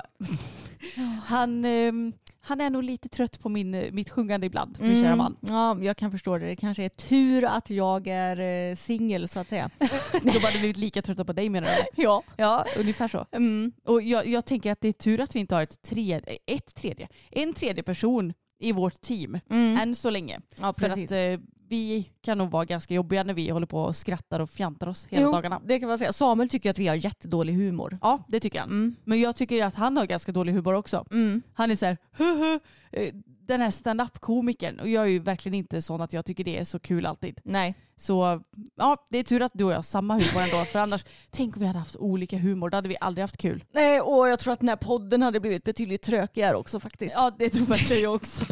han, 1.25 1.65
ehm, 1.65 2.13
han 2.41 2.61
är 2.61 2.69
nog 2.69 2.83
lite 2.83 3.09
trött 3.09 3.39
på 3.39 3.49
min, 3.49 3.73
eh, 3.75 3.91
mitt 3.91 4.09
sjungande 4.09 4.47
ibland, 4.47 4.77
min 4.79 4.89
Mm. 4.91 5.03
kära 5.03 5.15
man. 5.15 5.37
Ja, 5.41 5.77
jag 5.81 5.97
kan 5.97 6.11
förstå 6.11 6.37
det. 6.37 6.45
Det 6.45 6.55
kanske 6.55 6.83
är 6.83 6.89
tur 6.89 7.43
att 7.45 7.69
jag 7.69 8.07
är 8.07 8.39
eh, 8.69 8.75
singel 8.75 9.27
så 9.27 9.39
att 9.39 9.49
säga. 9.49 9.69
De 10.23 10.29
hade 10.39 10.59
blivit 10.59 10.77
lika 10.77 11.01
trötta 11.01 11.25
på 11.25 11.33
dig 11.33 11.49
menar 11.49 11.67
du? 11.67 11.83
ja. 12.03 12.23
Ja, 12.37 12.65
ungefär 12.79 13.07
så. 13.07 13.25
Mm. 13.31 13.71
Och 13.83 14.01
jag, 14.01 14.27
jag 14.27 14.45
tänker 14.45 14.71
att 14.71 14.81
det 14.81 14.87
är 14.87 14.91
tur 14.93 15.21
att 15.21 15.35
vi 15.35 15.39
inte 15.39 15.55
har 15.55 15.63
ett 15.63 15.81
tredje, 15.81 16.37
ett 16.45 16.75
tredje, 16.75 17.07
en 17.31 17.53
tredje 17.53 17.83
person 17.83 18.33
i 18.59 18.71
vårt 18.71 19.01
team 19.01 19.39
Mm. 19.49 19.77
än 19.77 19.95
så 19.95 20.09
länge. 20.09 20.39
Ja, 20.61 20.73
För 20.73 20.87
precis. 20.89 21.05
att 21.05 21.11
eh, 21.11 21.45
vi 21.69 22.09
kan 22.21 22.37
nog 22.37 22.51
vara 22.51 22.65
ganska 22.65 22.93
jobbiga 22.93 23.23
när 23.23 23.33
vi 23.33 23.49
håller 23.49 23.67
på 23.67 23.79
och 23.83 23.95
skrattar 23.95 24.39
och 24.39 24.49
fjantar 24.49 24.87
oss 24.87 25.07
hela 25.09 25.23
Jo, 25.23 25.31
dagarna. 25.31 25.61
det 25.65 25.79
kan 25.79 25.89
man 25.89 25.97
säga. 25.97 26.13
Samuel 26.13 26.49
tycker 26.49 26.69
att 26.69 26.79
vi 26.79 26.87
har 26.87 26.95
jättedålig 26.95 27.53
humor. 27.53 27.97
Ja, 28.01 28.23
det 28.27 28.39
tycker 28.39 28.59
han. 28.59 28.69
Mm. 28.69 28.95
Men 29.03 29.19
jag 29.21 29.35
tycker 29.35 29.63
att 29.63 29.75
han 29.75 29.97
har 29.97 30.05
ganska 30.05 30.31
dålig 30.31 30.53
humor 30.53 30.73
också. 30.73 31.05
Mm. 31.11 31.41
Han 31.53 31.71
är 31.71 31.75
så 31.75 31.85
här, 31.85 31.97
"Höhö." 32.11 32.59
Eh, 32.91 33.13
den 33.47 33.61
här 33.61 33.71
stand-up-komikern. 33.71 34.79
Och 34.79 34.89
jag 34.89 35.03
är 35.03 35.07
ju 35.09 35.19
verkligen 35.19 35.53
inte 35.53 35.81
sån 35.81 36.01
att 36.01 36.13
jag 36.13 36.25
tycker 36.25 36.43
det 36.43 36.57
är 36.57 36.63
så 36.63 36.79
kul 36.79 37.05
alltid. 37.05 37.39
Nej. 37.43 37.75
Så 37.97 38.41
ja, 38.75 39.07
det 39.09 39.17
är 39.17 39.23
tur 39.23 39.41
att 39.41 39.51
du 39.55 39.63
och 39.63 39.71
jag 39.71 39.75
har 39.77 39.83
samma 39.83 40.13
humor 40.13 40.43
ändå. 40.43 40.65
För 40.65 40.79
annars, 40.79 41.05
tänk 41.29 41.55
om 41.55 41.59
vi 41.61 41.67
hade 41.67 41.79
haft 41.79 41.95
olika 41.95 42.37
humor. 42.37 42.69
Då 42.69 42.77
hade 42.77 42.89
vi 42.89 42.97
aldrig 43.01 43.23
haft 43.23 43.37
kul. 43.37 43.63
Nej, 43.73 44.01
och 44.01 44.27
jag 44.29 44.39
tror 44.39 44.53
att 44.53 44.59
den 44.59 44.69
här 44.69 44.75
podden 44.75 45.21
hade 45.21 45.39
blivit 45.39 45.63
betydligt 45.63 46.01
trökigare 46.01 46.55
också 46.55 46.79
faktiskt. 46.79 47.15
Ja, 47.15 47.31
det 47.39 47.49
tror 47.49 47.65
verkligen 47.65 48.03
jag 48.03 48.15
också. 48.15 48.45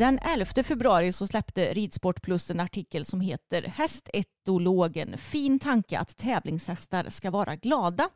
Den 0.00 0.18
11 0.18 0.62
februari 0.62 1.12
så 1.12 1.26
släppte 1.26 1.74
Ridsport 1.74 2.22
Plus 2.22 2.50
en 2.50 2.60
artikel 2.60 3.04
som 3.04 3.20
heter 3.20 3.62
Hästetologen. 3.62 5.18
Fin 5.18 5.58
tanke 5.58 5.98
att 5.98 6.16
tävlingshästar 6.16 7.06
ska 7.10 7.30
vara 7.30 7.56
glada. 7.56 8.08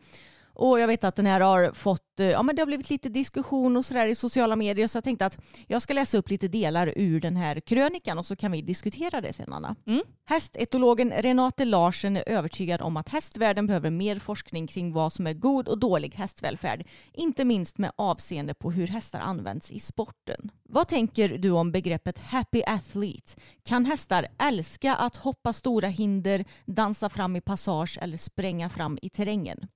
Och 0.54 0.80
jag 0.80 0.86
vet 0.86 1.04
att 1.04 1.16
den 1.16 1.26
här 1.26 1.40
har 1.40 1.72
fått, 1.72 2.20
eh, 2.20 2.26
ja 2.26 2.42
men 2.42 2.56
det 2.56 2.62
har 2.62 2.66
blivit 2.66 2.90
lite 2.90 3.08
diskussion 3.08 3.76
och 3.76 3.84
sådär 3.84 4.06
i 4.06 4.14
sociala 4.14 4.56
medier 4.56 4.86
så 4.86 4.96
jag 4.96 5.04
tänkte 5.04 5.26
att 5.26 5.38
jag 5.66 5.82
ska 5.82 5.94
läsa 5.94 6.18
upp 6.18 6.30
lite 6.30 6.48
delar 6.48 6.92
ur 6.96 7.20
den 7.20 7.36
här 7.36 7.60
krönikan 7.60 8.18
och 8.18 8.26
så 8.26 8.36
kan 8.36 8.52
vi 8.52 8.62
diskutera 8.62 9.20
det 9.20 9.32
sen 9.32 9.52
Anna. 9.52 9.76
Mm. 9.86 10.02
Hästetologen 10.24 11.10
Renate 11.10 11.64
Larsen 11.64 12.16
är 12.16 12.28
övertygad 12.28 12.82
om 12.82 12.96
att 12.96 13.08
hästvärlden 13.08 13.66
behöver 13.66 13.90
mer 13.90 14.18
forskning 14.18 14.66
kring 14.66 14.92
vad 14.92 15.12
som 15.12 15.26
är 15.26 15.32
god 15.32 15.68
och 15.68 15.78
dålig 15.78 16.14
hästvälfärd. 16.14 16.86
Inte 17.12 17.44
minst 17.44 17.78
med 17.78 17.92
avseende 17.96 18.54
på 18.54 18.70
hur 18.70 18.86
hästar 18.86 19.20
används 19.20 19.70
i 19.70 19.80
sporten. 19.80 20.50
Vad 20.68 20.88
tänker 20.88 21.28
du 21.38 21.50
om 21.50 21.72
begreppet 21.72 22.18
happy 22.18 22.62
athlete? 22.66 23.32
Kan 23.64 23.84
hästar 23.84 24.26
älska 24.38 24.94
att 24.94 25.16
hoppa 25.16 25.52
stora 25.52 25.88
hinder, 25.88 26.44
dansa 26.64 27.08
fram 27.08 27.36
i 27.36 27.40
passage 27.40 27.98
eller 28.02 28.16
spränga 28.16 28.70
fram 28.70 28.98
i 29.02 29.08
terrängen? 29.08 29.68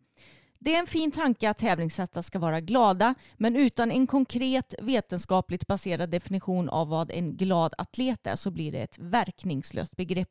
Det 0.60 0.74
är 0.74 0.78
en 0.78 0.86
fin 0.86 1.10
tanke 1.10 1.50
att 1.50 1.58
tävlingshästar 1.58 2.22
ska 2.22 2.38
vara 2.38 2.60
glada, 2.60 3.14
men 3.36 3.56
utan 3.56 3.90
en 3.90 4.06
konkret 4.06 4.74
vetenskapligt 4.82 5.66
baserad 5.66 6.10
definition 6.10 6.68
av 6.68 6.88
vad 6.88 7.10
en 7.10 7.36
glad 7.36 7.74
atlet 7.78 8.26
är 8.26 8.36
så 8.36 8.50
blir 8.50 8.72
det 8.72 8.78
ett 8.78 8.98
verkningslöst 8.98 9.96
begrepp. 9.96 10.30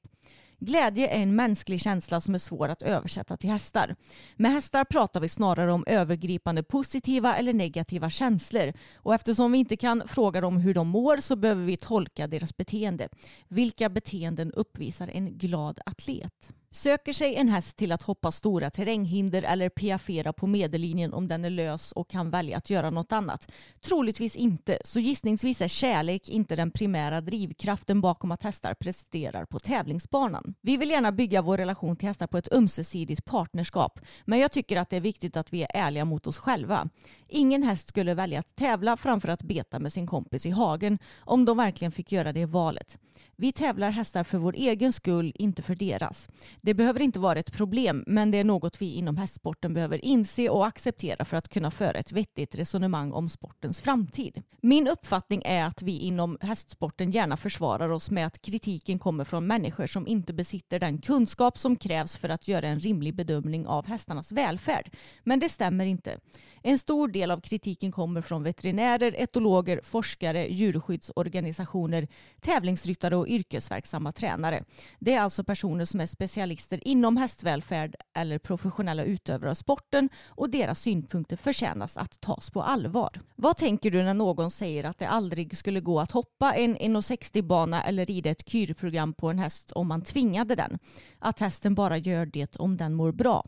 Glädje 0.60 1.08
är 1.08 1.22
en 1.22 1.36
mänsklig 1.36 1.82
känsla 1.82 2.22
som 2.22 2.34
är 2.34 2.40
svår 2.40 2.70
att 2.70 2.82
översätta 2.82 3.38
till 3.38 3.50
hästar. 3.50 3.96
Med 4.36 4.52
hästar 4.52 4.84
pratar 4.84 5.20
vi 5.20 5.30
snarare 5.30 5.72
om 5.72 5.84
övergripande 5.88 6.64
positiva 6.64 7.36
eller 7.36 7.54
negativa 7.54 8.10
känslor 8.10 8.74
och 8.96 9.14
eftersom 9.14 9.52
vi 9.52 9.58
inte 9.58 9.78
kan 9.78 10.08
fråga 10.08 10.42
dem 10.42 10.58
hur 10.58 10.74
de 10.74 10.88
mår 10.88 11.18
så 11.18 11.36
behöver 11.36 11.66
vi 11.66 11.78
tolka 11.78 12.28
deras 12.28 12.58
beteende. 12.58 13.10
Vilka 13.48 13.90
beteenden 13.90 14.52
uppvisar 14.52 15.08
en 15.08 15.38
glad 15.38 15.80
atlet? 15.86 16.52
Söker 16.72 17.14
sig 17.14 17.36
en 17.36 17.50
häst 17.50 17.78
till 17.78 17.92
att 17.92 18.02
hoppa 18.02 18.32
stora 18.32 18.70
terränghinder 18.70 19.44
eller 19.44 19.70
piafera 19.70 20.34
på 20.34 20.48
medellinjen 20.48 21.14
om 21.14 21.28
den 21.28 21.46
är 21.46 21.50
lös 21.50 21.92
och 21.92 22.10
kan 22.10 22.30
välja 22.30 22.58
att 22.58 22.70
göra 22.70 22.90
något 22.90 23.12
annat? 23.12 23.52
Troligtvis 23.82 24.36
inte, 24.36 24.80
så 24.86 25.00
gissningsvis 25.00 25.62
är 25.62 25.68
kärlek 25.68 26.30
inte 26.30 26.56
den 26.56 26.72
primära 26.72 27.22
drivkraften 27.22 28.02
bakom 28.02 28.32
att 28.32 28.44
hästar 28.44 28.74
presterar 28.74 29.46
på 29.46 29.60
tävlingsbanan. 29.60 30.54
Vi 30.62 30.78
vill 30.78 30.90
gärna 30.90 31.12
bygga 31.12 31.42
vår 31.42 31.58
relation 31.58 31.96
till 31.96 32.08
hästar 32.08 32.28
på 32.28 32.38
ett 32.38 32.52
ömsesidigt 32.52 33.26
partnerskap, 33.26 34.00
men 34.26 34.40
jag 34.40 34.52
tycker 34.52 34.78
att 34.78 34.90
det 34.90 34.98
är 34.98 35.02
viktigt 35.02 35.38
att 35.38 35.54
vi 35.54 35.64
är 35.64 35.72
ärliga 35.74 36.06
mot 36.06 36.28
oss 36.28 36.38
själva. 36.38 36.90
Ingen 37.28 37.64
häst 37.64 37.90
skulle 37.90 38.14
välja 38.14 38.40
att 38.40 38.56
tävla 38.56 38.98
framför 38.98 39.30
att 39.30 39.42
beta 39.42 39.80
med 39.80 39.94
sin 39.94 40.08
kompis 40.08 40.46
i 40.46 40.50
hagen 40.50 41.00
om 41.20 41.46
de 41.46 41.58
verkligen 41.58 41.92
fick 41.92 42.12
göra 42.12 42.34
det 42.34 42.46
valet. 42.46 43.00
Vi 43.40 43.52
tävlar 43.52 43.90
hästar 43.92 44.24
för 44.24 44.38
vår 44.38 44.56
egen 44.56 44.94
skull, 44.94 45.34
inte 45.36 45.62
för 45.62 45.76
deras. 45.76 46.30
Det 46.62 46.74
behöver 46.74 47.02
inte 47.02 47.20
vara 47.20 47.40
ett 47.40 47.54
problem, 47.54 48.04
men 48.08 48.32
det 48.32 48.38
är 48.38 48.44
något 48.44 48.82
vi 48.82 48.94
inom 48.94 49.18
hästsporten 49.18 49.74
behöver 49.74 50.06
inse 50.06 50.50
och 50.50 50.68
acceptera 50.68 51.26
för 51.26 51.38
att 51.38 51.50
kunna 51.50 51.72
föra 51.72 51.98
ett 51.98 52.12
vettigt 52.12 52.56
resonemang 52.56 53.12
om 53.12 53.30
sportens 53.30 53.82
framtid. 53.82 54.44
Min 54.62 54.88
uppfattning 54.88 55.42
är 55.46 55.64
att 55.64 55.82
vi 55.82 56.00
inom 56.00 56.38
hästsporten 56.42 57.12
gärna 57.12 57.38
försvarar 57.38 57.90
oss 57.90 58.12
med 58.12 58.28
att 58.28 58.42
kritiken 58.42 59.00
kommer 59.00 59.24
från 59.24 59.48
människor 59.48 59.88
som 59.88 60.08
inte 60.08 60.34
besitter 60.34 60.80
den 60.80 61.02
kunskap 61.02 61.58
som 61.58 61.76
krävs 61.76 62.18
för 62.18 62.30
att 62.30 62.48
göra 62.48 62.68
en 62.68 62.80
rimlig 62.80 63.16
bedömning 63.16 63.68
av 63.68 63.86
hästarnas 63.86 64.32
välfärd. 64.32 64.96
Men 65.24 65.40
det 65.40 65.50
stämmer 65.50 65.86
inte. 65.86 66.20
En 66.64 66.80
stor 66.80 67.08
del 67.08 67.32
av 67.32 67.42
kritiken 67.42 67.92
kommer 67.92 68.22
från 68.22 68.44
veterinärer, 68.44 69.16
etologer, 69.18 69.82
forskare, 69.84 70.48
djurskyddsorganisationer, 70.48 72.08
tävlingsryttare 72.42 73.16
och 73.16 73.27
yrkesverksamma 73.28 74.12
tränare. 74.12 74.64
Det 75.00 75.14
är 75.14 75.22
alltså 75.22 75.44
personer 75.44 75.86
som 75.86 76.00
är 76.00 76.06
specialister 76.06 76.88
inom 76.88 77.18
hästvälfärd 77.18 77.96
eller 78.14 78.40
professionella 78.40 79.04
utövare 79.04 79.50
av 79.50 79.54
sporten 79.54 80.10
och 80.28 80.50
deras 80.50 80.80
synpunkter 80.80 81.38
förtjänas 81.38 81.98
att 81.98 82.22
tas 82.22 82.50
på 82.50 82.62
allvar. 82.64 83.22
Vad 83.36 83.58
tänker 83.58 83.92
du 83.92 84.04
när 84.04 84.14
någon 84.14 84.52
säger 84.52 84.84
att 84.84 84.98
det 84.98 85.08
aldrig 85.08 85.58
skulle 85.58 85.80
gå 85.80 86.00
att 86.00 86.12
hoppa 86.12 86.54
en 86.54 86.78
1,60-bana 86.78 87.84
eller 87.84 88.06
rida 88.06 88.30
ett 88.30 88.50
kyrprogram 88.50 89.14
på 89.14 89.30
en 89.30 89.40
häst 89.40 89.72
om 89.72 89.88
man 89.88 90.02
tvingade 90.02 90.56
den? 90.56 90.80
Att 91.20 91.40
hästen 91.40 91.76
bara 91.76 91.98
gör 91.98 92.26
det 92.26 92.56
om 92.56 92.78
den 92.78 92.94
mår 92.94 93.12
bra. 93.12 93.44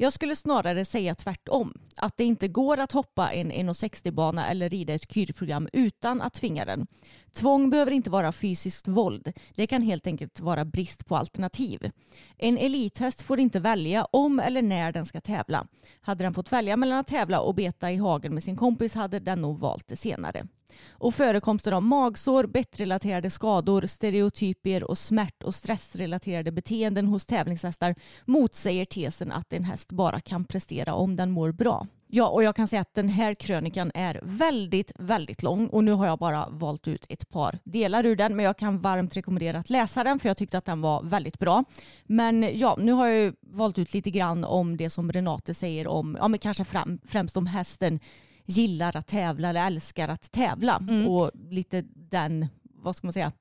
Jag 0.00 0.12
skulle 0.12 0.36
snarare 0.36 0.84
säga 0.84 1.14
tvärtom. 1.14 1.72
Att 1.96 2.16
det 2.16 2.24
inte 2.24 2.48
går 2.48 2.80
att 2.80 2.92
hoppa 2.92 3.32
en 3.32 3.52
1,60-bana 3.52 4.48
eller 4.48 4.68
rida 4.68 4.94
ett 4.94 5.12
kyrprogram 5.12 5.68
utan 5.72 6.22
att 6.22 6.34
tvinga 6.34 6.64
den. 6.64 6.86
Tvång 7.34 7.70
behöver 7.70 7.92
inte 7.92 8.10
vara 8.10 8.32
fysiskt 8.32 8.88
våld. 8.88 9.32
Det 9.54 9.66
kan 9.66 9.82
helt 9.82 10.06
enkelt 10.06 10.40
vara 10.40 10.64
brist 10.64 11.06
på 11.06 11.16
alternativ. 11.16 11.90
En 12.36 12.58
elithäst 12.58 13.22
får 13.22 13.40
inte 13.40 13.60
välja 13.60 14.04
om 14.04 14.40
eller 14.40 14.62
när 14.62 14.92
den 14.92 15.06
ska 15.06 15.20
tävla. 15.20 15.66
Hade 16.00 16.24
den 16.24 16.34
fått 16.34 16.52
välja 16.52 16.76
mellan 16.76 16.98
att 16.98 17.06
tävla 17.06 17.40
och 17.40 17.54
beta 17.54 17.92
i 17.92 17.96
hagen 17.96 18.34
med 18.34 18.44
sin 18.44 18.56
kompis 18.56 18.94
hade 18.94 19.20
den 19.20 19.42
nog 19.42 19.58
valt 19.58 19.88
det 19.88 19.96
senare. 19.96 20.46
Och 20.90 21.14
förekomsten 21.14 21.74
av 21.74 21.82
magsår, 21.82 22.46
bettrelaterade 22.46 23.30
skador, 23.30 23.86
stereotypier 23.86 24.84
och 24.84 24.98
smärt 24.98 25.42
och 25.42 25.54
stressrelaterade 25.54 26.52
beteenden 26.52 27.06
hos 27.06 27.26
tävlingshästar 27.26 27.94
motsäger 28.24 28.84
tesen 28.84 29.32
att 29.32 29.52
en 29.52 29.64
häst 29.64 29.92
bara 29.92 30.20
kan 30.20 30.44
prestera 30.44 30.94
om 30.94 31.16
den 31.16 31.30
mår 31.30 31.52
bra. 31.52 31.86
Ja, 32.10 32.28
och 32.28 32.42
jag 32.42 32.56
kan 32.56 32.68
säga 32.68 32.82
att 32.82 32.94
den 32.94 33.08
här 33.08 33.34
krönikan 33.34 33.90
är 33.94 34.20
väldigt, 34.22 34.92
väldigt 34.98 35.42
lång 35.42 35.66
och 35.66 35.84
nu 35.84 35.92
har 35.92 36.06
jag 36.06 36.18
bara 36.18 36.48
valt 36.48 36.88
ut 36.88 37.06
ett 37.08 37.28
par 37.28 37.58
delar 37.64 38.06
ur 38.06 38.16
den, 38.16 38.36
men 38.36 38.44
jag 38.44 38.58
kan 38.58 38.78
varmt 38.78 39.16
rekommendera 39.16 39.58
att 39.58 39.70
läsa 39.70 40.04
den 40.04 40.18
för 40.18 40.28
jag 40.28 40.36
tyckte 40.36 40.58
att 40.58 40.64
den 40.64 40.80
var 40.80 41.02
väldigt 41.02 41.38
bra. 41.38 41.64
Men 42.04 42.58
ja, 42.58 42.76
nu 42.80 42.92
har 42.92 43.06
jag 43.06 43.34
valt 43.40 43.78
ut 43.78 43.94
lite 43.94 44.10
grann 44.10 44.44
om 44.44 44.76
det 44.76 44.90
som 44.90 45.12
Renate 45.12 45.54
säger 45.54 45.86
om, 45.86 46.16
ja 46.20 46.28
men 46.28 46.38
kanske 46.38 46.64
främst 47.04 47.36
om 47.36 47.46
hästen 47.46 48.00
gillar 48.48 48.96
att 48.96 49.06
tävla 49.06 49.48
eller 49.48 49.66
älskar 49.66 50.08
att 50.08 50.32
tävla 50.32 50.76
Mm. 50.88 51.06
och 51.06 51.30
lite 51.50 51.84
den, 51.94 52.46
vad 52.62 52.96
ska 52.96 53.06
man 53.06 53.12
säga, 53.12 53.32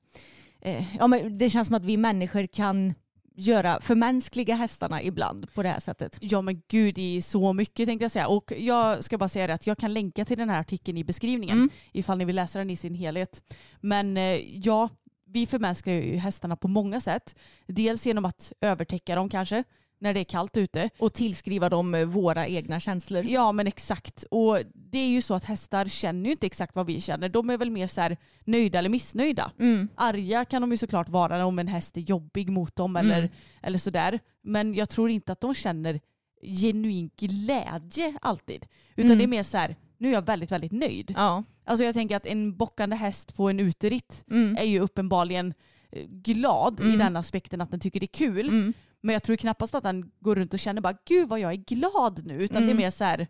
eh, 0.61 0.97
ja 0.97 1.07
men 1.07 1.37
det 1.37 1.49
känns 1.49 1.67
som 1.67 1.75
att 1.75 1.85
vi 1.85 1.97
människor 1.97 2.47
kan 2.47 2.93
göra 3.39 3.81
förmänskliga 3.81 4.55
hästarna 4.55 5.03
ibland 5.03 5.53
på 5.53 5.63
det 5.63 5.69
här 5.69 5.79
sättet. 5.79 6.17
Ja 6.21 6.41
men 6.41 6.61
gud 6.67 6.97
i 6.97 7.21
så 7.21 7.53
mycket 7.53 7.87
tänkte 7.87 8.03
jag 8.03 8.11
säga. 8.11 8.27
Och 8.27 8.53
jag 8.57 9.03
ska 9.03 9.17
bara 9.17 9.29
säga 9.29 9.47
det 9.47 9.53
att 9.53 9.67
jag 9.67 9.77
kan 9.77 9.93
länka 9.93 10.25
till 10.25 10.37
den 10.37 10.49
här 10.49 10.59
artikeln 10.59 10.97
i 10.97 11.03
beskrivningen 11.03 11.57
Mm. 11.57 11.69
ifall 11.91 12.17
ni 12.17 12.25
vill 12.25 12.35
läsa 12.35 12.59
den 12.59 12.69
i 12.69 12.75
sin 12.75 12.95
helhet. 12.95 13.41
Men 13.81 14.17
eh, 14.17 14.57
ja, 14.65 14.89
vi 15.29 15.45
förmänskligar 15.45 16.01
ju 16.01 16.15
hästarna 16.15 16.55
på 16.55 16.67
många 16.67 17.01
sätt. 17.01 17.35
Dels 17.67 18.05
genom 18.05 18.25
att 18.25 18.51
övertäcka 18.61 19.15
dem 19.15 19.29
kanske 19.29 19.63
när 19.99 20.13
det 20.13 20.19
är 20.19 20.23
kallt 20.23 20.57
ute. 20.57 20.89
Och 20.99 21.13
tillskriva 21.13 21.69
dem 21.69 21.95
eh, 21.95 22.05
våra 22.05 22.47
egna 22.47 22.79
känslor. 22.79 23.23
Ja 23.27 23.51
men 23.51 23.67
exakt. 23.67 24.23
Och 24.31 24.59
det 24.73 24.97
är 24.97 25.07
ju 25.09 25.21
så 25.21 25.33
att 25.33 25.43
hästar 25.45 25.85
känner 25.85 26.25
ju 26.25 26.31
inte 26.31 26.45
exakt 26.47 26.75
vad 26.75 26.85
vi 26.85 27.01
känner. 27.01 27.29
De 27.29 27.49
är 27.49 27.57
väl 27.57 27.71
mer 27.71 27.87
så 27.87 28.01
här 28.01 28.17
nöjda 28.45 28.79
eller 28.79 28.89
missnöjda. 28.89 29.51
Mm. 29.59 29.87
Arga 29.95 30.45
kan 30.45 30.61
de 30.61 30.71
ju 30.71 30.77
såklart 30.77 31.09
vara 31.09 31.45
om 31.45 31.59
en 31.59 31.67
häst 31.67 31.97
är 31.97 32.01
jobbig 32.01 32.49
mot 32.49 32.75
dem 32.75 32.95
eller, 32.95 33.17
Mm. 33.19 33.29
eller 33.61 33.77
sådär. 33.77 34.19
Men 34.43 34.73
jag 34.73 34.89
tror 34.89 35.09
inte 35.09 35.31
att 35.31 35.41
de 35.41 35.53
känner 35.55 35.99
genuin 36.41 37.09
glädje 37.17 38.17
alltid. 38.21 38.65
Utan 38.95 39.05
Mm. 39.05 39.17
det 39.17 39.23
är 39.23 39.27
mer 39.27 39.43
så 39.43 39.57
här, 39.57 39.75
nu 39.97 40.09
är 40.09 40.13
jag 40.13 40.25
väldigt, 40.25 40.51
väldigt 40.51 40.71
nöjd. 40.71 41.13
Ja. 41.17 41.43
Alltså 41.65 41.83
jag 41.85 41.93
tänker 41.93 42.15
att 42.15 42.25
en 42.25 42.57
bockande 42.57 42.95
häst 42.95 43.35
på 43.35 43.49
en 43.49 43.59
uteritt 43.59 44.23
Mm. 44.31 44.55
är 44.59 44.63
ju 44.63 44.79
uppenbarligen 44.79 45.53
eh, 45.91 46.05
glad 46.07 46.79
i 46.79 46.83
Mm. 46.83 46.97
den 46.99 47.17
aspekten 47.17 47.61
att 47.61 47.71
den 47.71 47.79
tycker 47.79 47.99
det 47.99 48.05
är 48.05 48.17
kul. 48.17 48.47
Mm. 48.49 48.73
Men 49.01 49.13
jag 49.13 49.23
tror 49.23 49.35
knappast 49.35 49.75
att 49.75 49.83
den 49.83 50.11
går 50.19 50.35
runt 50.35 50.53
och 50.53 50.59
känner 50.59 50.81
bara 50.81 50.97
gud 51.05 51.29
vad 51.29 51.39
jag 51.39 51.51
är 51.51 51.55
glad 51.57 52.25
nu. 52.25 52.43
Utan 52.43 52.57
Mm. 52.57 52.67
det 52.67 52.73
är 52.73 52.85
mer 52.85 52.91
så 52.91 53.03
här 53.03 53.27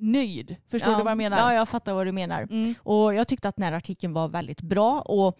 nöjd. 0.00 0.56
Förstår 0.70 0.92
ja. 0.92 0.98
du 0.98 1.04
vad 1.04 1.10
jag 1.10 1.18
menar? 1.18 1.38
Ja, 1.38 1.54
jag 1.54 1.68
fattar 1.68 1.94
vad 1.94 2.06
du 2.06 2.12
menar. 2.12 2.42
Mm. 2.42 2.74
Och 2.82 3.14
jag 3.14 3.28
tyckte 3.28 3.48
att 3.48 3.56
den 3.56 3.64
här 3.64 3.72
artikeln 3.72 4.12
var 4.12 4.28
väldigt 4.28 4.60
bra. 4.62 5.00
Och 5.00 5.38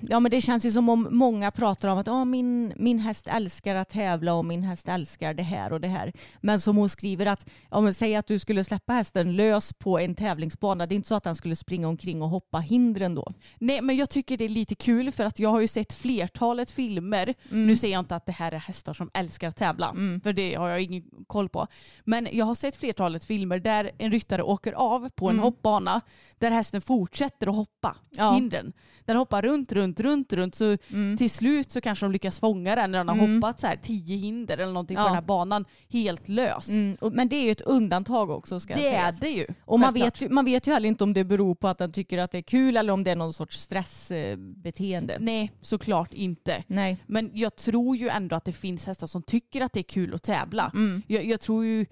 ja, 0.00 0.20
men 0.20 0.30
det 0.30 0.40
känns 0.40 0.64
ju 0.64 0.70
som 0.70 0.88
om 0.88 1.08
många 1.10 1.50
pratar 1.50 1.88
om 1.88 1.98
att 1.98 2.06
"Ja, 2.06 2.24
min, 2.24 2.72
min 2.76 2.98
häst 2.98 3.28
älskar 3.28 3.74
att 3.74 3.88
tävla 3.88 4.34
och 4.34 4.44
min 4.44 4.62
häst 4.62 4.88
älskar 4.88 5.34
det 5.34 5.42
här 5.42 5.72
och 5.72 5.80
det 5.80 5.88
här. 5.88 6.12
Men 6.40 6.60
som 6.60 6.76
hon 6.76 6.88
skriver 6.88 7.26
att 7.26 7.48
om 7.68 7.86
ja, 7.86 7.92
säg 7.92 8.16
att 8.16 8.26
du 8.26 8.38
skulle 8.38 8.64
släppa 8.64 8.92
hästen 8.92 9.36
lös 9.36 9.72
på 9.72 9.98
en 9.98 10.14
tävlingsbana. 10.14 10.86
Det 10.86 10.94
är 10.94 10.96
inte 10.96 11.08
så 11.08 11.14
att 11.14 11.24
den 11.24 11.36
skulle 11.36 11.56
springa 11.56 11.88
omkring 11.88 12.22
och 12.22 12.28
hoppa 12.28 12.58
hindren 12.58 13.14
då. 13.14 13.32
Nej 13.58 13.82
men 13.82 13.96
jag 13.96 14.10
tycker 14.10 14.36
det 14.36 14.44
är 14.44 14.48
lite 14.48 14.74
kul 14.74 15.10
för 15.12 15.24
att 15.24 15.38
jag 15.38 15.50
har 15.50 15.60
ju 15.60 15.68
sett 15.68 15.92
flertalet 15.92 16.70
filmer. 16.70 17.34
Mm. 17.50 17.66
Nu 17.66 17.76
säger 17.76 17.94
jag 17.94 18.00
inte 18.02 18.16
att 18.16 18.26
det 18.26 18.32
här 18.32 18.52
är 18.52 18.58
hästar 18.58 18.94
som 18.94 19.10
älskar 19.14 19.48
att 19.48 19.56
tävla. 19.56 19.94
För 20.22 20.32
det 20.32 20.54
har 20.54 20.68
jag 20.68 20.80
ingen 20.80 21.02
koll 21.26 21.48
på. 21.48 21.66
Men 22.04 22.28
jag 22.32 22.44
har 22.46 22.54
sett 22.54 22.76
flertalet 22.76 23.24
filmer 23.24 23.58
där 23.58 23.90
en 23.98 24.10
ryttare 24.12 24.42
åker 24.42 24.72
av 24.72 25.08
på 25.08 25.26
en 25.28 25.34
Mm. 25.34 25.42
hoppbana. 25.42 26.00
Där 26.38 26.50
hästen 26.50 26.80
fortsätter 26.80 27.46
att 27.46 27.54
hoppa 27.54 27.96
Ja. 28.10 28.32
hindren. 28.34 28.72
Den 29.04 29.16
hoppar 29.16 29.39
runt, 29.42 29.72
runt, 29.72 30.00
runt, 30.00 30.32
runt. 30.32 30.54
Så 30.54 30.76
Mm. 30.90 31.16
till 31.16 31.30
slut 31.30 31.70
så 31.70 31.80
kanske 31.80 32.06
de 32.06 32.12
lyckas 32.12 32.38
fånga 32.38 32.74
den 32.76 32.90
när 32.90 32.98
den 32.98 33.08
har 33.08 33.16
Mm. 33.16 33.34
hoppat 33.42 33.60
så 33.60 33.66
här 33.66 33.76
tio 33.76 34.16
hinder 34.16 34.58
eller 34.58 34.72
någonting 34.72 34.96
Ja. 34.96 35.02
på 35.02 35.06
den 35.08 35.14
här 35.14 35.22
banan 35.22 35.64
helt 35.88 36.28
lös. 36.28 36.68
Mm. 36.68 36.96
Men 37.12 37.28
det 37.28 37.36
är 37.36 37.44
ju 37.44 37.50
ett 37.50 37.60
undantag 37.60 38.30
också 38.30 38.60
ska 38.60 38.74
Det 38.74 38.88
är 38.88 38.92
sägas. 39.02 39.20
det 39.20 39.28
ju. 39.28 39.46
Och 39.64 39.80
man 39.80 39.92
självklart. 39.94 40.22
vet, 40.22 40.30
man 40.30 40.44
vet 40.44 40.66
ju 40.66 40.72
heller 40.72 40.88
inte 40.88 41.04
om 41.04 41.12
det 41.12 41.24
beror 41.24 41.54
på 41.54 41.68
att 41.68 41.78
den 41.78 41.92
tycker 41.92 42.18
att 42.18 42.30
det 42.30 42.38
är 42.38 42.42
kul 42.42 42.76
eller 42.76 42.92
om 42.92 43.04
det 43.04 43.10
är 43.10 43.16
någon 43.16 43.32
sorts 43.32 43.60
stressbeteende. 43.60 45.16
Nej, 45.20 45.52
såklart 45.60 46.14
inte. 46.14 46.64
Nej. 46.66 46.96
Men 47.06 47.30
jag 47.34 47.56
tror 47.56 47.96
ju 47.96 48.08
ändå 48.08 48.36
att 48.36 48.44
det 48.44 48.52
finns 48.52 48.86
hästar 48.86 49.06
som 49.06 49.22
tycker 49.22 49.60
att 49.60 49.72
det 49.72 49.80
är 49.80 49.84
kul 49.84 50.14
att 50.14 50.22
tävla. 50.22 50.70
Mm. 50.74 51.02
Jag, 51.06 51.24
jag 51.24 51.40
tror 51.40 51.64
ju 51.64 51.86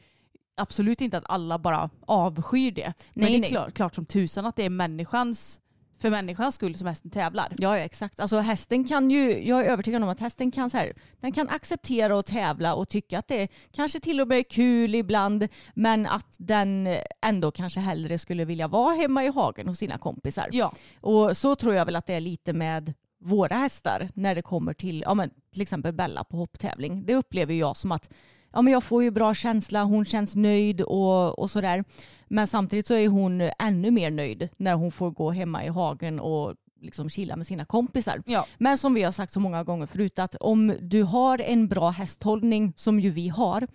absolut 0.56 1.00
inte 1.00 1.18
att 1.18 1.24
alla 1.28 1.58
bara 1.58 1.90
avskyr 2.06 2.70
det. 2.70 2.92
Men 3.14 3.24
Nej, 3.24 3.40
det 3.40 3.46
är 3.46 3.48
klart, 3.48 3.74
klart 3.74 3.94
som 3.94 4.06
tusan 4.06 4.46
att 4.46 4.56
det 4.56 4.64
är 4.64 4.70
människans, 4.70 5.60
för 5.98 6.10
människans 6.10 6.54
skull 6.54 6.74
som 6.74 6.86
hästen 6.86 7.10
tävlar. 7.10 7.52
Ja, 7.58 7.78
ja 7.78 7.84
exakt. 7.84 8.20
Alltså 8.20 8.38
hästen 8.38 8.84
kan 8.84 9.10
ju, 9.10 9.48
jag 9.48 9.60
är 9.60 9.70
övertygad 9.70 10.02
om 10.02 10.08
att 10.08 10.20
hästen 10.20 10.50
kan 10.50 10.70
så 10.70 10.76
här, 10.76 10.92
den 11.20 11.32
kan 11.32 11.48
acceptera 11.48 12.16
och 12.16 12.26
tävla 12.26 12.74
och 12.74 12.88
tycka 12.88 13.18
att 13.18 13.28
det 13.28 13.48
kanske 13.72 14.00
till 14.00 14.20
och 14.20 14.28
med 14.28 14.38
är 14.38 14.42
kul 14.42 14.94
ibland 14.94 15.48
men 15.74 16.06
att 16.06 16.36
den 16.38 16.88
ändå 17.26 17.50
kanske 17.50 17.80
hellre 17.80 18.18
skulle 18.18 18.44
vilja 18.44 18.68
vara 18.68 18.94
hemma 18.94 19.24
i 19.24 19.28
hagen 19.28 19.68
hos 19.68 19.78
sina 19.78 19.98
kompisar. 19.98 20.48
Ja, 20.52 20.72
Och 21.00 21.36
så 21.36 21.54
tror 21.54 21.74
jag 21.74 21.84
väl 21.84 21.96
att 21.96 22.06
det 22.06 22.14
är 22.14 22.20
lite 22.20 22.52
med 22.52 22.94
våra 23.20 23.54
hästar 23.54 24.08
när 24.14 24.34
det 24.34 24.42
kommer 24.42 24.72
till 24.72 25.02
ja, 25.06 25.14
men, 25.14 25.30
till 25.52 25.62
exempel 25.62 25.92
Bella 25.92 26.24
på 26.24 26.36
hopptävling. 26.36 27.06
Det 27.06 27.14
upplever 27.14 27.54
jag 27.54 27.76
som 27.76 27.92
att 27.92 28.10
ja, 28.52 28.62
men 28.62 28.72
jag 28.72 28.84
får 28.84 29.02
ju 29.02 29.10
bra 29.10 29.34
känsla, 29.34 29.84
hon 29.84 30.04
känns 30.04 30.36
nöjd 30.36 30.80
och, 30.80 31.38
och 31.38 31.50
sådär. 31.50 31.84
Men 32.28 32.46
samtidigt 32.46 32.86
så 32.86 32.94
är 32.94 33.08
hon 33.08 33.50
ännu 33.58 33.90
mer 33.90 34.10
nöjd 34.10 34.48
när 34.56 34.74
hon 34.74 34.92
får 34.92 35.10
gå 35.10 35.30
hemma 35.30 35.64
i 35.64 35.68
hagen 35.68 36.20
och 36.20 36.54
liksom 36.80 37.10
chilla 37.10 37.36
med 37.36 37.46
sina 37.46 37.64
kompisar. 37.64 38.22
Ja. 38.26 38.46
Men 38.58 38.78
som 38.78 38.94
vi 38.94 39.02
har 39.02 39.12
sagt 39.12 39.32
så 39.32 39.40
många 39.40 39.64
gånger 39.64 39.86
förut 39.86 40.18
att 40.18 40.34
om 40.34 40.74
du 40.80 41.02
har 41.02 41.40
en 41.40 41.68
bra 41.68 41.90
hästhållning 41.90 42.72
som 42.76 43.00
ju 43.00 43.10
vi 43.10 43.28
har 43.28 43.66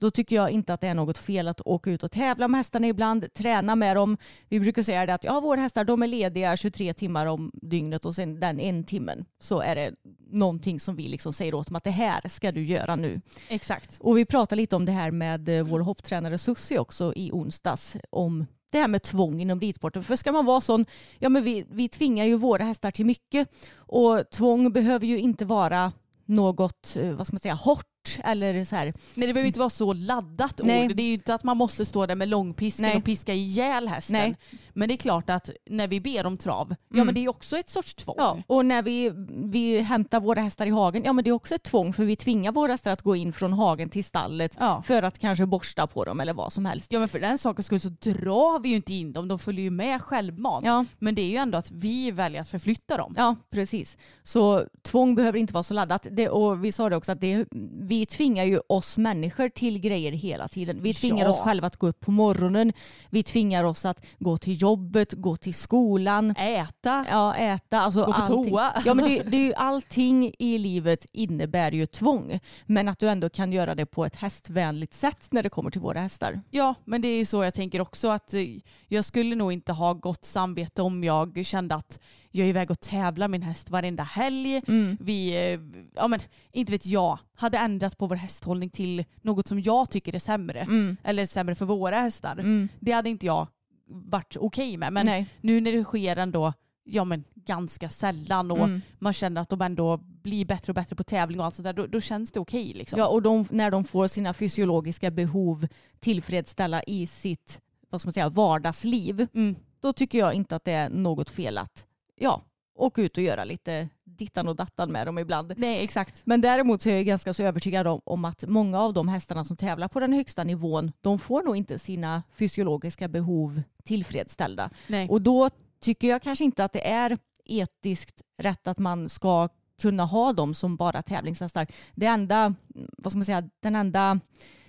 då 0.00 0.10
tycker 0.10 0.36
jag 0.36 0.50
inte 0.50 0.74
att 0.74 0.80
det 0.80 0.88
är 0.88 0.94
något 0.94 1.18
fel 1.18 1.48
att 1.48 1.60
åka 1.64 1.90
ut 1.90 2.02
och 2.02 2.10
tävla 2.10 2.48
med 2.48 2.58
hästarna 2.58 2.86
ibland, 2.86 3.32
träna 3.32 3.76
med 3.76 3.96
dem. 3.96 4.16
Vi 4.48 4.60
brukar 4.60 4.82
säga 4.82 5.06
det 5.06 5.14
att 5.14 5.24
ja, 5.24 5.40
våra 5.40 5.60
hästar 5.60 5.84
de 5.84 6.02
är 6.02 6.06
lediga 6.06 6.56
23 6.56 6.94
timmar 6.94 7.26
om 7.26 7.50
dygnet 7.54 8.04
och 8.04 8.14
sen 8.14 8.40
den 8.40 8.60
en 8.60 8.84
timmen 8.84 9.24
så 9.38 9.60
är 9.60 9.74
det 9.74 9.94
någonting 10.30 10.80
som 10.80 10.96
vi 10.96 11.08
liksom 11.08 11.32
säger 11.32 11.54
åt 11.54 11.66
dem 11.66 11.76
att 11.76 11.84
det 11.84 11.90
här 11.90 12.28
ska 12.28 12.52
du 12.52 12.64
göra 12.64 12.96
nu. 12.96 13.20
Exakt. 13.48 13.98
Och 14.00 14.18
vi 14.18 14.24
pratade 14.24 14.56
lite 14.56 14.76
om 14.76 14.84
det 14.84 14.92
här 14.92 15.10
med 15.10 15.48
eh, 15.48 15.64
vår 15.64 15.80
hopptränare 15.80 16.38
Sussi 16.38 16.78
också 16.78 17.12
i 17.16 17.30
onsdags 17.32 17.96
om 18.10 18.46
det 18.70 18.78
här 18.78 18.88
med 18.88 19.02
tvång 19.02 19.40
inom 19.40 19.60
ridsporten. 19.60 20.04
För 20.04 20.16
ska 20.16 20.32
man 20.32 20.46
vara 20.46 20.60
sån, 20.60 20.86
ja 21.18 21.28
men 21.28 21.44
vi, 21.44 21.66
vi 21.70 21.88
tvingar 21.88 22.24
ju 22.24 22.36
våra 22.36 22.64
hästar 22.64 22.90
till 22.90 23.06
mycket 23.06 23.48
och 23.74 24.30
tvång 24.30 24.72
behöver 24.72 25.06
ju 25.06 25.18
inte 25.18 25.44
vara 25.44 25.92
något, 26.26 26.96
eh, 26.96 27.10
vad 27.10 27.26
ska 27.26 27.34
man 27.34 27.40
säga, 27.40 27.54
hårt 27.54 27.86
eller 28.24 28.64
så 28.64 28.76
här. 28.76 28.84
Nej 29.14 29.26
det 29.28 29.34
behöver 29.34 29.46
inte 29.46 29.58
vara 29.60 29.70
så 29.70 29.92
laddat 29.92 30.60
Nej. 30.64 30.84
ord. 30.86 30.96
Det 30.96 31.02
är 31.02 31.06
ju 31.06 31.12
inte 31.14 31.34
att 31.34 31.44
man 31.44 31.56
måste 31.56 31.84
stå 31.84 32.06
där 32.06 32.14
med 32.14 32.28
långpisken 32.28 32.82
Nej. 32.82 32.96
och 32.96 33.04
piska 33.04 33.34
ihjäl 33.34 33.88
hästen. 33.88 34.12
Nej. 34.16 34.36
Men 34.72 34.88
det 34.88 34.94
är 34.94 34.96
klart 34.96 35.30
att 35.30 35.50
när 35.70 35.88
vi 35.88 36.00
ber 36.00 36.26
om 36.26 36.36
trav, 36.36 36.74
ja 36.88 36.94
Mm. 36.94 37.06
men 37.06 37.14
det 37.14 37.24
är 37.24 37.28
också 37.28 37.58
ett 37.58 37.70
sorts 37.70 37.94
tvång. 37.94 38.14
Ja, 38.18 38.38
och 38.46 38.66
när 38.66 38.82
vi, 38.82 39.12
vi 39.52 39.80
hämtar 39.80 40.20
våra 40.20 40.40
hästar 40.40 40.66
i 40.66 40.70
hagen, 40.70 41.02
ja 41.04 41.12
men 41.12 41.24
det 41.24 41.30
är 41.30 41.32
också 41.32 41.54
ett 41.54 41.62
tvång 41.62 41.92
för 41.92 42.04
vi 42.04 42.16
tvingar 42.16 42.52
våra 42.52 42.72
hästar 42.72 42.90
att 42.90 43.02
gå 43.02 43.16
in 43.16 43.32
från 43.32 43.52
hagen 43.52 43.90
till 43.90 44.04
stallet 44.04 44.56
Ja. 44.60 44.82
för 44.86 45.02
att 45.02 45.18
kanske 45.18 45.46
borsta 45.46 45.86
på 45.86 46.04
dem 46.04 46.20
eller 46.20 46.32
vad 46.34 46.52
som 46.52 46.64
helst. 46.64 46.86
Ja 46.90 46.98
men 46.98 47.08
för 47.08 47.20
den 47.20 47.38
sakens 47.38 47.66
skull 47.66 47.80
så 47.80 47.88
drar 47.88 48.60
vi 48.62 48.68
ju 48.68 48.76
inte 48.76 48.94
in 48.94 49.12
dem, 49.12 49.28
de 49.28 49.38
följer 49.38 49.62
ju 49.62 49.70
med 49.70 50.02
självmant. 50.02 50.64
Ja. 50.64 50.84
Men 50.98 51.14
det 51.14 51.22
är 51.22 51.28
ju 51.30 51.36
ändå 51.36 51.58
att 51.58 51.70
vi 51.70 52.10
väljer 52.10 52.40
att 52.40 52.48
förflytta 52.48 52.96
dem. 52.96 53.14
Ja, 53.16 53.36
precis. 53.50 53.98
Så 54.22 54.64
tvång 54.82 55.14
behöver 55.14 55.38
inte 55.38 55.52
vara 55.54 55.64
så 55.64 55.74
laddat. 55.74 56.06
Det, 56.10 56.28
och 56.28 56.64
vi 56.64 56.72
sa 56.72 56.88
det 56.88 56.96
också 56.96 57.12
att 57.12 57.20
det, 57.20 57.44
vi 57.82 57.99
tvingar 58.06 58.44
ju 58.44 58.60
oss 58.68 58.98
människor 58.98 59.48
till 59.48 59.78
grejer 59.78 60.12
hela 60.12 60.48
tiden. 60.48 60.82
Vi 60.82 60.94
tvingar 60.94 61.24
Ja. 61.24 61.30
oss 61.30 61.38
själva 61.38 61.66
att 61.66 61.76
gå 61.76 61.86
upp 61.86 62.00
på 62.00 62.10
morgonen. 62.10 62.72
Vi 63.10 63.22
tvingar 63.22 63.64
oss 63.64 63.84
att 63.84 64.04
gå 64.18 64.38
till 64.38 64.62
jobbet, 64.62 65.12
gå 65.12 65.36
till 65.36 65.54
skolan. 65.54 66.30
Äta. 66.36 67.06
Ja, 67.10 67.34
äta, 67.34 67.80
alltså 67.80 68.00
Gå 68.04 68.12
på 68.12 68.12
allting. 68.12 68.50
toa. 68.50 68.72
Ja, 68.84 68.94
men 68.94 69.04
det, 69.04 69.22
det 69.22 69.36
är 69.36 69.40
ju, 69.44 69.54
allting 69.54 70.32
i 70.38 70.58
livet 70.58 71.06
innebär 71.12 71.72
ju 71.72 71.86
tvång. 71.86 72.40
Men 72.66 72.88
att 72.88 72.98
du 72.98 73.08
ändå 73.08 73.28
kan 73.28 73.52
göra 73.52 73.74
det 73.74 73.86
på 73.86 74.04
ett 74.04 74.16
hästvänligt 74.16 74.94
sätt 74.94 75.26
när 75.30 75.42
det 75.42 75.48
kommer 75.50 75.70
till 75.70 75.80
våra 75.80 76.00
hästar. 76.00 76.40
Ja, 76.50 76.74
men 76.84 77.02
det 77.02 77.08
är 77.08 77.18
ju 77.18 77.24
så 77.24 77.44
jag 77.44 77.54
tänker 77.54 77.80
också 77.80 78.08
att 78.08 78.34
eh, 78.34 78.40
jag 78.88 79.04
skulle 79.04 79.34
nog 79.36 79.52
inte 79.52 79.72
ha 79.72 79.92
gott 79.92 80.24
samvete 80.24 80.82
om 80.82 81.04
jag 81.04 81.46
kände 81.46 81.74
att 81.74 82.00
jag 82.30 82.44
är 82.46 82.48
iväg 82.50 82.70
och 82.70 82.80
tävlar 82.80 83.28
min 83.28 83.42
häst 83.42 83.70
varenda 83.70 84.02
helg. 84.02 84.62
Mm. 84.68 84.96
Vi, 85.00 85.52
eh, 85.52 85.60
ja 85.94 86.08
men 86.08 86.20
inte 86.52 86.72
vet 86.72 86.86
jag, 86.86 87.18
hade 87.34 87.58
ändrat 87.58 87.98
på 87.98 88.06
vår 88.06 88.16
hästhållning 88.16 88.70
till 88.70 89.04
något 89.22 89.48
som 89.48 89.60
jag 89.60 89.90
tycker 89.90 90.14
är 90.14 90.18
sämre. 90.18 90.60
Mm. 90.60 90.96
Eller 91.04 91.26
sämre 91.26 91.54
för 91.54 91.66
våra 91.66 92.00
hästar. 92.00 92.32
Mm. 92.32 92.68
Det 92.80 92.92
hade 92.92 93.10
inte 93.10 93.26
jag 93.26 93.46
varit 93.86 94.36
okej 94.36 94.76
med. 94.76 94.92
Men 94.92 95.06
Nej. 95.06 95.26
nu 95.40 95.60
när 95.60 95.72
det 95.72 95.84
sker 95.84 96.16
ändå 96.16 96.52
ja, 96.84 97.04
men 97.04 97.24
ganska 97.34 97.88
sällan 97.88 98.50
och 98.50 98.58
Mm. 98.58 98.80
man 98.98 99.12
känner 99.12 99.40
att 99.40 99.48
de 99.48 99.60
ändå 99.62 99.96
blir 99.96 100.44
bättre 100.44 100.70
och 100.70 100.74
bättre 100.74 100.96
på 100.96 101.04
tävling 101.04 101.40
och 101.40 101.46
allt 101.46 101.54
sånt 101.54 101.64
där, 101.64 101.72
då, 101.72 101.86
då 101.86 102.00
känns 102.00 102.32
det 102.32 102.40
okej. 102.40 102.72
liksom. 102.74 102.98
Ja, 102.98 103.06
och 103.08 103.22
de, 103.22 103.46
när 103.50 103.70
de 103.70 103.84
får 103.84 104.06
sina 104.06 104.34
fysiologiska 104.34 105.10
behov 105.10 105.68
tillfredsställa 106.00 106.82
i 106.82 107.06
sitt 107.06 107.60
vad 107.90 108.00
ska 108.00 108.08
man 108.08 108.12
säga, 108.14 108.28
vardagsliv, 108.28 109.26
Mm. 109.34 109.56
då 109.80 109.92
tycker 109.92 110.18
jag 110.18 110.34
inte 110.34 110.56
att 110.56 110.64
det 110.64 110.72
är 110.72 110.88
något 110.88 111.30
fel 111.30 111.58
att 111.58 111.86
ja, 112.20 112.42
åka 112.74 113.02
ut 113.02 113.16
och 113.16 113.24
göra 113.24 113.44
lite 113.44 113.88
dittan 114.04 114.48
och 114.48 114.56
dattan 114.56 114.92
med 114.92 115.06
dem 115.06 115.18
ibland. 115.18 115.54
Nej, 115.56 115.84
exakt. 115.84 116.22
Men 116.24 116.40
däremot 116.40 116.82
så 116.82 116.90
är 116.90 116.96
jag 116.96 117.06
ganska 117.06 117.34
så 117.34 117.42
övertygad 117.42 117.86
om, 117.86 118.00
om 118.04 118.24
att 118.24 118.44
många 118.48 118.80
av 118.80 118.92
de 118.92 119.08
hästarna 119.08 119.44
som 119.44 119.56
tävlar 119.56 119.88
på 119.88 120.00
den 120.00 120.12
högsta 120.12 120.44
nivån, 120.44 120.92
de 121.00 121.18
får 121.18 121.42
nog 121.42 121.56
inte 121.56 121.78
sina 121.78 122.22
fysiologiska 122.32 123.08
behov 123.08 123.62
tillfredsställda. 123.84 124.70
Nej. 124.86 125.08
Och 125.08 125.22
då 125.22 125.50
tycker 125.80 126.08
jag 126.08 126.22
kanske 126.22 126.44
inte 126.44 126.64
att 126.64 126.72
det 126.72 126.88
är 126.88 127.18
etiskt 127.44 128.22
rätt 128.38 128.68
att 128.68 128.78
man 128.78 129.08
ska 129.08 129.48
kunna 129.82 130.04
ha 130.04 130.32
dem 130.32 130.54
som 130.54 130.76
bara 130.76 131.02
tävlingshästar. 131.02 131.66
Det 131.94 132.06
enda, 132.06 132.54
vad 132.98 133.12
ska 133.12 133.18
man 133.18 133.24
säga, 133.24 133.50
den 133.60 133.76
enda 133.76 134.20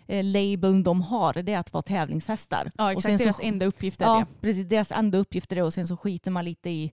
eh, 0.08 0.24
labeln 0.24 0.84
de 0.84 1.02
har 1.02 1.34
det 1.34 1.54
är 1.54 1.60
att 1.60 1.74
vara 1.74 1.82
tävlingshästar. 1.82 2.72
Ja, 2.78 2.84
Och 2.86 2.92
exakt. 2.92 3.06
sen 3.08 3.18
så- 3.20 3.24
Deras 3.24 3.40
enda 3.44 3.66
uppgift 3.66 4.02
är 4.02 4.06
Ja, 4.06 4.20
det. 4.20 4.42
precis. 4.42 4.66
Deras 4.70 4.92
enda 4.92 5.18
uppgift 5.18 5.52
är 5.52 5.56
det 5.56 5.64
och 5.64 5.74
sen 5.74 5.88
så 5.88 5.98
skiter 5.98 6.32
man 6.32 6.46
lite 6.46 6.70
i 6.70 6.92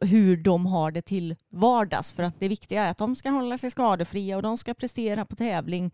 hur 0.00 0.36
de 0.36 0.66
har 0.66 0.90
det 0.90 1.02
till 1.02 1.36
vardags. 1.50 2.12
För 2.12 2.22
att 2.22 2.40
det 2.40 2.48
viktiga 2.48 2.82
är 2.86 2.90
att 2.90 2.98
de 2.98 3.16
ska 3.16 3.30
hålla 3.30 3.58
sig 3.58 3.70
skadefria 3.70 4.36
och 4.36 4.42
de 4.42 4.58
ska 4.58 4.74
prestera 4.74 5.24
på 5.24 5.36
tävling. 5.36 5.90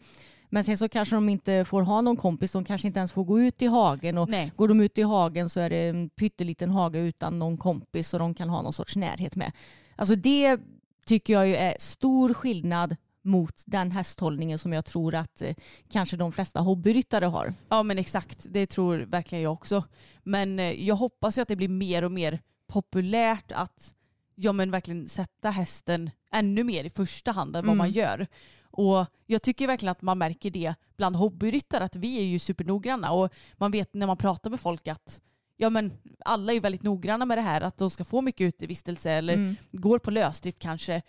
Men 0.52 0.64
sen 0.64 0.78
så 0.78 0.88
kanske 0.88 1.16
de 1.16 1.28
inte 1.28 1.64
får 1.64 1.82
ha 1.82 2.00
någon 2.00 2.16
kompis, 2.16 2.52
de 2.52 2.64
kanske 2.64 2.86
inte 2.86 2.98
ens 2.98 3.12
får 3.12 3.24
gå 3.24 3.40
ut 3.40 3.62
i 3.62 3.66
hagen. 3.66 4.18
Och 4.18 4.28
Nej. 4.28 4.52
går 4.56 4.68
de 4.68 4.80
ut 4.80 4.98
i 4.98 5.02
hagen 5.02 5.48
så 5.48 5.60
är 5.60 5.70
det 5.70 5.88
en 5.88 6.08
pytteliten 6.08 6.70
hage 6.70 6.98
utan 6.98 7.38
någon 7.38 7.56
kompis 7.56 8.08
så 8.08 8.18
de 8.18 8.34
kan 8.34 8.48
ha 8.48 8.62
någon 8.62 8.72
sorts 8.72 8.96
närhet 8.96 9.36
med. 9.36 9.52
Alltså 9.96 10.14
det 10.14 10.60
tycker 11.06 11.32
jag 11.32 11.48
ju 11.48 11.56
är 11.56 11.74
stor 11.78 12.34
skillnad 12.34 12.96
mot 13.22 13.62
den 13.66 13.90
hästhållningen 13.90 14.58
som 14.58 14.72
jag 14.72 14.84
tror 14.84 15.14
att 15.14 15.42
eh, 15.42 15.54
kanske 15.88 16.16
de 16.16 16.32
flesta 16.32 16.60
hobbyryttare 16.60 17.24
har. 17.26 17.54
Ja 17.68 17.82
men 17.82 17.98
exakt, 17.98 18.46
det 18.50 18.66
tror 18.66 18.98
verkligen 18.98 19.44
jag 19.44 19.52
också. 19.52 19.84
Men 20.22 20.58
eh, 20.58 20.70
jag 20.86 20.96
hoppas 20.96 21.38
ju 21.38 21.42
att 21.42 21.48
det 21.48 21.56
blir 21.56 21.68
mer 21.68 22.02
och 22.04 22.12
mer 22.12 22.40
populärt 22.66 23.52
att 23.52 23.94
ja, 24.34 24.52
men 24.52 24.70
verkligen 24.70 25.08
sätta 25.08 25.50
hästen 25.50 26.10
ännu 26.32 26.64
mer 26.64 26.84
i 26.84 26.90
första 26.90 27.32
hand 27.32 27.56
än 27.56 27.62
vad 27.66 27.74
Mm. 27.74 27.78
man 27.78 27.90
gör. 27.90 28.26
Och 28.72 29.06
jag 29.26 29.42
tycker 29.42 29.66
verkligen 29.66 29.90
att 29.92 30.02
man 30.02 30.18
märker 30.18 30.50
det 30.50 30.74
bland 30.96 31.16
hobbyryttare 31.16 31.84
att 31.84 31.96
vi 31.96 32.18
är 32.18 32.24
ju 32.24 32.38
supernoggranna 32.38 33.12
och 33.12 33.32
man 33.56 33.70
vet 33.70 33.94
när 33.94 34.06
man 34.06 34.16
pratar 34.16 34.50
med 34.50 34.60
folk 34.60 34.88
att 34.88 35.20
ja 35.56 35.70
men 35.70 35.92
alla 36.24 36.52
är 36.52 36.60
väldigt 36.60 36.82
noggranna 36.82 37.24
med 37.26 37.38
det 37.38 37.42
här 37.42 37.60
att 37.60 37.76
de 37.76 37.90
ska 37.90 38.04
få 38.04 38.20
mycket 38.20 38.44
utevistelse 38.44 39.10
eller 39.10 39.34
Mm. 39.34 39.56
går 39.72 39.98
på 39.98 40.10
lösdrift 40.10 40.58
kanske. 40.58 41.02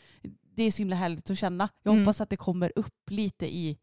Det 0.55 0.63
är 0.63 0.71
så 0.71 0.77
himla 0.77 0.95
härligt 0.95 1.29
att 1.29 1.37
känna. 1.37 1.69
Jag 1.83 1.91
Mm. 1.93 2.05
hoppas 2.05 2.21
att 2.21 2.29
det 2.29 2.37
kommer 2.37 2.71
upp 2.75 3.09
lite 3.09 3.45
i 3.55 3.77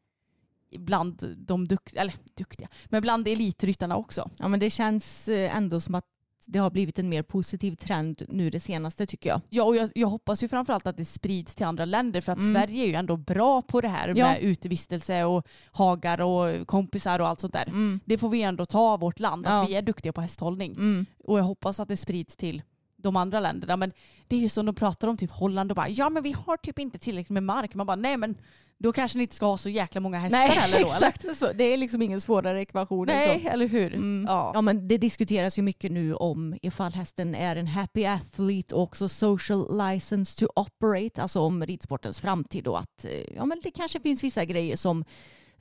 bland 0.78 1.34
de 1.38 1.68
duktiga, 1.68 2.00
eller 2.00 2.14
duktiga, 2.34 2.68
men 2.86 3.02
bland 3.02 3.28
elitryttarna 3.28 3.96
också. 3.96 4.30
Ja 4.38 4.48
men 4.48 4.60
det 4.60 4.70
känns 4.70 5.28
eh, 5.28 5.56
ändå 5.56 5.80
som 5.80 5.94
att 5.94 6.04
det 6.50 6.58
har 6.58 6.70
blivit 6.70 6.98
en 6.98 7.08
mer 7.08 7.22
positiv 7.22 7.74
trend 7.74 8.22
nu 8.28 8.50
det 8.50 8.60
senaste 8.60 9.06
tycker 9.06 9.30
jag. 9.30 9.40
Ja, 9.48 9.62
och 9.64 9.76
jag, 9.76 9.90
jag 9.94 10.08
hoppas 10.08 10.42
ju 10.42 10.48
framförallt 10.48 10.86
att 10.86 10.96
det 10.96 11.04
sprids 11.04 11.54
till 11.54 11.66
andra 11.66 11.84
länder 11.84 12.20
för 12.20 12.32
att 12.32 12.38
Mm. 12.38 12.54
Sverige 12.54 12.82
är 12.84 12.86
ju 12.86 12.94
ändå 12.94 13.16
bra 13.16 13.62
på 13.62 13.80
det 13.80 13.88
här 13.88 14.08
Ja. 14.16 14.26
med 14.32 14.42
utevistelse 14.42 15.24
och 15.24 15.46
hagar 15.72 16.20
och 16.20 16.66
kompisar 16.66 17.18
och 17.20 17.28
allt 17.28 17.40
sånt 17.40 17.52
där. 17.52 17.66
Mm. 17.66 18.00
Det 18.04 18.18
får 18.18 18.28
vi 18.28 18.42
ändå 18.42 18.66
ta 18.66 18.78
av 18.80 19.00
vårt 19.00 19.20
land, 19.20 19.46
att 19.46 19.52
Ja. 19.52 19.64
vi 19.68 19.74
är 19.74 19.82
duktiga 19.82 20.12
på 20.12 20.20
hästhållning. 20.20 20.72
Mm. 20.72 21.06
Och 21.24 21.38
jag 21.38 21.44
hoppas 21.44 21.80
att 21.80 21.88
det 21.88 21.96
sprids 21.96 22.36
till 22.36 22.62
de 22.98 23.16
andra 23.16 23.40
länderna. 23.40 23.76
Men 23.76 23.92
det 24.28 24.36
är 24.36 24.40
ju 24.40 24.48
som 24.48 24.66
de 24.66 24.74
pratar 24.74 25.08
om 25.08 25.16
typ 25.16 25.30
Holland 25.30 25.70
och 25.70 25.76
bara 25.76 25.88
ja 25.88 26.08
men 26.08 26.22
vi 26.22 26.32
har 26.32 26.56
typ 26.56 26.78
inte 26.78 26.98
tillräckligt 26.98 27.30
med 27.30 27.42
mark. 27.42 27.74
Man 27.74 27.86
bara 27.86 27.96
nej 27.96 28.16
men 28.16 28.36
då 28.78 28.92
kanske 28.92 29.18
ni 29.18 29.22
inte 29.22 29.36
ska 29.36 29.46
ha 29.46 29.58
så 29.58 29.68
jäkla 29.68 30.00
många 30.00 30.18
hästar 30.18 30.38
Nej, 30.38 30.48
heller 30.48 30.80
då. 30.80 30.86
Eller? 30.96 31.08
exakt 31.08 31.38
så. 31.38 31.52
Det 31.52 31.64
är 31.64 31.76
liksom 31.76 32.02
ingen 32.02 32.20
svårare 32.20 32.62
ekvation 32.62 33.08
än 33.08 33.16
Nej, 33.16 33.40
så. 33.42 33.48
eller 33.48 33.68
hur? 33.68 33.94
Mm. 33.94 34.24
Ja. 34.28 34.50
Ja, 34.54 34.60
men 34.60 34.88
det 34.88 34.98
diskuteras 34.98 35.58
ju 35.58 35.62
mycket 35.62 35.92
nu 35.92 36.14
om 36.14 36.56
ifall 36.62 36.92
hästen 36.92 37.34
är 37.34 37.56
en 37.56 37.66
happy 37.66 38.04
athlete 38.04 38.74
och 38.74 38.82
också 38.82 39.08
social 39.08 39.78
license 39.78 40.38
to 40.38 40.46
operate, 40.56 41.22
alltså 41.22 41.40
om 41.40 41.66
ridsportens 41.66 42.20
framtid 42.20 42.66
och 42.66 42.78
att 42.78 43.04
eh, 43.04 43.34
ja, 43.36 43.44
men 43.44 43.60
det 43.62 43.70
kanske 43.70 44.00
finns 44.00 44.24
vissa 44.24 44.44
grejer 44.44 44.76
som 44.76 45.04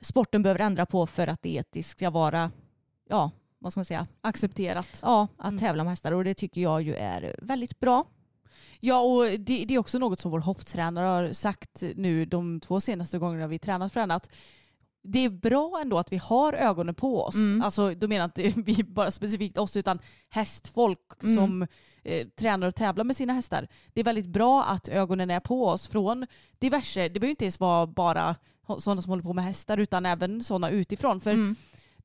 sporten 0.00 0.42
behöver 0.42 0.60
ändra 0.60 0.86
på 0.86 1.06
för 1.06 1.26
att 1.26 1.42
det 1.42 1.54
etiskt 1.54 1.90
ska 1.90 2.10
vara, 2.10 2.50
ja, 3.08 3.30
vad 3.58 3.72
ska 3.72 3.78
man 3.80 3.84
säga, 3.84 4.06
Accepterat. 4.20 4.98
ja, 5.02 5.28
att 5.36 5.48
Mm. 5.48 5.58
tävla 5.60 5.84
med 5.84 5.90
hästar 5.92 6.12
och 6.12 6.24
det 6.24 6.34
tycker 6.34 6.60
jag 6.60 6.82
ju 6.82 6.94
är 6.94 7.36
väldigt 7.42 7.80
bra. 7.80 8.04
Ja, 8.80 9.00
och 9.00 9.24
det, 9.24 9.64
det 9.64 9.74
är 9.74 9.78
också 9.78 9.98
något 9.98 10.20
som 10.20 10.30
vår 10.30 10.38
hopptränare 10.38 11.06
har 11.06 11.32
sagt 11.32 11.82
nu 11.94 12.24
de 12.24 12.60
två 12.60 12.80
senaste 12.80 13.18
gångerna 13.18 13.46
vi 13.46 13.58
tränat 13.58 13.92
för 13.92 14.00
henne. 14.00 14.14
Att 14.14 14.30
det 15.02 15.18
är 15.24 15.30
bra 15.30 15.78
ändå 15.82 15.98
att 15.98 16.12
vi 16.12 16.16
har 16.16 16.52
ögonen 16.52 16.94
på 16.94 17.22
oss. 17.24 17.34
Mm. 17.34 17.62
Alltså, 17.62 17.94
då 17.94 18.08
menar 18.08 18.30
jag 18.36 18.46
inte 18.46 18.60
vi 18.72 18.84
bara 18.84 19.10
specifikt 19.10 19.58
oss 19.58 19.76
utan 19.76 19.98
hästfolk 20.28 20.98
Mm. 21.22 21.36
som 21.36 21.66
eh, 22.04 22.26
tränar 22.28 22.66
och 22.68 22.74
tävlar 22.74 23.04
med 23.04 23.16
sina 23.16 23.32
hästar. 23.32 23.68
Det 23.92 24.00
är 24.00 24.04
väldigt 24.04 24.26
bra 24.26 24.64
att 24.64 24.88
ögonen 24.88 25.30
är 25.30 25.40
på 25.40 25.66
oss 25.66 25.86
från 25.86 26.26
diverse, 26.58 27.08
det 27.08 27.20
behöver 27.20 27.30
inte 27.30 27.44
ens 27.44 27.60
vara 27.60 27.86
bara 27.86 28.36
sådana 28.78 29.02
som 29.02 29.10
håller 29.10 29.22
på 29.22 29.32
med 29.32 29.44
hästar 29.44 29.78
utan 29.78 30.06
även 30.06 30.44
sådana 30.44 30.70
utifrån. 30.70 31.20
För 31.20 31.30
Mm. 31.30 31.56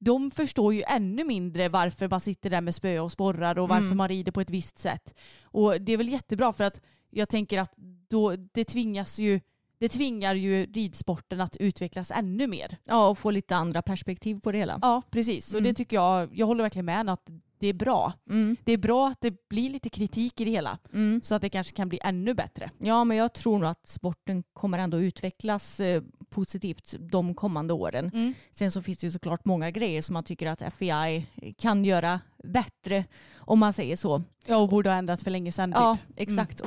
De 0.03 0.31
förstår 0.31 0.73
ju 0.73 0.83
ännu 0.87 1.23
mindre 1.23 1.69
varför 1.69 2.09
man 2.09 2.19
sitter 2.19 2.49
där 2.49 2.61
med 2.61 2.75
spö 2.75 2.99
och 2.99 3.11
sporrar 3.11 3.59
och 3.59 3.69
varför 3.69 3.85
Mm. 3.85 3.97
man 3.97 4.07
rider 4.07 4.31
på 4.31 4.41
ett 4.41 4.49
visst 4.49 4.79
sätt. 4.79 5.13
Och 5.43 5.81
det 5.81 5.93
är 5.93 5.97
väl 5.97 6.09
jättebra 6.09 6.53
för 6.53 6.63
att 6.63 6.81
jag 7.09 7.29
tänker 7.29 7.59
att 7.59 7.73
då, 8.09 8.35
det 8.35 8.65
tvingas 8.65 9.19
ju 9.19 9.39
det 9.79 9.89
tvingar 9.89 10.35
ju 10.35 10.65
ridsporten 10.65 11.41
att 11.41 11.57
utvecklas 11.57 12.11
ännu 12.11 12.47
mer. 12.47 12.77
Ja, 12.83 13.07
och 13.07 13.17
få 13.17 13.31
lite 13.31 13.55
andra 13.55 13.81
perspektiv 13.81 14.39
på 14.39 14.51
det 14.51 14.57
hela. 14.57 14.79
Ja, 14.81 15.01
precis. 15.11 15.53
Och 15.53 15.59
Mm. 15.59 15.69
det 15.71 15.75
tycker 15.77 15.95
jag, 15.97 16.29
jag 16.33 16.45
håller 16.47 16.63
verkligen 16.63 16.85
med 16.85 17.09
att 17.09 17.29
det 17.63 17.67
är 17.69 17.73
bra. 17.73 18.13
Mm. 18.29 18.57
Det 18.63 18.71
är 18.71 18.77
bra 18.77 19.07
att 19.07 19.21
det 19.21 19.49
blir 19.49 19.69
lite 19.69 19.89
kritik 19.89 20.41
i 20.41 20.45
det 20.45 20.51
hela. 20.51 20.77
Mm. 20.93 21.21
Så 21.23 21.35
att 21.35 21.41
det 21.41 21.49
kanske 21.49 21.73
kan 21.73 21.89
bli 21.89 21.99
ännu 22.03 22.33
bättre. 22.33 22.71
Ja, 22.77 23.03
men 23.03 23.17
jag 23.17 23.33
tror 23.33 23.59
nog 23.59 23.69
att 23.69 23.87
sporten 23.87 24.43
kommer 24.53 24.79
ändå 24.79 24.99
utvecklas 24.99 25.79
eh, 25.79 26.03
positivt 26.29 26.95
de 26.99 27.35
kommande 27.35 27.73
åren. 27.73 28.11
Mm. 28.13 28.33
Sen 28.51 28.71
så 28.71 28.81
finns 28.81 28.97
det 28.99 29.07
ju 29.07 29.11
såklart 29.11 29.45
många 29.45 29.71
grejer 29.71 30.01
som 30.01 30.13
man 30.13 30.23
tycker 30.23 30.47
att 30.47 30.73
FEI 30.73 31.25
kan 31.57 31.85
göra 31.85 32.19
bättre 32.43 33.05
om 33.35 33.59
man 33.59 33.73
säger 33.73 33.95
så. 33.95 34.21
Ja, 34.45 34.57
och 34.57 34.69
borde 34.69 34.89
ha 34.89 34.97
ändrats 34.97 35.23
för 35.23 35.31
länge 35.31 35.51
sedan 35.51 35.71
typ. 35.71 35.79
Ja, 35.79 35.97
exakt. 36.15 36.61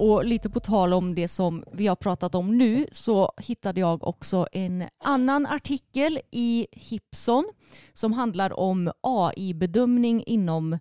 Och 0.00 0.24
lite 0.24 0.50
på 0.50 0.60
tal 0.60 0.92
om 0.92 1.14
det 1.14 1.28
som 1.28 1.64
vi 1.72 1.86
har 1.86 1.96
pratat 1.96 2.34
om 2.34 2.58
nu 2.58 2.86
så 2.92 3.32
hittade 3.36 3.80
jag 3.80 4.04
också 4.04 4.46
en 4.52 4.84
annan 5.04 5.46
artikel 5.46 6.20
i 6.30 6.66
Hipson 6.72 7.44
som 7.92 8.12
handlar 8.12 8.60
om 8.60 8.92
AI-bedömning 9.00 10.22
inom 10.26 10.72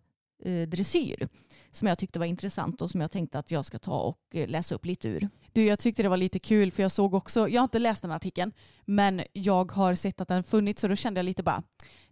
eh, 0.46 0.68
dressyr 0.68 1.30
som 1.72 1.88
jag 1.88 1.98
tyckte 1.98 2.20
var 2.20 2.26
intressant 2.26 2.82
och 2.82 2.92
som 2.92 3.02
jag 3.02 3.12
tänkte 3.12 3.40
att 3.40 3.52
jag 3.52 3.66
ska 3.66 3.80
ta 3.80 4.00
och 4.00 4.20
eh, 4.34 4.48
läsa 4.48 4.76
upp 4.76 4.86
lite 4.86 5.08
ur. 5.08 5.30
Du, 5.54 5.66
jag 5.66 5.80
tyckte 5.80 6.04
det 6.04 6.10
var 6.10 6.18
lite 6.18 6.40
kul 6.40 6.72
för 6.72 6.84
jag 6.84 6.92
såg 6.92 7.14
också, 7.14 7.50
jag 7.50 7.62
har 7.62 7.64
inte 7.66 7.80
läst 7.80 8.02
den 8.02 8.12
artikeln, 8.12 8.52
men 8.86 9.22
jag 9.34 9.72
har 9.72 9.96
sett 9.96 10.22
att 10.22 10.28
den 10.28 10.44
funnits 10.44 10.82
så 10.82 10.88
då 10.88 10.96
kände 10.96 11.20
jag 11.20 11.26
lite 11.26 11.44
bara, 11.44 11.64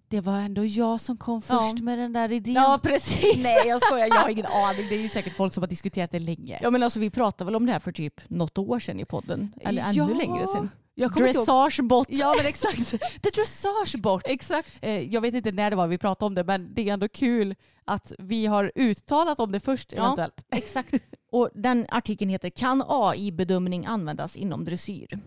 det 0.10 0.22
var 0.22 0.39
ändå 0.39 0.66
jag 0.66 1.01
som 1.01 1.18
kom 1.18 1.41
Ja. 1.49 1.62
först 1.62 1.84
med 1.84 1.99
den 1.99 2.14
där 2.14 2.32
idén. 2.32 2.80
precis. 2.84 3.38
Nej 3.43 3.68
jag 3.68 3.82
skojar, 3.86 4.08
jag 4.08 4.16
har 4.16 4.30
ingen 4.30 4.45
aning. 4.66 4.86
Det 4.89 4.95
är 4.95 4.99
ju 4.99 5.10
säkert 5.10 5.36
folk 5.36 5.53
som 5.53 5.62
har 5.64 5.68
diskuterat 5.68 6.12
det 6.12 6.20
länge. 6.20 6.60
Ja 6.62 6.70
men 6.70 6.84
alltså 6.84 6.99
vi 6.99 7.10
pratade 7.10 7.45
väl 7.45 7.55
om 7.55 7.66
det 7.66 7.72
här 7.72 7.80
för 7.80 7.91
typ 7.91 8.22
något 8.30 8.58
år 8.58 8.80
sedan 8.80 8.99
i 8.99 9.05
podden. 9.05 9.53
Eller 9.62 9.84
ännu 9.84 9.93
Ja. 9.97 10.08
längre 10.08 10.47
sedan. 10.47 10.70
Jag. 10.95 11.12
Dressagebot. 11.14 12.08
Ja 12.10 12.34
men 12.38 12.45
exakt. 12.47 12.91
The 13.22 13.30
dressagebot. 13.30 14.22
Exakt. 14.26 14.70
Eh, 14.82 14.99
jag 15.14 15.22
vet 15.22 15.34
inte 15.34 15.51
när 15.51 15.70
det 15.70 15.76
var 15.76 15.88
vi 15.88 15.97
pratade 15.97 16.28
om 16.28 16.36
det 16.36 16.43
men 16.43 16.74
det 16.74 16.89
är 16.89 16.93
ändå 16.93 17.08
kul 17.08 17.55
att 17.86 18.12
vi 18.20 18.45
har 18.45 18.72
uttalat 18.76 19.39
om 19.39 19.51
det 19.51 19.60
först 19.60 19.93
Ja. 19.97 20.03
eventuellt. 20.03 20.45
Exakt. 20.55 20.93
Och 21.32 21.49
den 21.53 21.86
artikeln 21.89 22.30
heter 22.32 22.49
Kan 22.49 22.84
AI-bedömning 22.88 23.86
användas 23.86 24.36
inom 24.36 24.65
dressyr? 24.65 25.19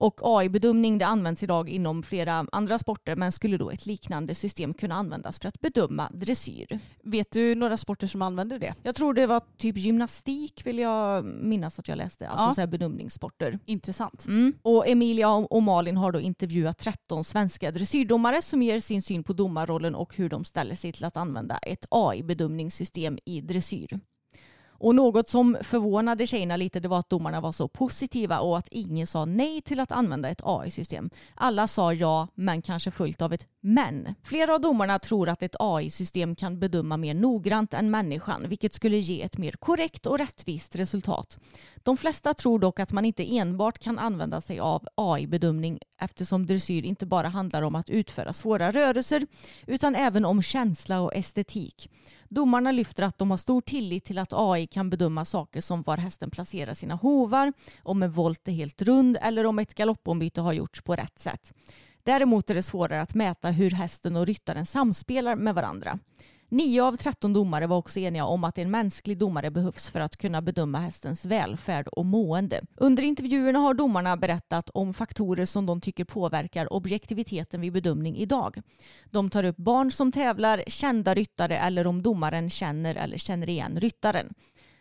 Och 0.00 0.20
AI-bedömning 0.22 0.98
det 0.98 1.06
används 1.06 1.42
idag 1.42 1.68
inom 1.68 2.02
flera 2.02 2.46
andra 2.52 2.78
sporter 2.78 3.16
men 3.16 3.32
skulle 3.32 3.56
då 3.56 3.70
ett 3.70 3.86
liknande 3.86 4.34
system 4.34 4.74
kunna 4.74 4.94
användas 4.94 5.38
för 5.38 5.48
att 5.48 5.60
bedöma 5.60 6.10
dressyr? 6.14 6.78
Vet 7.02 7.30
du 7.30 7.54
några 7.54 7.76
sporter 7.76 8.06
som 8.06 8.22
använder 8.22 8.58
det? 8.58 8.74
Jag 8.82 8.94
tror 8.94 9.14
det 9.14 9.26
var 9.26 9.42
typ 9.56 9.76
gymnastik 9.76 10.66
vill 10.66 10.78
jag 10.78 11.24
minnas 11.24 11.78
att 11.78 11.88
jag 11.88 11.98
läste. 11.98 12.28
Alltså 12.28 12.46
Ja. 12.46 12.54
så 12.54 12.60
här 12.60 12.68
bedömningssporter. 12.68 13.58
Intressant. 13.64 14.26
Mm. 14.26 14.52
Och 14.62 14.88
Emilia 14.88 15.30
och 15.30 15.62
Malin 15.62 15.96
har 15.96 16.12
då 16.12 16.20
intervjuat 16.20 16.78
13 16.78 17.24
svenska 17.24 17.70
dressyrdomare 17.70 18.42
som 18.42 18.62
ger 18.62 18.80
sin 18.80 19.02
syn 19.02 19.24
på 19.24 19.32
domarrollen 19.32 19.94
och 19.94 20.16
hur 20.16 20.28
de 20.28 20.44
ställer 20.44 20.74
sig 20.74 20.92
till 20.92 21.04
att 21.04 21.16
använda 21.16 21.58
ett 21.58 21.86
AI-bedömningssystem 21.90 23.18
i 23.24 23.40
dressyr. 23.40 24.00
Och 24.78 24.94
något 24.94 25.28
som 25.28 25.56
förvånade 25.62 26.26
tjejerna 26.26 26.56
lite 26.56 26.80
det 26.80 26.88
var 26.88 26.98
att 26.98 27.10
domarna 27.10 27.40
var 27.40 27.52
så 27.52 27.68
positiva 27.68 28.40
och 28.40 28.58
att 28.58 28.68
ingen 28.70 29.06
sa 29.06 29.24
nej 29.24 29.62
till 29.62 29.80
att 29.80 29.92
använda 29.92 30.28
ett 30.28 30.40
AI-system. 30.42 31.10
Alla 31.34 31.68
sa 31.68 31.92
ja, 31.92 32.28
men 32.34 32.62
kanske 32.62 32.90
fullt 32.90 33.22
av 33.22 33.32
ett 33.32 33.46
men. 33.60 34.14
Flera 34.22 34.54
av 34.54 34.60
domarna 34.60 34.98
tror 34.98 35.28
att 35.28 35.42
ett 35.42 35.56
AI-system 35.58 36.36
kan 36.36 36.58
bedöma 36.58 36.96
mer 36.96 37.14
noggrant 37.14 37.74
än 37.74 37.90
människan, 37.90 38.48
vilket 38.48 38.74
skulle 38.74 38.96
ge 38.96 39.22
ett 39.22 39.38
mer 39.38 39.52
korrekt 39.52 40.06
och 40.06 40.18
rättvist 40.18 40.76
resultat. 40.76 41.38
De 41.76 41.96
flesta 41.96 42.34
tror 42.34 42.58
dock 42.58 42.80
att 42.80 42.92
man 42.92 43.04
inte 43.04 43.36
enbart 43.36 43.78
kan 43.78 43.98
använda 43.98 44.40
sig 44.40 44.60
av 44.60 44.86
AI-bedömning 44.94 45.78
eftersom 46.00 46.46
dressyr 46.46 46.84
inte 46.84 47.06
bara 47.06 47.28
handlar 47.28 47.62
om 47.62 47.74
att 47.74 47.90
utföra 47.90 48.32
svåra 48.32 48.70
rörelser 48.70 49.26
utan 49.66 49.94
även 49.94 50.24
om 50.24 50.42
känsla 50.42 51.00
och 51.00 51.14
estetik. 51.14 51.90
Domarna 52.28 52.72
lyfter 52.72 53.02
att 53.02 53.18
de 53.18 53.30
har 53.30 53.38
stor 53.38 53.60
tillit 53.60 54.04
till 54.04 54.18
att 54.18 54.32
AI 54.32 54.66
kan 54.66 54.90
bedöma 54.90 55.24
saker 55.24 55.60
som 55.60 55.82
var 55.82 55.96
hästen 55.96 56.30
placerar 56.30 56.74
sina 56.74 56.94
hovar, 56.94 57.52
om 57.82 58.02
en 58.02 58.12
volt 58.12 58.48
är 58.48 58.52
helt 58.52 58.82
rund 58.82 59.18
eller 59.20 59.46
om 59.46 59.58
ett 59.58 59.74
galoppombyte 59.74 60.40
har 60.40 60.52
gjorts 60.52 60.82
på 60.82 60.94
rätt 60.94 61.18
sätt. 61.18 61.52
Däremot 62.08 62.50
är 62.50 62.54
det 62.54 62.62
svårare 62.62 63.00
att 63.00 63.14
mäta 63.14 63.50
hur 63.50 63.70
hästen 63.70 64.16
och 64.16 64.26
ryttaren 64.26 64.66
samspelar 64.66 65.36
med 65.36 65.54
varandra. 65.54 65.98
Nio 66.48 66.82
av 66.82 66.96
13 66.96 67.32
domare 67.32 67.66
var 67.66 67.76
också 67.76 68.00
eniga 68.00 68.24
om 68.24 68.44
att 68.44 68.58
en 68.58 68.70
mänsklig 68.70 69.18
domare 69.18 69.50
behövs 69.50 69.90
för 69.90 70.00
att 70.00 70.16
kunna 70.16 70.42
bedöma 70.42 70.78
hästens 70.78 71.24
välfärd 71.24 71.88
och 71.88 72.06
mående. 72.06 72.60
Under 72.76 73.02
intervjuerna 73.02 73.58
har 73.58 73.74
domarna 73.74 74.16
berättat 74.16 74.70
om 74.74 74.94
faktorer 74.94 75.44
som 75.44 75.66
de 75.66 75.80
tycker 75.80 76.04
påverkar 76.04 76.72
objektiviteten 76.72 77.60
vid 77.60 77.72
bedömning 77.72 78.16
idag. 78.16 78.62
De 79.10 79.30
tar 79.30 79.44
upp 79.44 79.56
barn 79.56 79.90
som 79.90 80.12
tävlar, 80.12 80.62
kända 80.66 81.14
ryttare 81.14 81.56
eller 81.56 81.86
om 81.86 82.02
domaren 82.02 82.50
känner 82.50 82.94
eller 82.94 83.18
känner 83.18 83.48
igen 83.48 83.80
ryttaren. 83.80 84.34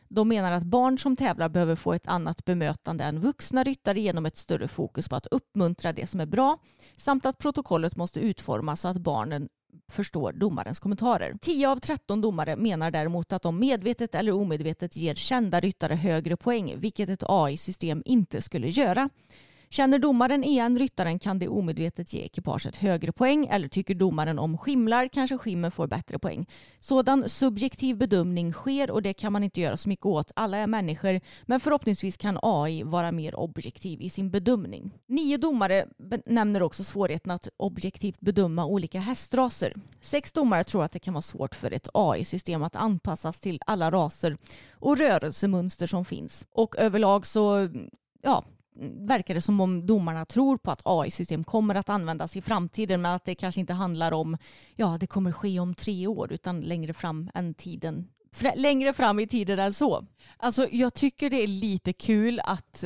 De 0.09 0.27
menar 0.27 0.51
att 0.51 0.63
barn 0.63 0.97
som 0.97 1.15
tävlar 1.15 1.49
behöver 1.49 1.75
få 1.75 1.93
ett 1.93 2.07
annat 2.07 2.45
bemötande 2.45 3.03
än 3.03 3.19
vuxna 3.19 3.63
ryttare 3.63 3.99
genom 3.99 4.25
ett 4.25 4.37
större 4.37 4.67
fokus 4.67 5.09
på 5.09 5.15
att 5.15 5.27
uppmuntra 5.27 5.93
det 5.93 6.07
som 6.07 6.19
är 6.19 6.25
bra 6.25 6.57
samt 6.97 7.25
att 7.25 7.37
protokollet 7.37 7.95
måste 7.95 8.19
utformas 8.19 8.81
så 8.81 8.87
att 8.87 8.97
barnen 8.97 9.49
förstår 9.91 10.33
domarens 10.33 10.79
kommentarer. 10.79 11.37
10 11.41 11.69
av 11.69 11.79
13 11.79 12.21
domare 12.21 12.55
menar 12.55 12.91
däremot 12.91 13.33
att 13.33 13.41
de 13.41 13.59
medvetet 13.59 14.15
eller 14.15 14.31
omedvetet 14.31 14.95
ger 14.95 15.15
kända 15.15 15.59
ryttare 15.59 15.93
högre 15.95 16.37
poäng, 16.37 16.73
vilket 16.77 17.09
ett 17.09 17.23
AI-system 17.27 18.03
inte 18.05 18.41
skulle 18.41 18.67
göra. 18.69 19.09
Känner 19.69 19.99
domaren 19.99 20.43
igen 20.43 20.79
ryttaren 20.79 21.19
kan 21.19 21.39
det 21.39 21.47
omedvetet 21.47 22.13
ge 22.13 22.21
ekipaget 22.21 22.75
högre 22.75 23.11
poäng 23.11 23.47
eller 23.47 23.67
tycker 23.67 23.95
domaren 23.95 24.39
om 24.39 24.57
skimlar 24.57 25.07
kanske 25.07 25.37
skimmer 25.37 25.69
får 25.69 25.87
bättre 25.87 26.19
poäng. 26.19 26.45
Sådan 26.79 27.29
subjektiv 27.29 27.97
bedömning 27.97 28.53
sker 28.53 28.91
och 28.91 29.01
det 29.01 29.13
kan 29.13 29.33
man 29.33 29.43
inte 29.43 29.61
göra 29.61 29.77
så 29.77 29.89
mycket 29.89 30.05
åt. 30.05 30.31
Alla 30.35 30.57
är 30.57 30.67
människor 30.67 31.21
men 31.45 31.59
förhoppningsvis 31.59 32.17
kan 32.17 32.39
AI 32.41 32.83
vara 32.83 33.11
mer 33.11 33.35
objektiv 33.35 34.01
i 34.01 34.09
sin 34.09 34.29
bedömning. 34.31 34.91
Nio 35.07 35.37
domare 35.37 35.85
nämner 36.25 36.61
också 36.61 36.83
svårigheten 36.83 37.31
att 37.31 37.49
objektivt 37.57 38.19
bedöma 38.19 38.65
olika 38.65 38.99
hästraser. 38.99 39.73
Sex 40.01 40.31
domare 40.31 40.63
tror 40.63 40.83
att 40.83 40.91
det 40.91 40.99
kan 40.99 41.13
vara 41.13 41.21
svårt 41.21 41.55
för 41.55 41.71
ett 41.71 41.89
AI-system 41.93 42.63
att 42.63 42.75
anpassas 42.75 43.39
till 43.39 43.59
alla 43.65 43.91
raser 43.91 44.37
och 44.71 44.97
rörelsemönster 44.97 45.87
som 45.87 46.05
finns. 46.05 46.45
Och 46.51 46.77
överlag 46.77 47.25
så 47.25 47.69
ja, 48.21 48.43
verkar 49.07 49.33
det 49.33 49.41
som 49.41 49.61
om 49.61 49.85
domarna 49.85 50.25
tror 50.25 50.57
på 50.57 50.71
att 50.71 50.81
AI-system 50.85 51.43
kommer 51.43 51.75
att 51.75 51.89
användas 51.89 52.35
i 52.35 52.41
framtiden 52.41 53.01
men 53.01 53.11
att 53.13 53.25
det 53.25 53.35
kanske 53.35 53.61
inte 53.61 53.73
handlar 53.73 54.11
om 54.11 54.37
ja 54.75 54.97
det 54.99 55.07
kommer 55.07 55.31
ske 55.31 55.59
om 55.59 55.75
tre 55.75 56.07
år 56.07 56.33
utan 56.33 56.61
längre 56.61 56.93
fram 56.93 57.29
än 57.33 57.53
tiden 57.53 58.07
längre 58.55 58.93
fram 58.93 59.19
i 59.19 59.27
tiden 59.27 59.59
än 59.59 59.73
så. 59.73 60.05
Alltså 60.37 60.67
jag 60.71 60.93
tycker 60.93 61.29
det 61.29 61.43
är 61.43 61.47
lite 61.47 61.93
kul 61.93 62.39
att 62.43 62.83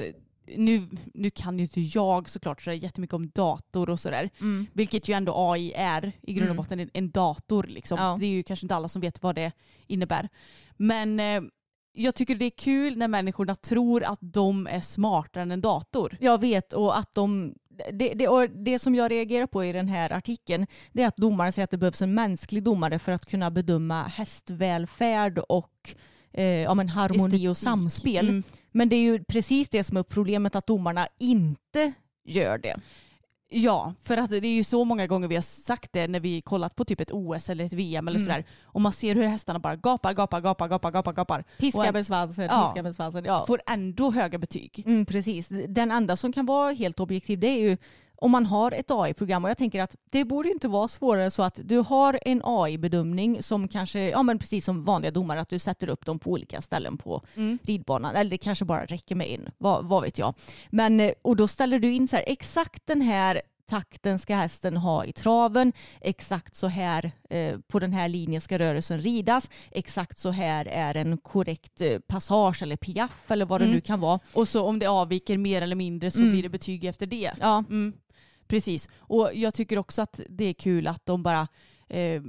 nu, 0.57 0.87
nu 1.13 1.29
kan 1.29 1.57
ju 1.59 1.63
inte 1.63 1.81
jag 1.81 2.29
såklart 2.29 2.61
så 2.61 2.71
jättemycket 2.71 3.13
om 3.13 3.29
dator 3.29 3.89
och 3.89 3.99
sådär. 3.99 4.29
Vilket 4.73 5.07
ju 5.07 5.13
ändå 5.13 5.33
AI 5.51 5.73
är 5.75 6.11
i 6.21 6.33
grund 6.33 6.49
och 6.49 6.53
Mm. 6.53 6.57
botten 6.57 6.79
en, 6.79 6.89
en 6.93 7.11
dator. 7.11 7.63
Liksom. 7.63 7.97
Ja. 7.99 8.17
Det 8.19 8.25
är 8.25 8.29
ju 8.29 8.43
kanske 8.43 8.65
inte 8.65 8.75
alla 8.75 8.87
som 8.87 9.01
vet 9.01 9.23
vad 9.23 9.35
det 9.35 9.51
innebär. 9.87 10.29
Men 10.77 11.19
eh, 11.19 11.41
jag 11.93 12.15
tycker 12.15 12.35
det 12.35 12.45
är 12.45 12.49
kul 12.49 12.97
när 12.97 13.07
människorna 13.07 13.55
tror 13.55 14.03
att 14.03 14.19
de 14.21 14.67
är 14.67 14.79
smartare 14.81 15.43
än 15.43 15.51
en 15.51 15.61
dator. 15.61 16.17
Jag 16.19 16.41
vet 16.41 16.73
och 16.73 16.97
att 16.97 17.13
de 17.13 17.53
det, 17.91 18.13
det, 18.13 18.27
och 18.27 18.49
det 18.49 18.79
som 18.79 18.95
jag 18.95 19.11
reagerar 19.11 19.47
på 19.47 19.65
i 19.65 19.71
den 19.71 19.87
här 19.87 20.13
artikeln 20.13 20.67
det 20.91 21.03
är 21.03 21.07
att 21.07 21.17
domaren 21.17 21.53
säger 21.53 21.63
att 21.63 21.71
det 21.71 21.77
behövs 21.77 22.01
en 22.01 22.13
mänsklig 22.13 22.63
domare 22.63 22.99
för 22.99 23.11
att 23.11 23.25
kunna 23.25 23.51
bedöma 23.51 24.03
hästvälfärd 24.03 25.37
och 25.37 25.95
eh, 26.33 26.45
ja, 26.45 26.73
men 26.73 26.89
harmoni 26.89 27.47
och 27.47 27.51
Estetik. 27.51 27.63
samspel. 27.63 28.29
Mm. 28.29 28.43
Men 28.71 28.89
det 28.89 28.95
är 28.95 29.01
ju 29.01 29.23
precis 29.23 29.69
det 29.69 29.83
som 29.83 29.97
är 29.97 30.03
problemet 30.03 30.55
att 30.55 30.67
domarna 30.67 31.07
inte 31.19 31.93
gör 32.25 32.57
det. 32.57 32.79
Ja, 33.53 33.93
för 34.01 34.17
att 34.17 34.29
det 34.29 34.37
är 34.37 34.55
ju 34.55 34.63
så 34.63 34.85
många 34.85 35.07
gånger 35.07 35.27
vi 35.27 35.35
har 35.35 35.41
sagt 35.41 35.93
det 35.93 36.07
när 36.07 36.19
vi 36.19 36.41
kollat 36.41 36.75
på 36.75 36.85
typ 36.85 36.99
ett 37.01 37.11
OS 37.11 37.49
eller 37.49 37.65
ett 37.65 37.73
VM 37.73 38.07
eller 38.07 38.19
Mm. 38.19 38.27
sådär. 38.31 38.45
Och 38.63 38.81
man 38.81 38.91
ser 38.93 39.15
hur 39.15 39.23
hästarna 39.23 39.59
bara 39.59 39.75
gapar, 39.75 40.13
gapar, 40.13 40.41
gapar, 40.41 40.67
gapar, 40.67 40.91
gapar, 40.91 41.13
gapar. 41.13 41.43
Piska 41.57 41.79
Och- 41.87 41.93
med 41.93 42.05
svansen, 42.05 42.45
Ja. 42.45 42.65
piska 42.67 42.83
med 42.83 42.95
svansen. 42.95 43.25
Ja. 43.25 43.43
Får 43.47 43.61
ändå 43.67 44.11
höga 44.11 44.37
betyg. 44.37 44.83
Mm, 44.85 45.05
precis. 45.05 45.49
Den 45.67 45.91
enda 45.91 46.15
som 46.15 46.33
kan 46.33 46.45
vara 46.45 46.71
helt 46.71 46.99
objektiv 46.99 47.39
det 47.39 47.47
är 47.47 47.59
ju 47.59 47.77
om 48.22 48.32
man 48.32 48.45
har 48.45 48.72
ett 48.72 48.91
AI-program 48.91 49.43
och 49.43 49.49
jag 49.49 49.57
tänker 49.57 49.82
att 49.82 49.95
det 50.11 50.26
borde 50.26 50.49
inte 50.51 50.67
vara 50.67 50.88
svårare 50.88 51.32
så 51.32 51.43
att 51.43 51.59
du 51.63 51.78
har 51.78 52.19
en 52.26 52.41
AI-bedömning 52.43 53.43
som 53.43 53.67
kanske, 53.67 54.09
ja 54.09 54.24
men 54.24 54.39
precis 54.39 54.65
som 54.65 54.84
vanliga 54.84 55.11
domare, 55.11 55.41
att 55.41 55.49
du 55.49 55.59
sätter 55.59 55.89
upp 55.89 56.05
dem 56.05 56.19
på 56.19 56.32
olika 56.32 56.61
ställen 56.61 56.97
på 56.97 57.22
Mm. 57.36 57.59
ridbanan. 57.63 58.15
Eller 58.15 58.32
det 58.32 58.38
kanske 58.38 58.65
bara 58.65 58.86
räcker 58.86 59.15
med 59.15 59.28
en, 59.28 59.49
vad, 59.57 59.86
vad 59.86 60.03
vet 60.03 60.17
jag. 60.17 60.34
Men, 60.69 60.99
eh, 60.99 61.11
och 61.22 61.36
då 61.36 61.47
ställer 61.47 61.80
du 61.80 61.93
in 61.93 62.07
så 62.07 62.15
här, 62.15 62.24
exakt 62.28 62.88
den 62.88 63.01
här 63.01 63.41
takten 63.69 64.19
ska 64.19 64.36
hästen 64.36 64.78
ha 64.78 65.05
i 65.05 65.13
traven, 65.13 65.74
exakt 66.01 66.55
så 66.55 66.67
här 66.67 67.11
eh, 67.30 67.57
på 67.67 67.80
den 67.80 67.93
här 67.93 68.07
linjen 68.07 68.41
ska 68.41 68.59
rörelsen 68.59 69.01
ridas, 69.01 69.49
exakt 69.72 70.19
så 70.19 70.30
här 70.30 70.65
är 70.65 70.95
en 70.97 71.17
korrekt 71.17 71.82
eh, 71.82 71.99
passage 71.99 72.61
eller 72.63 72.76
piaff 72.78 73.32
eller 73.32 73.45
vad 73.45 73.61
det 73.61 73.65
Mm. 73.65 73.76
nu 73.76 73.82
kan 73.82 73.99
vara. 73.99 74.19
Och 74.34 74.47
så 74.47 74.63
om 74.65 74.80
det 74.80 74.86
avviker 74.88 75.38
mer 75.38 75.61
eller 75.61 75.76
mindre 75.76 76.11
så 76.11 76.19
Mm. 76.19 76.32
blir 76.32 76.43
det 76.43 76.49
betyg 76.49 76.86
efter 76.86 77.05
det. 77.05 77.32
Ja, 77.39 77.57
Mm, 77.69 77.93
precis. 78.51 78.89
Och 78.97 79.29
jag 79.33 79.53
tycker 79.53 79.77
också 79.77 80.01
att 80.01 80.19
det 80.29 80.45
är 80.45 80.53
kul 80.53 80.87
att 80.87 81.05
de 81.05 81.23
bara 81.23 81.47
eh, 81.89 82.21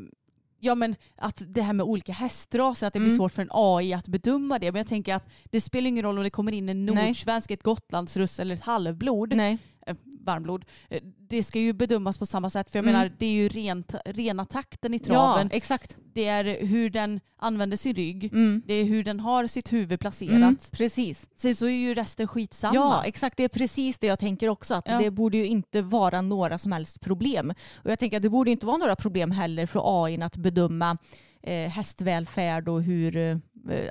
Ja 0.65 0.75
men 0.75 0.97
att 1.17 1.43
det 1.47 1.63
här 1.63 1.73
med 1.73 1.87
olika 1.87 2.13
hästraser, 2.13 2.87
att 2.87 2.93
det 2.93 2.99
blir 2.99 3.09
Mm. 3.09 3.19
svårt 3.19 3.33
för 3.33 3.43
en 3.43 3.49
AI 3.51 3.93
att 3.93 4.09
bedöma 4.09 4.59
det. 4.59 4.73
Men 4.73 4.79
jag 4.79 4.87
tänker 4.87 5.15
att 5.15 5.29
det 5.45 5.61
spelar 5.61 5.89
ingen 5.89 6.03
roll 6.05 6.19
om 6.19 6.25
det 6.25 6.31
kommer 6.31 6.53
in 6.53 6.69
en 6.69 6.87
nordsvensk, 6.87 7.51
ett 7.51 7.63
gotlandsruss 7.63 8.41
eller 8.41 8.55
ett 8.55 8.61
halvblod, 8.63 9.35
nej. 9.37 9.59
Eh, 9.87 9.97
varmblod. 10.21 10.65
Eh, 10.91 11.03
Det 11.29 11.43
ska 11.43 11.59
ju 11.61 11.73
bedömas 11.73 12.19
på 12.19 12.27
samma 12.27 12.51
sätt. 12.51 12.71
För 12.71 12.79
jag 12.79 12.85
Mm. 12.85 12.93
menar 12.95 13.13
det 13.19 13.27
är 13.27 13.33
ju 13.33 13.49
rent, 13.49 13.95
rena 14.05 14.45
takten 14.45 14.95
i 14.95 14.97
Ja, 14.97 15.05
traven. 15.05 15.49
exakt. 15.53 15.97
Det 16.15 16.27
är 16.27 16.67
hur 16.67 16.91
den 16.91 17.21
använder 17.39 17.77
sin 17.77 17.95
rygg. 17.95 18.25
Mm. 18.33 18.63
Det 18.67 18.75
är 18.75 18.85
hur 18.85 19.05
den 19.05 19.21
har 19.21 19.47
sitt 19.47 19.73
huvud 19.73 20.01
placerat. 20.01 20.33
Mm, 20.35 20.57
precis. 20.73 21.29
Sen 21.37 21.55
så 21.57 21.67
är 21.67 21.71
ju 21.71 21.95
resten 21.95 22.29
skitsamma. 22.29 22.75
Ja, 22.75 23.05
exakt. 23.05 23.37
Det 23.37 23.45
är 23.45 23.49
precis 23.49 23.99
det 23.99 24.07
jag 24.07 24.19
tänker 24.19 24.49
också. 24.49 24.75
Att 24.75 24.89
Ja. 24.89 24.99
Det 24.99 25.11
borde 25.11 25.37
ju 25.39 25.47
inte 25.47 25.83
vara 25.83 26.21
några 26.23 26.59
som 26.59 26.73
helst 26.73 27.01
problem. 27.01 27.53
Och 27.75 27.91
jag 27.91 27.99
tänker 27.99 28.17
att 28.17 28.23
det 28.23 28.29
borde 28.31 28.51
inte 28.51 28.67
vara 28.67 28.77
några 28.77 28.97
problem 28.97 29.31
heller 29.31 29.67
för 29.67 30.05
AI 30.05 30.23
att 30.23 30.37
bedöma 30.37 30.99
eh, 31.43 31.69
hästvälfärd 31.71 32.69
och 32.69 32.83
hur, 32.83 33.17
eh, 33.17 33.37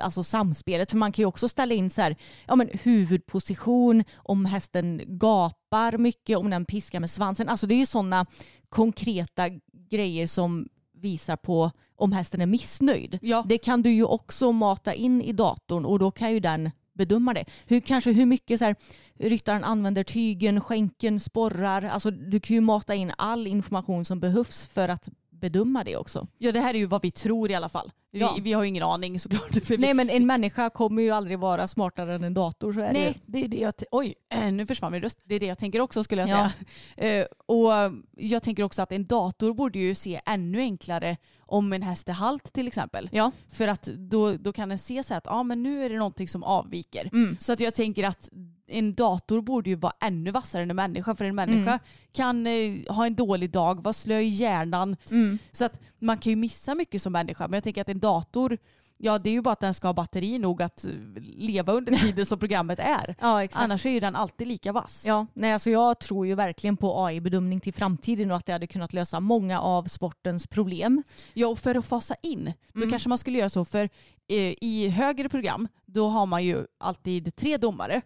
alltså 0.00 0.22
samspelet. 0.22 0.90
För 0.90 0.98
man 0.98 1.12
kan 1.12 1.22
ju 1.22 1.26
också 1.26 1.48
ställa 1.48 1.74
in 1.74 1.90
så 1.90 2.00
här, 2.00 2.16
ja, 2.46 2.56
men 2.56 2.70
huvudposition, 2.82 4.04
om 4.16 4.44
hästen 4.44 5.02
gapar 5.06 5.98
mycket, 5.98 6.38
om 6.38 6.50
den 6.50 6.64
piskar 6.64 7.00
med 7.00 7.10
svansen. 7.10 7.48
Alltså 7.48 7.66
det 7.66 7.74
är 7.74 7.78
ju 7.78 7.86
sådana 7.86 8.26
konkreta 8.68 9.48
grejer 9.90 10.26
som 10.26 10.68
visar 10.94 11.36
på 11.36 11.70
om 11.96 12.12
hästen 12.12 12.40
är 12.40 12.46
missnöjd. 12.46 13.18
Ja. 13.22 13.44
Det 13.48 13.58
kan 13.58 13.82
du 13.82 13.90
ju 13.90 14.04
också 14.04 14.52
mata 14.52 14.94
in 14.94 15.22
i 15.22 15.32
datorn 15.32 15.84
och 15.84 15.98
då 15.98 16.10
kan 16.10 16.32
ju 16.32 16.40
den 16.40 16.70
bedöma 16.94 17.34
det. 17.34 17.44
Hur, 17.66 17.80
kanske 17.80 18.12
hur 18.12 18.26
mycket 18.26 18.58
så 18.58 18.64
här, 18.64 18.76
ryttaren 19.18 19.64
använder 19.64 20.02
tygen, 20.02 20.60
skänken, 20.60 21.20
sporrar. 21.20 21.82
Alltså, 21.82 22.10
du 22.10 22.40
kan 22.40 22.54
ju 22.54 22.60
mata 22.60 22.94
in 22.94 23.12
all 23.18 23.46
information 23.46 24.04
som 24.04 24.20
behövs 24.20 24.66
för 24.66 24.88
att 24.88 25.08
bedöma 25.42 25.84
det 25.84 25.96
också. 25.96 26.26
Ja 26.38 26.52
det 26.52 26.60
här 26.60 26.74
är 26.74 26.78
ju 26.78 26.86
vad 26.86 27.02
vi 27.02 27.10
tror 27.10 27.50
i 27.50 27.54
alla 27.54 27.68
fall. 27.68 27.92
Vi, 28.12 28.20
Ja. 28.20 28.36
vi 28.42 28.52
har 28.52 28.62
ju 28.62 28.68
ingen 28.68 28.82
aning 28.82 29.20
såklart. 29.20 29.68
Nej 29.78 29.94
men 29.94 30.10
en 30.10 30.26
människa 30.26 30.70
kommer 30.70 31.02
ju 31.02 31.10
aldrig 31.10 31.38
vara 31.38 31.68
smartare 31.68 32.14
än 32.14 32.24
en 32.24 32.34
dator. 32.34 32.72
Så 32.72 32.80
är 32.80 32.92
det 32.92 32.98
ju. 32.98 33.04
Nej, 33.04 33.20
det 33.26 33.44
är 33.44 33.48
det 33.48 33.56
jag... 33.56 33.74
Oj, 33.90 34.14
eh, 34.34 34.52
nu 34.52 34.66
försvann 34.66 34.92
min 34.92 35.02
röst. 35.02 35.18
Det 35.24 35.34
är 35.34 35.40
det 35.40 35.46
jag 35.46 35.58
tänker 35.58 35.80
också 35.80 36.04
skulle 36.04 36.22
jag 36.22 36.28
Ja. 36.30 36.50
säga. 36.96 37.20
Eh, 37.20 37.26
och 37.46 37.72
jag 38.16 38.42
tänker 38.42 38.62
också 38.62 38.82
att 38.82 38.92
en 38.92 39.04
dator 39.04 39.54
borde 39.54 39.78
ju 39.78 39.94
se 39.94 40.20
ännu 40.26 40.58
enklare 40.60 41.16
om 41.40 41.72
en 41.72 41.82
häst 41.82 42.08
är 42.08 42.12
halt 42.12 42.52
till 42.52 42.66
exempel. 42.66 43.08
Ja. 43.12 43.30
För 43.48 43.68
att 43.68 43.82
då, 43.84 44.32
då 44.36 44.52
kan 44.52 44.68
den 44.68 44.78
se 44.78 45.02
så 45.02 45.14
här 45.14 45.18
att 45.18 45.26
ah, 45.26 45.42
men 45.42 45.62
nu 45.62 45.84
är 45.84 45.90
det 45.90 45.96
någonting 45.98 46.28
som 46.28 46.42
avviker. 46.44 47.10
Mm. 47.12 47.36
Så 47.40 47.52
att 47.52 47.60
jag 47.60 47.74
tänker 47.74 48.04
att 48.04 48.28
en 48.72 48.94
dator 48.94 49.40
borde 49.40 49.70
ju 49.70 49.76
vara 49.76 49.92
ännu 50.00 50.30
vassare 50.30 50.62
än 50.62 50.70
en 50.70 50.76
människa. 50.76 51.14
För 51.14 51.24
en 51.24 51.34
människa 51.34 51.70
Mm. 51.70 51.78
kan 52.12 52.46
eh, 52.46 52.94
ha 52.94 53.06
en 53.06 53.14
dålig 53.14 53.50
dag, 53.50 53.82
vara 53.84 53.92
slö 53.92 54.18
i 54.18 54.28
hjärnan. 54.28 54.96
Mm. 55.10 55.38
Så 55.52 55.64
att 55.64 55.80
man 55.98 56.18
kan 56.18 56.30
ju 56.30 56.36
missa 56.36 56.74
mycket 56.74 57.02
som 57.02 57.12
människa. 57.12 57.48
Men 57.48 57.56
jag 57.56 57.64
tänker 57.64 57.80
att 57.80 57.88
en 57.88 58.00
dator, 58.00 58.58
ja 58.98 59.18
det 59.18 59.30
är 59.30 59.32
ju 59.32 59.40
bara 59.42 59.52
att 59.52 59.60
den 59.60 59.74
ska 59.74 59.88
ha 59.88 59.92
batteri 59.92 60.38
nog 60.38 60.62
att 60.62 60.84
eh, 60.84 60.90
leva 61.36 61.72
under 61.72 61.92
tiden 62.02 62.26
som 62.26 62.38
programmet 62.38 62.78
är. 62.78 63.14
Ja 63.20 63.44
exakt. 63.44 63.64
Annars 63.64 63.86
är 63.86 63.90
ju 63.90 64.00
den 64.00 64.16
alltid 64.16 64.46
lika 64.48 64.72
vass. 64.72 65.04
Ja, 65.06 65.26
nej, 65.34 65.52
alltså 65.52 65.70
jag 65.70 65.98
tror 66.00 66.26
ju 66.26 66.34
verkligen 66.34 66.76
på 66.76 67.04
AI-bedömning 67.06 67.60
till 67.60 67.74
framtiden 67.74 68.30
och 68.30 68.36
att 68.36 68.46
det 68.46 68.52
hade 68.52 68.66
kunnat 68.66 68.92
lösa 68.92 69.20
många 69.20 69.60
av 69.60 69.84
sportens 69.84 70.46
problem. 70.46 71.02
Ja, 71.34 71.46
och 71.46 71.58
för 71.58 71.74
att 71.74 71.84
fasa 71.86 72.14
in, 72.22 72.52
då 72.72 72.78
Mm. 72.78 72.90
kanske 72.90 73.08
man 73.08 73.18
skulle 73.18 73.38
göra 73.38 73.50
så. 73.50 73.64
För 73.64 73.88
eh, 74.28 74.54
i 74.60 74.88
högre 74.88 75.28
program, 75.28 75.68
då 75.86 76.08
har 76.08 76.26
man 76.26 76.44
ju 76.44 76.66
alltid 76.80 77.36
tre 77.36 77.56
domare. 77.56 78.02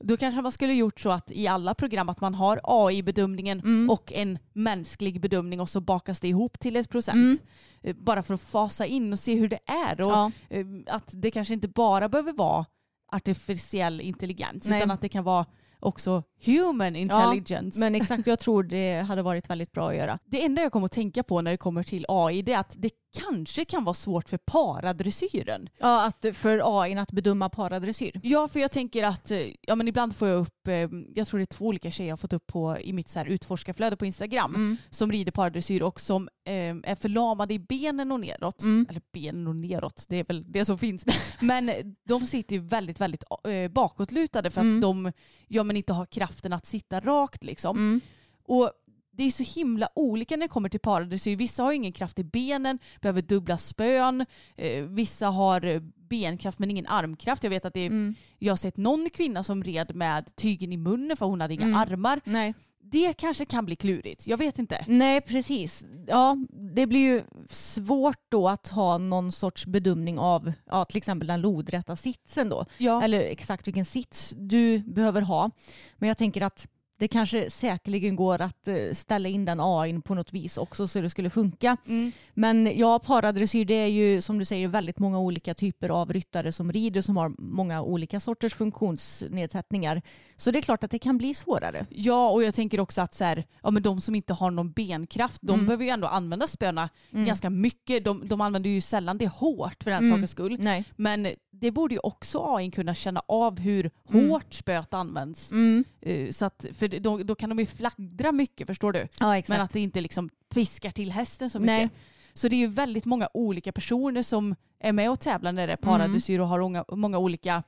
Då 0.00 0.16
kanske 0.16 0.42
man 0.42 0.52
skulle 0.52 0.74
gjort 0.74 1.00
så 1.00 1.10
att 1.10 1.32
i 1.32 1.46
alla 1.46 1.74
program 1.74 2.08
att 2.08 2.20
man 2.20 2.34
har 2.34 2.60
AI-bedömningen 2.64 3.60
Mm. 3.60 3.90
och 3.90 4.12
en 4.12 4.38
mänsklig 4.52 5.20
bedömning 5.20 5.60
och 5.60 5.68
så 5.68 5.80
bakas 5.80 6.20
det 6.20 6.28
ihop 6.28 6.58
till 6.60 6.76
ett 6.76 6.88
procent. 6.90 7.16
Mm. 7.16 7.36
Eh, 7.82 7.96
Bara 7.96 8.22
för 8.22 8.34
att 8.34 8.40
fasa 8.40 8.86
in 8.86 9.12
och 9.12 9.18
se 9.18 9.34
hur 9.34 9.48
det 9.48 9.58
är. 9.66 10.00
Och 10.00 10.06
Ja. 10.12 10.30
eh, 10.50 10.66
att 10.86 11.10
det 11.12 11.30
kanske 11.30 11.54
inte 11.54 11.68
bara 11.68 12.08
behöver 12.08 12.32
vara 12.32 12.66
artificiell 13.12 14.00
intelligens 14.00 14.68
Nej. 14.68 14.78
utan 14.78 14.90
att 14.90 15.00
det 15.00 15.08
kan 15.08 15.24
vara 15.24 15.46
också 15.80 16.22
human 16.46 16.96
intelligence. 16.96 17.78
Men 17.80 17.94
exakt, 17.94 18.26
jag 18.26 18.38
tror 18.40 18.62
det 18.74 19.00
hade 19.00 19.22
varit 19.22 19.50
väldigt 19.50 19.72
bra 19.72 19.88
att 19.90 19.96
göra. 19.96 20.18
Det 20.24 20.44
enda 20.44 20.62
jag 20.62 20.72
kommer 20.72 20.84
att 20.86 20.92
tänka 20.92 21.22
på 21.22 21.40
när 21.40 21.50
det 21.50 21.56
kommer 21.56 21.82
till 21.82 22.04
AI 22.08 22.42
det 22.42 22.52
är 22.52 22.58
att 22.58 22.74
det 22.78 22.90
kanske 23.18 23.64
kan 23.64 23.84
vara 23.84 23.94
svårt 23.94 24.28
för 24.28 24.38
paradressyren. 24.38 25.68
Ja, 25.78 26.06
att 26.06 26.26
för 26.36 26.82
AI 26.82 26.94
att 26.94 27.12
bedöma 27.12 27.48
paradressyr. 27.48 28.20
Ja, 28.22 28.48
för 28.48 28.60
jag 28.60 28.70
tänker 28.70 29.04
att 29.04 29.30
eh, 29.30 29.38
ja, 29.60 29.74
men 29.74 29.88
ibland 29.88 30.16
får 30.16 30.28
jag 30.28 30.40
upp, 30.40 30.68
eh, 30.68 30.74
jag 31.14 31.26
tror 31.26 31.38
det 31.38 31.42
är 31.42 31.46
två 31.56 31.64
olika 31.66 31.90
tjejer 31.90 32.08
jag 32.08 32.12
har 32.12 32.16
fått 32.16 32.32
upp 32.32 32.46
på, 32.46 32.78
i 32.80 32.92
mitt 32.92 33.08
så 33.08 33.18
här 33.18 33.26
utforskarflöde 33.26 33.96
på 33.96 34.06
Instagram 34.06 34.54
Mm. 34.54 34.76
som 34.90 35.12
rider 35.12 35.32
paradressyr 35.32 35.82
och 35.82 36.00
som 36.00 36.28
eh, 36.46 36.52
är 36.92 36.94
förlamade 36.94 37.54
i 37.54 37.58
benen 37.58 38.12
och 38.12 38.20
neråt. 38.20 38.62
Mm. 38.62 38.86
Eller 38.90 39.02
benen 39.12 39.46
och 39.46 39.56
neråt, 39.56 40.04
det 40.08 40.16
är 40.16 40.24
väl 40.24 40.52
det 40.52 40.64
som 40.64 40.78
finns. 40.78 41.04
Men 41.40 41.70
de 42.08 42.26
sitter 42.26 42.56
ju 42.56 42.62
väldigt, 42.62 43.00
väldigt 43.00 43.24
eh, 43.48 43.70
bakåtlutade 43.70 44.50
för 44.50 44.60
att 44.60 44.64
Mm. 44.64 44.80
de 44.80 45.12
ja, 45.48 45.62
men 45.62 45.76
inte 45.76 45.92
har 45.92 46.06
kraften 46.34 46.52
att 46.52 46.66
sitta 46.66 47.00
rakt 47.00 47.44
liksom. 47.44 47.76
Mm. 47.76 48.00
Och 48.46 48.70
det 49.16 49.24
är 49.24 49.30
så 49.30 49.42
himla 49.42 49.88
olika 49.94 50.36
när 50.36 50.44
det 50.46 50.52
kommer 50.52 50.68
till 50.68 50.80
paradressyr. 50.80 51.36
Vissa 51.36 51.62
har 51.62 51.72
ingen 51.72 51.92
kraft 51.92 52.18
i 52.18 52.24
benen, 52.24 52.78
behöver 53.00 53.22
dubbla 53.22 53.58
spön. 53.58 54.26
Eh, 54.56 54.84
vissa 54.84 55.26
har 55.28 55.64
eh, 55.64 55.80
benkraft 56.08 56.58
men 56.58 56.70
ingen 56.70 56.86
armkraft. 56.86 57.42
Jag 57.44 57.50
vet 57.50 57.64
att 57.64 57.74
det 57.74 57.80
är, 57.80 57.86
Mm. 57.86 58.14
jag 58.38 58.52
har 58.52 58.56
sett 58.56 58.76
någon 58.76 59.10
kvinna 59.10 59.44
som 59.44 59.64
red 59.64 59.94
med 59.94 60.36
tygen 60.36 60.72
i 60.72 60.76
munnen 60.76 61.16
för 61.16 61.26
hon 61.26 61.40
hade 61.40 61.54
inga 61.54 61.64
Mm. 61.66 61.76
armar. 61.76 62.20
Nej. 62.24 62.54
Det 62.94 63.12
kanske 63.12 63.44
kan 63.44 63.64
bli 63.64 63.76
klurigt. 63.76 64.26
Jag 64.26 64.36
vet 64.36 64.58
inte. 64.58 64.84
Nej, 64.86 65.20
precis. 65.20 65.84
Ja, 66.06 66.36
det 66.74 66.86
blir 66.86 67.00
ju 67.00 67.22
svårt 67.50 68.20
då 68.28 68.48
att 68.48 68.68
ha 68.68 68.98
någon 68.98 69.32
sorts 69.32 69.66
bedömning 69.66 70.18
av 70.18 70.52
ja, 70.66 70.84
till 70.84 70.96
exempel 70.96 71.28
den 71.28 71.40
lodrätta 71.40 71.96
sitsen 71.96 72.48
då. 72.48 72.66
Ja. 72.78 73.02
Eller 73.02 73.20
exakt 73.20 73.66
vilken 73.66 73.84
sits 73.84 74.34
du 74.36 74.78
behöver 74.78 75.20
ha. 75.20 75.50
Men 75.96 76.08
jag 76.08 76.18
tänker 76.18 76.42
att 76.42 76.68
det 76.98 77.08
kanske 77.08 77.50
säkerligen 77.50 78.16
går 78.16 78.40
att 78.40 78.68
eh, 78.68 78.76
ställa 78.92 79.28
in 79.28 79.44
den 79.44 79.60
AI 79.60 80.00
på 80.00 80.14
något 80.14 80.32
vis 80.32 80.58
också 80.58 80.88
så 80.88 81.00
det 81.00 81.10
skulle 81.10 81.30
funka. 81.30 81.76
Mm. 81.86 82.12
Men 82.34 82.78
ja, 82.78 82.98
paradressyr 82.98 83.64
det 83.64 83.74
är 83.74 83.86
ju 83.86 84.20
som 84.20 84.38
du 84.38 84.44
säger 84.44 84.68
väldigt 84.68 84.98
många 84.98 85.18
olika 85.18 85.54
typer 85.54 85.88
av 85.88 86.12
ryttare 86.12 86.52
som 86.52 86.72
rider 86.72 87.02
som 87.02 87.16
har 87.16 87.34
många 87.38 87.82
olika 87.82 88.20
sorters 88.20 88.54
funktionsnedsättningar. 88.54 90.02
Så 90.36 90.50
det 90.50 90.58
är 90.58 90.62
klart 90.62 90.84
att 90.84 90.90
det 90.90 90.98
kan 90.98 91.18
bli 91.18 91.34
svårare. 91.34 91.86
Ja, 91.90 92.30
och 92.30 92.42
jag 92.42 92.54
tänker 92.54 92.80
också 92.80 93.02
att 93.02 93.14
så 93.14 93.24
här, 93.24 93.44
ja, 93.62 93.70
men 93.70 93.82
de 93.82 94.00
som 94.00 94.14
inte 94.14 94.32
har 94.32 94.50
någon 94.50 94.72
benkraft, 94.72 95.38
de 95.42 95.52
Mm. 95.54 95.66
behöver 95.66 95.84
ju 95.84 95.90
ändå 95.90 96.06
använda 96.06 96.46
spöna 96.46 96.88
Mm. 97.12 97.24
ganska 97.24 97.50
mycket. 97.50 98.04
De, 98.04 98.28
de 98.28 98.40
använder 98.40 98.70
ju 98.70 98.80
sällan 98.80 99.18
det 99.18 99.26
hårt 99.28 99.82
för 99.84 99.90
den 99.90 99.98
Mm. 100.04 100.12
sakens 100.16 100.30
skull. 100.30 100.56
Nej. 100.60 100.84
Men 100.96 101.26
det 101.50 101.70
borde 101.70 101.94
ju 101.94 102.00
också 102.02 102.56
AI 102.56 102.70
kunna 102.70 102.94
känna 102.94 103.22
av 103.28 103.58
hur 103.60 103.90
Mm. 104.12 104.30
hårt 104.30 104.54
spöet 104.54 104.94
används. 104.94 105.52
Mm. 105.52 105.84
Eh, 106.00 106.30
Så 106.30 106.44
att, 106.44 106.66
för 106.72 106.88
då, 106.88 107.18
då 107.18 107.34
kan 107.34 107.48
de 107.48 107.58
ju 107.58 107.66
fladdra 107.66 108.32
mycket, 108.32 108.66
förstår 108.66 108.92
du? 108.92 109.08
Ja, 109.20 109.36
exakt. 109.38 109.48
Men 109.48 109.60
att 109.60 109.72
det 109.72 109.80
inte 109.80 110.00
liksom 110.00 110.30
piskar 110.54 110.90
till 110.90 111.12
hästen 111.12 111.50
så 111.50 111.58
mycket. 111.58 111.66
Nej. 111.66 111.90
Så 112.36 112.48
det 112.48 112.56
är 112.56 112.58
ju 112.58 112.66
väldigt 112.66 113.04
många 113.04 113.28
olika 113.34 113.72
personer 113.72 114.22
som 114.22 114.54
är 114.80 114.92
med 114.92 115.10
och 115.10 115.20
tävlar 115.20 115.52
när 115.52 115.66
det 115.66 115.72
är 115.72 115.78
Mm. 115.82 115.98
paradressyr 115.98 116.38
och 116.38 116.48
har 116.48 116.60
många, 116.60 116.84
många 116.92 117.18
olika 117.18 117.62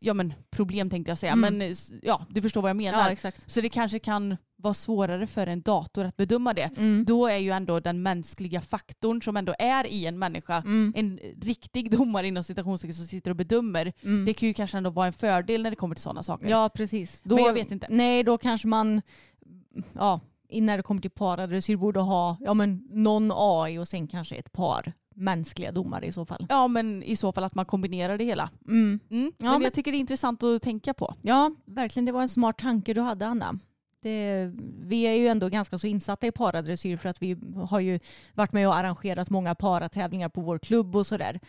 ja, 0.00 0.14
men, 0.14 0.34
problem 0.50 0.90
tänkte 0.90 1.10
jag 1.10 1.18
säga. 1.18 1.32
Mm. 1.32 1.58
Men 1.58 1.70
eh, 1.70 1.76
ja, 2.02 2.26
du 2.30 2.42
förstår 2.42 2.62
vad 2.62 2.68
jag 2.68 2.76
menar. 2.76 2.98
ja, 2.98 3.10
exakt. 3.10 3.50
Så 3.50 3.60
det 3.60 3.68
kanske 3.68 3.98
kan 3.98 4.36
vara 4.56 4.74
svårare 4.74 5.26
för 5.26 5.46
en 5.46 5.62
dator 5.62 6.04
att 6.04 6.16
bedöma 6.16 6.54
det. 6.54 6.70
Mm. 6.76 7.04
Då 7.04 7.26
är 7.26 7.36
ju 7.36 7.50
ändå 7.50 7.80
den 7.80 8.02
mänskliga 8.02 8.60
faktorn 8.60 9.22
som 9.22 9.36
ändå 9.36 9.54
är 9.58 9.86
i 9.86 10.06
en 10.06 10.18
människa 10.18 10.56
Mm. 10.56 10.92
en 10.96 11.18
riktig 11.42 11.90
domare 11.90 12.26
inom 12.26 12.44
citationstecken 12.44 12.94
som 12.94 13.06
sitter 13.06 13.30
och 13.30 13.36
bedömer. 13.36 13.92
Mm. 14.02 14.24
Det 14.24 14.34
kan 14.34 14.48
ju 14.48 14.54
kanske 14.54 14.76
ändå 14.76 14.90
vara 14.90 15.06
en 15.06 15.12
fördel 15.12 15.62
när 15.62 15.70
det 15.70 15.76
kommer 15.76 15.94
till 15.94 16.02
sådana 16.02 16.22
saker. 16.22 16.48
Ja, 16.48 16.70
precis. 16.74 17.20
Då, 17.24 17.34
Men 17.34 17.44
jag 17.44 17.52
vet 17.52 17.70
inte. 17.70 17.86
Nej, 17.90 18.22
då 18.22 18.38
kanske 18.38 18.68
man, 18.68 19.02
ja, 19.92 20.20
när 20.50 20.76
det 20.76 20.82
kommer 20.82 21.00
till 21.00 21.10
paradressyr 21.10 21.76
borde 21.76 22.00
ha 22.00 22.36
ja, 22.40 22.54
men 22.54 22.88
någon 22.90 23.30
AI 23.34 23.78
och 23.78 23.88
sen 23.88 24.06
kanske 24.08 24.34
ett 24.34 24.52
par 24.52 24.92
mänskliga 25.14 25.72
domare 25.72 26.06
i 26.06 26.12
så 26.12 26.26
fall. 26.26 26.46
Ja 26.48 26.68
men 26.68 27.02
i 27.02 27.16
så 27.16 27.32
fall 27.32 27.44
att 27.44 27.54
man 27.54 27.64
kombinerar 27.66 28.18
det 28.18 28.24
hela. 28.24 28.50
Mm. 28.68 29.00
Mm. 29.10 29.32
Ja, 29.38 29.44
men, 29.44 29.52
men- 29.52 29.62
jag 29.62 29.72
tycker 29.72 29.90
det 29.92 29.96
är 29.96 30.00
intressant 30.00 30.42
att 30.42 30.62
tänka 30.62 30.94
på. 30.94 31.14
Ja, 31.22 31.50
verkligen. 31.64 32.04
Det 32.04 32.12
var 32.12 32.22
en 32.22 32.28
smart 32.28 32.58
tanke 32.58 32.94
du 32.94 33.00
hade, 33.00 33.26
Anna. 33.26 33.58
Det, 34.02 34.50
vi 34.80 35.02
är 35.02 35.12
ju 35.12 35.28
ändå 35.28 35.48
ganska 35.48 35.78
så 35.78 35.86
insatta 35.86 36.26
i 36.26 36.32
paradressyr 36.32 36.96
för 36.96 37.08
att 37.08 37.22
vi 37.22 37.36
har 37.68 37.80
ju 37.80 38.00
varit 38.34 38.52
med 38.52 38.68
och 38.68 38.76
arrangerat 38.76 39.30
många 39.30 39.54
paratävlingar 39.54 40.28
på 40.28 40.40
vår 40.40 40.58
klubb 40.58 40.96
och 40.96 41.06
sådär. 41.06 41.40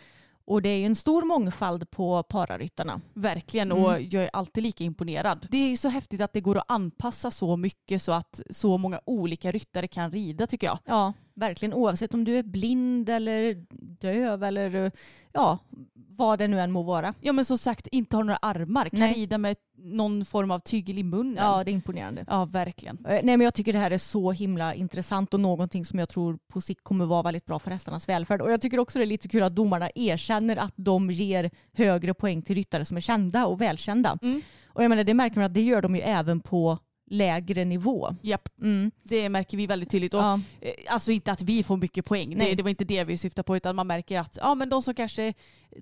Och 0.48 0.62
det 0.62 0.70
är 0.70 0.78
ju 0.78 0.86
en 0.86 0.96
stor 0.96 1.22
mångfald 1.26 1.92
på 1.92 2.24
pararyttarna. 2.24 3.02
Verkligen 3.14 3.72
Mm. 3.72 3.84
och 3.84 4.02
jag 4.02 4.24
är 4.24 4.30
alltid 4.34 4.64
lika 4.64 4.84
imponerad. 4.84 5.48
Det 5.52 5.58
är 5.58 5.70
ju 5.70 5.78
så 5.78 5.90
häftigt 5.90 6.22
att 6.22 6.34
det 6.34 6.42
går 6.42 6.58
att 6.58 6.72
anpassa 6.72 7.32
så 7.32 7.58
mycket 7.58 8.02
så 8.02 8.12
att 8.12 8.42
så 8.50 8.78
många 8.78 9.00
olika 9.06 9.52
ryttare 9.52 9.88
kan 9.88 10.12
rida 10.12 10.48
tycker 10.48 10.68
jag. 10.68 10.80
Ja, 10.86 11.14
verkligen. 11.36 11.74
Oavsett 11.74 12.14
om 12.14 12.24
du 12.24 12.38
är 12.38 12.44
blind 12.44 13.10
eller 13.10 13.66
döv 14.02 14.44
eller 14.44 14.92
ja, 15.34 15.60
vad 15.94 16.40
det 16.40 16.48
nu 16.48 16.60
än 16.60 16.72
må 16.72 16.84
vara. 16.84 17.14
Ja 17.22 17.34
men 17.34 17.46
som 17.46 17.58
sagt 17.58 17.88
inte 17.88 18.16
har 18.16 18.24
några 18.24 18.40
armar, 18.42 18.90
kan 18.90 19.00
Nej. 19.00 19.14
rida 19.14 19.38
med 19.38 19.56
någon 19.78 20.26
form 20.26 20.52
av 20.52 20.60
tygel 20.60 20.98
i 20.98 21.04
munnen. 21.04 21.44
Ja, 21.46 21.64
det 21.64 21.72
är 21.72 21.74
imponerande. 21.74 22.26
ja 22.28 22.46
verkligen. 22.46 22.98
Eh, 23.06 23.12
Nej 23.12 23.38
men 23.38 23.42
jag 23.42 23.54
tycker 23.54 23.74
det 23.74 23.80
här 23.80 23.92
är 23.92 23.98
så 23.98 24.32
himla 24.32 24.74
intressant 24.74 25.34
och 25.34 25.40
någonting 25.40 25.86
som 25.86 26.00
jag 26.00 26.10
tror 26.10 26.40
på 26.54 26.62
sikt 26.62 26.84
kommer 26.84 27.06
vara 27.06 27.22
väldigt 27.22 27.46
bra 27.46 27.60
för 27.60 27.72
hästarnas 27.72 28.10
välfärd. 28.10 28.42
Och 28.42 28.52
jag 28.52 28.62
tycker 28.62 28.80
också 28.80 29.00
det 29.00 29.06
är 29.06 29.08
lite 29.08 29.28
kul 29.28 29.44
att 29.44 29.56
domarna 29.56 29.90
erkänner 29.96 30.58
att 30.58 30.74
de 30.76 31.12
ger 31.12 31.52
högre 31.74 32.14
poäng 32.14 32.42
till 32.42 32.56
ryttare 32.56 32.86
som 32.86 32.98
är 32.98 33.02
kända 33.02 33.46
och 33.46 33.62
välkända. 33.62 34.18
Mm. 34.22 34.42
Och 34.68 34.84
jag 34.84 34.90
menar 34.90 35.04
det 35.04 35.14
märker 35.14 35.36
man 35.36 35.46
att 35.46 35.54
det 35.54 35.62
gör 35.62 35.82
de 35.82 35.96
ju 35.96 36.02
även 36.02 36.40
på 36.40 36.78
lägre 37.08 37.66
nivå. 37.66 38.16
Japp, 38.22 38.50
Mm. 38.62 38.92
det 39.04 39.30
märker 39.30 39.58
vi 39.58 39.68
väldigt 39.68 39.90
tydligt. 39.90 40.14
Och, 40.14 40.20
Ja. 40.20 40.40
eh, 40.62 40.72
Alltså 40.90 41.12
inte 41.12 41.32
att 41.32 41.42
vi 41.42 41.64
får 41.64 41.78
mycket 41.78 42.06
poäng, 42.06 42.30
det, 42.30 42.36
Nej. 42.36 42.56
det 42.56 42.64
var 42.64 42.70
inte 42.70 42.86
det 42.86 43.04
vi 43.04 43.18
syftade 43.18 43.44
på 43.46 43.56
utan 43.58 43.76
man 43.76 43.88
märker 43.88 44.20
att 44.20 44.38
ja, 44.42 44.56
men 44.56 44.70
de 44.70 44.82
som 44.82 44.94
kanske 44.94 45.34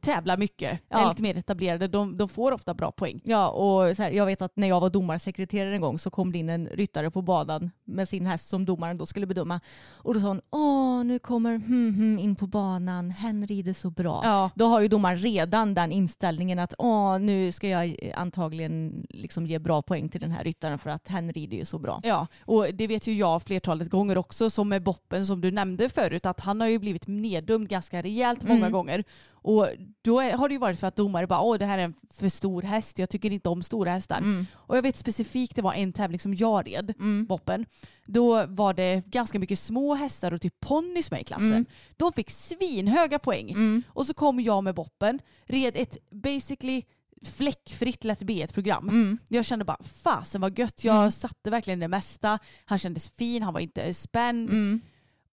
tävlar 0.01 0.37
mycket, 0.37 0.79
Ja. 0.89 1.05
är 1.05 1.09
lite 1.09 1.21
mer 1.23 1.37
etablerade, 1.37 1.87
de, 1.87 2.17
de 2.17 2.29
får 2.29 2.51
ofta 2.51 2.73
bra 2.73 2.91
poäng. 2.91 3.21
Ja, 3.23 3.49
och 3.49 3.95
så 3.95 4.03
här, 4.03 4.11
jag 4.11 4.25
vet 4.25 4.41
att 4.41 4.51
när 4.55 4.67
jag 4.67 4.79
var 4.81 4.89
domarsekreterare 4.89 5.75
en 5.75 5.81
gång 5.81 5.99
så 5.99 6.09
kom 6.09 6.31
det 6.31 6.37
in 6.37 6.49
en 6.49 6.67
ryttare 6.67 7.11
på 7.11 7.21
banan 7.21 7.71
med 7.85 8.09
sin 8.09 8.25
häst 8.25 8.49
som 8.49 8.65
domaren 8.65 8.97
då 8.97 9.05
skulle 9.05 9.25
bedöma. 9.25 9.59
Och 9.91 10.13
då 10.13 10.19
sa 10.19 10.27
hon, 10.27 10.41
åh 10.51 11.03
nu 11.03 11.19
kommer 11.19 11.57
hmm, 11.57 11.95
hmm, 11.95 12.19
in 12.19 12.35
på 12.35 12.47
banan, 12.47 13.11
hen 13.11 13.47
rider 13.47 13.73
så 13.73 13.89
bra. 13.89 14.21
Ja. 14.23 14.49
Då 14.55 14.65
har 14.65 14.79
ju 14.81 14.87
domaren 14.87 15.17
redan 15.17 15.73
den 15.73 15.91
inställningen 15.91 16.59
att 16.59 16.73
åh, 16.77 17.19
nu 17.19 17.51
ska 17.51 17.67
jag 17.67 18.11
antagligen 18.15 19.05
liksom 19.09 19.45
ge 19.45 19.59
bra 19.59 19.81
poäng 19.81 20.09
till 20.09 20.21
den 20.21 20.31
här 20.31 20.43
ryttaren 20.43 20.79
för 20.79 20.89
att 20.89 21.07
hen 21.13 21.31
rider 21.31 21.57
ju 21.57 21.65
så 21.65 21.79
bra. 21.79 22.01
Ja, 22.03 22.27
och 22.45 22.65
det 22.73 22.87
vet 22.87 23.07
ju 23.07 23.13
jag 23.13 23.43
flertalet 23.43 23.89
gånger 23.89 24.17
också 24.17 24.49
som 24.49 24.69
med 24.69 24.83
Boppen 24.83 25.25
som 25.25 25.41
du 25.41 25.51
nämnde 25.51 25.89
förut 25.89 26.25
att 26.25 26.39
han 26.39 26.61
har 26.61 26.67
ju 26.67 26.79
blivit 26.79 27.07
neddömd 27.07 27.69
ganska 27.69 28.01
rejält 28.01 28.43
många 28.43 28.59
Mm. 28.59 28.71
gånger. 28.71 29.03
Och 29.31 29.67
då 30.01 30.21
har 30.21 30.47
det 30.49 30.53
ju 30.53 30.59
varit 30.59 30.79
för 30.79 30.87
att 30.87 30.95
domare 30.95 31.27
bara 31.27 31.41
åh 31.41 31.57
det 31.57 31.65
här 31.65 31.77
är 31.77 31.83
en 31.83 31.93
för 32.13 32.29
stor 32.29 32.61
häst, 32.61 32.99
jag 32.99 33.09
tycker 33.09 33.31
inte 33.31 33.49
om 33.49 33.63
stora 33.63 33.91
hästar. 33.91 34.17
Mm. 34.17 34.45
Och 34.53 34.77
jag 34.77 34.81
vet 34.81 34.97
specifikt 34.97 35.55
det 35.55 35.61
var 35.61 35.73
en 35.73 35.93
tävling 35.93 36.19
som 36.19 36.33
jag 36.35 36.67
red, 36.67 36.93
Mm. 36.99 37.25
Boppen. 37.25 37.65
Då 38.05 38.45
var 38.45 38.73
det 38.73 39.05
ganska 39.05 39.39
mycket 39.39 39.59
små 39.59 39.93
hästar 39.95 40.31
och 40.31 40.41
typ 40.41 40.59
ponnys 40.59 41.11
med 41.11 41.21
i 41.21 41.23
klassen. 41.23 41.47
Mm. 41.51 41.65
De 41.97 42.13
fick 42.13 42.29
svinhöga 42.29 43.19
poäng. 43.19 43.49
Mm. 43.51 43.83
Och 43.87 44.05
så 44.05 44.13
kom 44.13 44.39
jag 44.39 44.63
med 44.63 44.75
Boppen, 44.75 45.19
red 45.45 45.73
ett 45.75 45.97
basically 46.11 46.81
fläckfritt 47.23 48.03
lätt 48.03 48.21
B1-program. 48.21 48.89
Mm. 48.89 49.17
Jag 49.27 49.45
kände 49.45 49.65
bara 49.65 49.83
fasen 50.03 50.41
vad 50.41 50.59
gött. 50.59 50.83
Jag 50.83 50.97
Mm. 50.97 51.11
satte 51.11 51.49
verkligen 51.49 51.79
det 51.79 51.87
mesta. 51.87 52.39
Han 52.65 52.77
kändes 52.77 53.09
fin, 53.09 53.43
han 53.43 53.53
var 53.53 53.61
inte 53.61 53.93
spänd. 53.93 54.49
Mm. 54.49 54.81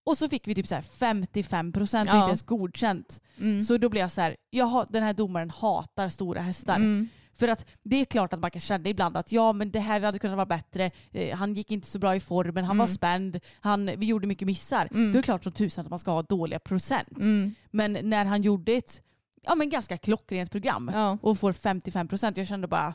Och 0.05 0.19
så 0.19 0.29
fick 0.29 0.49
vi 0.49 0.55
typ 0.55 0.67
så 0.67 0.75
här 0.75 0.83
55 0.83 1.73
procent, 1.73 2.09
Ja. 2.09 2.17
inte 2.19 2.29
ens 2.29 2.43
godkänt. 2.43 3.21
Mm. 3.39 3.63
Så 3.63 3.77
då 3.79 3.89
blev 3.89 4.01
jag 4.01 4.11
så 4.13 4.21
här, 4.21 4.37
jag 4.51 4.87
den 4.91 5.03
här 5.03 5.13
domaren 5.13 5.51
hatar 5.51 6.09
stora 6.09 6.41
hästar. 6.41 6.77
Mm. 6.77 7.09
För 7.35 7.49
att 7.49 7.67
det 7.83 7.97
är 7.97 8.05
klart 8.05 8.33
att 8.33 8.41
man 8.41 8.51
kan 8.51 8.61
känna 8.61 8.89
ibland 8.89 9.17
att 9.17 9.33
ja 9.33 9.53
men 9.53 9.71
det 9.71 9.81
här 9.81 10.01
hade 10.01 10.19
kunnat 10.19 10.37
vara 10.37 10.47
bättre. 10.47 10.91
Eh, 11.13 11.37
han 11.37 11.55
gick 11.55 11.71
inte 11.71 11.87
så 11.89 11.99
bra 11.99 12.17
i 12.17 12.21
formen, 12.21 12.65
han 12.65 12.79
var 12.79 12.85
Mm. 12.85 12.95
spänd, 12.95 13.41
han, 13.61 13.87
vi 13.97 14.07
gjorde 14.07 14.27
mycket 14.27 14.47
missar. 14.47 14.89
Mm. 14.91 15.13
Då 15.13 15.19
är 15.19 15.23
det 15.23 15.27
klart 15.27 15.45
som 15.45 15.53
tusan 15.53 15.85
att 15.85 15.91
man 15.91 15.99
ska 15.99 16.11
ha 16.11 16.23
dåliga 16.23 16.59
procent. 16.59 17.09
Men 17.71 17.93
när 18.03 18.25
han 18.25 18.43
gjorde 18.43 18.73
ett 18.73 19.03
ja, 19.47 19.55
men 19.55 19.71
ganska 19.71 19.97
klockrent 19.99 20.51
program 20.51 20.91
Ja. 20.95 21.19
och 21.23 21.39
får 21.39 21.53
55 21.53 22.09
procent, 22.09 22.37
jag 22.37 22.47
kände 22.47 22.67
bara 22.69 22.95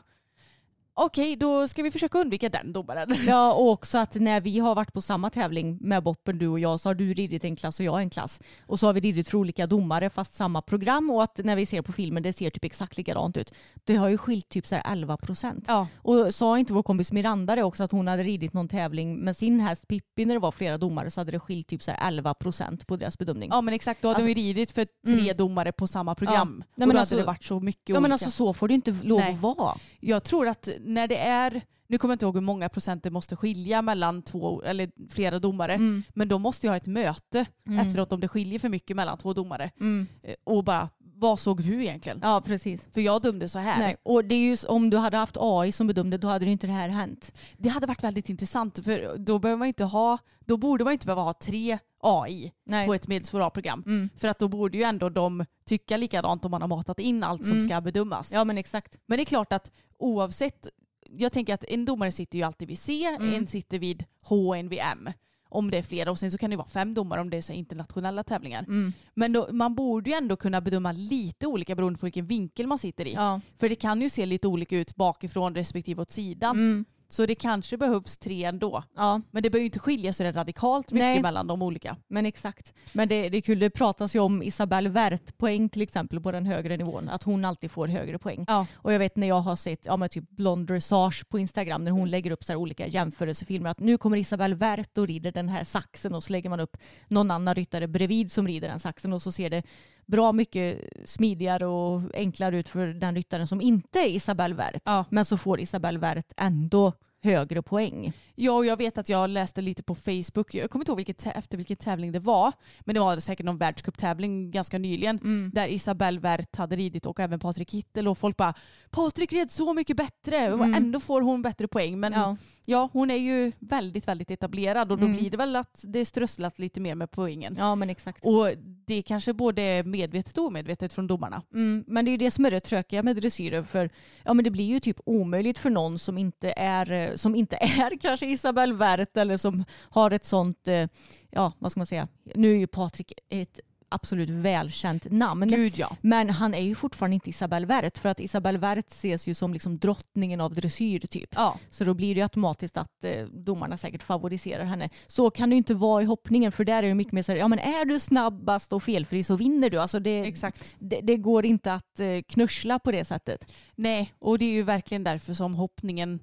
okej 0.96 1.36
då 1.36 1.68
ska 1.68 1.82
vi 1.82 1.90
försöka 1.90 2.18
undvika 2.18 2.48
den 2.48 2.72
domaren. 2.72 3.14
Ja, 3.26 3.52
och 3.52 3.70
också 3.70 3.98
att 3.98 4.14
när 4.14 4.40
vi 4.40 4.58
har 4.58 4.74
varit 4.74 4.92
på 4.92 5.00
samma 5.00 5.30
tävling 5.30 5.78
med 5.80 6.02
Boppen, 6.02 6.38
du 6.38 6.48
och 6.48 6.60
jag, 6.60 6.80
så 6.80 6.88
har 6.88 6.94
du 6.94 7.14
ridit 7.14 7.44
en 7.44 7.56
klass 7.56 7.80
och 7.80 7.86
jag 7.86 8.00
en 8.00 8.10
klass. 8.10 8.40
Och 8.66 8.80
så 8.80 8.86
har 8.86 8.92
vi 8.92 9.00
ridit 9.00 9.28
för 9.28 9.38
olika 9.38 9.66
domare 9.66 10.10
fast 10.10 10.34
samma 10.36 10.62
program 10.62 11.10
och 11.10 11.22
att 11.22 11.38
när 11.44 11.56
vi 11.56 11.66
ser 11.66 11.82
på 11.82 11.92
filmen 11.92 12.22
det 12.22 12.32
ser 12.32 12.50
typ 12.50 12.64
exakt 12.64 12.96
likadant 12.96 13.36
ut. 13.36 13.52
Det 13.84 13.96
har 13.96 14.08
ju 14.08 14.18
skilt 14.18 14.48
typ 14.48 14.66
så 14.66 14.74
här 14.74 14.92
11 14.92 15.16
procent. 15.16 15.64
Ja. 15.68 15.86
Och 15.96 16.34
sa 16.34 16.58
inte 16.58 16.72
vår 16.72 16.82
kompis 16.82 17.12
Miranda 17.12 17.56
det 17.56 17.62
också 17.62 17.82
att 17.82 17.92
hon 17.92 18.08
hade 18.08 18.22
ridit 18.22 18.52
någon 18.52 18.68
tävling 18.68 19.16
med 19.16 19.36
sin 19.36 19.60
häst 19.60 19.88
Pippi 19.88 20.24
när 20.24 20.34
det 20.34 20.40
var 20.40 20.52
flera 20.52 20.78
domare 20.78 21.10
så 21.10 21.20
hade 21.20 21.32
det 21.32 21.40
skilt 21.40 21.66
typ 21.66 21.82
så 21.82 21.90
här 21.90 22.08
11 22.08 22.34
procent 22.34 22.86
på 22.86 22.96
deras 22.96 23.18
bedömning. 23.18 23.48
Ja 23.52 23.60
men 23.60 23.74
exakt, 23.74 24.02
då 24.02 24.08
hade 24.08 24.16
Alltså- 24.16 24.26
vi 24.26 24.34
ridit 24.34 24.72
för 24.72 24.84
tre 25.06 25.20
Mm. 25.20 25.36
domare 25.36 25.72
på 25.72 25.86
samma 25.86 26.14
program. 26.14 26.64
Nej, 26.76 26.84
och 26.84 26.88
men 26.88 26.88
då 26.88 26.98
alltså- 27.00 27.14
hade 27.14 27.22
det 27.22 27.26
varit 27.26 27.44
så 27.44 27.60
mycket 27.60 27.82
ja 27.88 27.92
olika. 27.94 28.00
men 28.00 28.12
alltså 28.12 28.30
så 28.30 28.54
får 28.54 28.68
det 28.68 28.74
inte 28.74 28.96
lov 29.02 29.18
Nej. 29.20 29.34
att 29.34 29.40
vara. 29.40 29.76
Jag 30.00 30.24
tror 30.24 30.48
att 30.48 30.68
när 30.86 31.08
det 31.08 31.16
är, 31.18 31.62
nu 31.88 31.98
kommer 31.98 32.12
jag 32.12 32.14
inte 32.16 32.24
ihåg 32.24 32.34
hur 32.34 32.40
många 32.40 32.68
procent 32.68 33.02
det 33.02 33.10
måste 33.10 33.36
skilja 33.36 33.82
mellan 33.82 34.22
två 34.22 34.62
eller 34.62 34.90
flera 35.10 35.38
domare, 35.38 35.74
Mm. 35.74 36.02
men 36.14 36.28
då 36.28 36.38
måste 36.38 36.66
jag 36.66 36.72
ha 36.72 36.76
ett 36.76 36.86
möte 36.86 37.46
Mm. 37.66 37.78
efteråt 37.78 38.12
om 38.12 38.20
det 38.20 38.28
skiljer 38.28 38.58
för 38.58 38.68
mycket 38.68 38.96
mellan 38.96 39.18
två 39.18 39.32
domare. 39.32 39.70
Mm. 39.80 40.06
Eh, 40.22 40.34
Och 40.44 40.64
bara, 40.64 40.88
vad 41.18 41.38
såg 41.40 41.62
du 41.62 41.82
egentligen? 41.82 42.18
Ja 42.22 42.42
precis. 42.46 42.86
För 42.94 43.00
jag 43.00 43.22
dömde 43.22 43.48
så 43.48 43.58
här. 43.58 43.78
Nej. 43.78 43.96
Och 44.02 44.24
det 44.24 44.34
är 44.34 44.38
ju 44.38 44.56
om 44.68 44.90
du 44.90 44.96
hade 44.96 45.16
haft 45.16 45.36
AI 45.40 45.72
som 45.72 45.86
bedömde 45.86 46.18
då 46.18 46.28
hade 46.28 46.44
ju 46.44 46.52
inte 46.52 46.66
det 46.66 46.72
här 46.72 46.88
hänt. 46.88 47.32
Det 47.56 47.68
hade 47.68 47.86
varit 47.86 48.04
väldigt 48.04 48.28
intressant 48.28 48.84
för 48.84 49.16
då 49.18 49.38
behöver 49.38 49.58
man 49.58 49.68
inte 49.68 49.84
ha, 49.84 50.18
då 50.44 50.56
borde 50.56 50.84
man 50.84 50.92
inte 50.92 51.06
behöva 51.06 51.22
ha 51.22 51.32
tre 51.32 51.78
AI 52.00 52.52
Nej. 52.64 52.86
på 52.86 52.94
ett 52.94 53.08
medelsvår 53.08 53.46
A-program. 53.46 53.82
Mm. 53.86 54.08
För 54.16 54.28
att 54.28 54.38
då 54.38 54.48
borde 54.48 54.78
ju 54.78 54.84
ändå 54.84 55.08
de 55.08 55.44
tycka 55.64 55.96
likadant 55.96 56.44
om 56.44 56.50
man 56.50 56.60
har 56.60 56.68
matat 56.68 56.98
in 56.98 57.22
allt 57.24 57.42
som 57.46 57.52
Mm. 57.56 57.68
ska 57.68 57.80
bedömas. 57.80 58.32
Ja 58.32 58.44
men 58.44 58.58
exakt. 58.58 58.96
Men 59.06 59.16
det 59.18 59.22
är 59.22 59.24
klart 59.24 59.52
att 59.52 59.70
oavsett, 59.98 60.68
jag 61.10 61.32
tänker 61.32 61.54
att 61.54 61.64
en 61.64 61.84
domare 61.84 62.12
sitter 62.12 62.38
ju 62.38 62.44
alltid 62.44 62.68
vid 62.68 62.78
C, 62.78 63.04
Mm. 63.20 63.34
en 63.34 63.46
sitter 63.46 63.78
vid 63.78 64.04
H 64.22 64.48
och 64.48 64.56
en 64.56 64.68
vid 64.68 64.78
M. 64.78 65.08
Om 65.48 65.70
det 65.70 65.78
är 65.78 65.82
flera 65.82 66.10
och 66.10 66.18
sen 66.18 66.32
så 66.32 66.38
kan 66.38 66.50
det 66.50 66.56
vara 66.56 66.68
fem 66.68 66.94
domare 66.94 67.20
om 67.20 67.30
det 67.30 67.36
är 67.36 67.42
så 67.42 67.52
internationella 67.52 68.22
tävlingar. 68.22 68.62
Mm. 68.62 68.92
Men 69.14 69.32
då, 69.32 69.48
man 69.52 69.74
borde 69.74 70.10
ju 70.10 70.16
ändå 70.16 70.36
kunna 70.36 70.60
bedöma 70.60 70.92
lite 70.92 71.46
olika 71.46 71.74
beroende 71.74 71.98
på 71.98 72.06
vilken 72.06 72.26
vinkel 72.26 72.66
man 72.66 72.78
sitter 72.78 73.06
i. 73.06 73.12
Ja. 73.12 73.40
För 73.58 73.68
det 73.68 73.76
kan 73.76 74.02
ju 74.02 74.10
se 74.10 74.26
lite 74.26 74.48
olika 74.48 74.76
ut 74.76 74.96
bakifrån 74.96 75.54
respektive 75.54 76.02
åt 76.02 76.10
sidan. 76.10 76.56
Mm. 76.56 76.84
Så 77.08 77.26
det 77.26 77.34
kanske 77.34 77.76
behövs 77.76 78.18
tre 78.18 78.44
ändå. 78.44 78.82
ja, 78.96 79.20
Men 79.30 79.42
det 79.42 79.50
behöver 79.50 79.62
ju 79.62 79.66
inte 79.66 79.78
skilja 79.78 80.12
sig 80.12 80.32
radikalt 80.32 80.92
mycket 80.92 81.06
Nej. 81.06 81.22
mellan 81.22 81.46
de 81.46 81.62
olika. 81.62 81.96
men 82.08 82.26
exakt. 82.26 82.74
Men 82.92 83.08
det, 83.08 83.28
det 83.28 83.36
är 83.36 83.40
kul, 83.40 83.58
det 83.58 83.70
pratas 83.70 84.16
ju 84.16 84.18
om 84.18 84.42
Isabelle 84.42 84.88
Wert-poäng 84.88 85.68
till 85.68 85.82
exempel 85.82 86.20
på 86.20 86.32
den 86.32 86.46
högre 86.46 86.76
nivån. 86.76 87.08
Att 87.08 87.22
hon 87.22 87.44
alltid 87.44 87.70
får 87.70 87.88
högre 87.88 88.18
poäng. 88.18 88.44
Ja. 88.48 88.66
Och 88.74 88.92
jag 88.92 88.98
vet 88.98 89.16
när 89.16 89.26
jag 89.26 89.40
har 89.40 89.56
sett 89.56 89.80
ja, 89.86 89.96
men 89.96 90.08
typ 90.08 90.30
Blond 90.30 90.66
Dressage 90.66 91.28
på 91.28 91.38
Instagram 91.38 91.84
när 91.84 91.90
hon 91.90 92.10
lägger 92.10 92.30
upp 92.30 92.44
så 92.44 92.56
olika 92.56 92.86
jämförelsefilmer 92.86 93.70
att 93.70 93.80
nu 93.80 93.98
kommer 93.98 94.16
Isabelle 94.16 94.54
Wert 94.54 94.98
och 94.98 95.06
rider 95.06 95.32
den 95.32 95.48
här 95.48 95.64
saxen 95.64 96.14
och 96.14 96.24
så 96.24 96.32
lägger 96.32 96.50
man 96.50 96.60
upp 96.60 96.76
någon 97.08 97.30
annan 97.30 97.54
ryttare 97.54 97.88
bredvid 97.88 98.32
som 98.32 98.46
rider 98.46 98.68
den 98.68 98.80
saxen 98.80 99.12
och 99.12 99.22
så 99.22 99.32
ser 99.32 99.50
det 99.50 99.62
bra 100.06 100.32
mycket 100.32 100.80
smidigare 101.04 101.66
och 101.66 102.00
enklare 102.14 102.58
ut 102.58 102.68
för 102.68 102.86
den 102.86 103.14
ryttaren 103.14 103.46
som 103.46 103.60
inte 103.60 103.98
är 103.98 104.08
Isabelle 104.08 104.54
Wert. 104.54 104.82
Ja. 104.84 105.04
Men 105.10 105.24
så 105.24 105.36
får 105.36 105.60
Isabelle 105.60 105.98
Wert 105.98 106.32
ändå 106.36 106.92
högre 107.22 107.62
poäng. 107.62 108.12
Ja, 108.34 108.52
och 108.52 108.66
jag 108.66 108.76
vet 108.76 108.98
att 108.98 109.08
jag 109.08 109.30
läste 109.30 109.60
lite 109.60 109.82
på 109.82 109.94
Facebook, 109.94 110.54
jag 110.54 110.70
kommer 110.70 110.82
inte 110.82 110.90
ihåg 110.92 110.96
vilket, 110.96 111.26
efter 111.26 111.56
vilken 111.56 111.76
tävling 111.76 112.12
det 112.12 112.18
var, 112.18 112.52
men 112.80 112.94
det 112.94 113.00
var 113.00 113.18
säkert 113.18 113.46
någon 113.46 113.58
världscuptävling 113.58 114.50
ganska 114.50 114.78
nyligen 114.78 115.16
Mm. 115.18 115.50
där 115.54 115.68
Isabelle 115.68 116.20
Wert 116.20 116.56
hade 116.56 116.76
ridit 116.76 117.06
och 117.06 117.20
även 117.20 117.38
Patrik 117.40 117.74
Hittel 117.74 118.08
och 118.08 118.18
folk 118.18 118.36
bara 118.36 118.54
Patrik 118.90 119.32
red 119.32 119.50
så 119.50 119.72
mycket 119.74 119.96
bättre 119.96 120.52
och 120.52 120.58
Mm. 120.64 120.74
ändå 120.74 121.00
får 121.00 121.20
hon 121.20 121.42
bättre 121.42 121.68
poäng. 121.68 122.00
Men 122.00 122.12
ja. 122.12 122.36
Ja. 122.68 122.90
hon 122.92 123.10
är 123.10 123.16
ju 123.16 123.52
väldigt, 123.58 124.08
väldigt 124.08 124.30
etablerad 124.30 124.92
och 124.92 124.98
då 124.98 125.04
Mm. 125.06 125.16
blir 125.16 125.30
det 125.30 125.36
väl 125.36 125.56
att 125.56 125.84
det 125.88 126.04
strösslas 126.04 126.58
lite 126.58 126.80
mer 126.80 126.94
med 126.94 127.10
poängen. 127.10 127.54
ja, 127.58 127.74
men 127.74 127.90
exakt. 127.90 128.24
Och 128.24 128.46
det 128.86 128.94
är 128.94 129.02
kanske 129.02 129.32
både 129.32 129.82
medvetet 129.86 130.38
och 130.38 130.44
omedvetet 130.46 130.92
från 130.92 131.06
domarna. 131.06 131.42
Mm, 131.54 131.84
men 131.86 132.04
det 132.04 132.08
är 132.08 132.12
ju 132.12 132.16
det 132.16 132.30
som 132.30 132.44
är 132.46 132.50
det 132.50 132.60
tråkiga 132.60 133.02
med 133.02 133.16
dressyren. 133.16 133.64
För 133.64 133.90
ja, 134.24 134.34
men 134.34 134.44
det 134.44 134.50
blir 134.50 134.64
ju 134.64 134.80
typ 134.80 135.00
omöjligt 135.06 135.58
för 135.58 135.70
någon 135.70 135.98
som 135.98 136.18
inte 136.18 136.50
är, 136.56 136.92
eh, 136.92 137.14
som 137.14 137.34
inte 137.34 137.56
är 137.60 137.98
kanske 137.98 138.26
Isabelle 138.26 138.74
Wert 138.74 139.16
eller 139.16 139.36
som 139.36 139.64
har 139.90 140.10
ett 140.10 140.24
sånt, 140.24 140.68
eh, 140.68 140.88
ja 141.30 141.52
vad 141.58 141.70
ska 141.70 141.80
man 141.80 141.86
säga, 141.86 142.08
nu 142.34 142.52
är 142.52 142.56
ju 142.58 142.66
Patrik 142.66 143.12
ett 143.28 143.60
absolut 143.88 144.28
välkänt 144.30 145.10
namn. 145.10 145.48
Gud 145.48 145.72
ja. 145.76 145.96
Men 146.00 146.30
han 146.30 146.54
är 146.54 146.62
ju 146.62 146.74
fortfarande 146.74 147.14
inte 147.14 147.30
Isabelle 147.30 147.66
Wert 147.66 147.98
för 147.98 148.08
att 148.08 148.20
Isabelle 148.20 148.58
Wert 148.58 148.92
ses 148.92 149.26
ju 149.26 149.34
som 149.34 149.52
liksom 149.52 149.78
drottningen 149.78 150.40
av 150.40 150.54
dressyr 150.54 151.00
typ. 151.00 151.30
Ja. 151.34 151.58
Så 151.70 151.84
då 151.84 151.94
blir 151.94 152.14
det 152.14 152.18
ju 152.18 152.22
automatiskt 152.22 152.76
att 152.76 153.04
eh, 153.04 153.24
domarna 153.26 153.76
säkert 153.76 154.02
favoriserar 154.02 154.64
henne. 154.64 154.90
Så 155.06 155.30
kan 155.30 155.50
det 155.50 155.54
ju 155.54 155.58
inte 155.58 155.74
vara 155.74 156.02
i 156.02 156.04
hoppningen 156.04 156.52
för 156.52 156.64
där 156.64 156.82
är 156.82 156.88
det 156.88 156.94
mycket 156.94 157.12
mer 157.12 157.22
så 157.22 157.32
här, 157.32 157.38
ja 157.38 157.48
men 157.48 157.58
är 157.58 157.84
du 157.84 158.00
snabbast 158.00 158.72
och 158.72 158.82
felfri 158.82 159.24
så 159.24 159.36
vinner 159.36 159.70
du. 159.70 159.78
Alltså 159.78 160.00
det, 160.00 160.20
Exakt. 160.20 160.74
det, 160.78 161.00
det 161.00 161.16
går 161.16 161.46
inte 161.46 161.72
att 161.72 162.00
eh, 162.00 162.22
knussla 162.28 162.78
på 162.78 162.92
det 162.92 163.04
sättet. 163.04 163.52
Nej, 163.74 164.12
och 164.18 164.38
det 164.38 164.44
är 164.44 164.52
ju 164.52 164.62
verkligen 164.62 165.04
därför 165.04 165.34
som 165.34 165.54
hoppningen 165.54 166.20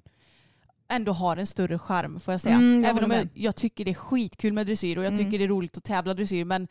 ändå 0.88 1.12
har 1.12 1.36
en 1.36 1.46
större 1.46 1.78
charm 1.78 2.20
får 2.20 2.34
jag 2.34 2.40
säga. 2.40 2.54
Mm, 2.54 2.84
jag 2.84 2.90
Även 2.90 3.04
om 3.04 3.10
jag, 3.10 3.28
jag 3.34 3.56
tycker 3.56 3.84
det 3.84 3.90
är 3.90 3.94
skitkul 3.94 4.52
med 4.52 4.66
dressyr 4.66 4.98
och 4.98 5.04
jag 5.04 5.12
Mm. 5.12 5.24
tycker 5.24 5.38
det 5.38 5.44
är 5.44 5.48
roligt 5.48 5.76
att 5.76 5.84
tävla 5.84 6.14
dressyr 6.14 6.44
men 6.44 6.68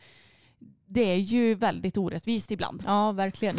det 0.86 1.12
är 1.12 1.16
ju 1.16 1.54
väldigt 1.54 1.96
orättvist 1.96 2.50
ibland. 2.50 2.82
Ja, 2.86 3.12
verkligen. 3.12 3.56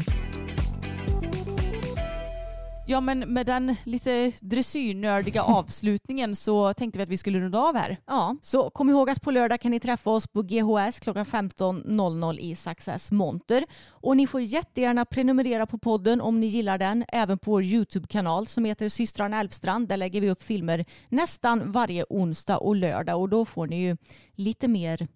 Ja 2.87 3.01
men 3.01 3.19
med 3.19 3.45
den 3.45 3.75
lite 3.83 4.31
dressyrnördiga 4.39 5.43
avslutningen 5.43 6.35
så 6.35 6.73
tänkte 6.73 6.99
vi 6.99 7.03
att 7.03 7.09
vi 7.09 7.17
skulle 7.17 7.39
runda 7.39 7.59
av 7.59 7.75
här. 7.75 7.97
Ja, 8.05 8.37
så 8.41 8.69
kom 8.69 8.89
ihåg 8.89 9.09
att 9.09 9.21
på 9.21 9.31
lördag 9.31 9.61
kan 9.61 9.71
ni 9.71 9.79
träffa 9.79 10.09
oss 10.09 10.27
på 10.27 10.41
GHS 10.41 10.99
klockan 10.99 11.25
15.00 11.25 12.39
i 12.39 12.55
Success 12.55 13.11
Monter. 13.11 13.63
Och 13.89 14.17
ni 14.17 14.27
får 14.27 14.41
jättegärna 14.41 15.05
prenumerera 15.05 15.65
på 15.65 15.77
podden 15.77 16.21
om 16.21 16.39
ni 16.39 16.47
gillar 16.47 16.77
den. 16.77 17.05
Även 17.07 17.37
på 17.37 17.51
vår 17.51 17.63
YouTube-kanal 17.63 18.47
som 18.47 18.65
heter 18.65 18.89
Systrarna 18.89 19.39
Elfstrand. 19.39 19.87
Där 19.87 19.97
lägger 19.97 20.21
vi 20.21 20.29
upp 20.29 20.43
filmer 20.43 20.85
nästan 21.09 21.71
varje 21.71 22.05
onsdag 22.09 22.57
och 22.57 22.75
lördag 22.75 23.21
och 23.21 23.29
då 23.29 23.45
får 23.45 23.67
ni 23.67 23.81
ju 23.81 23.97
lite 24.35 24.67
mer, 24.67 25.07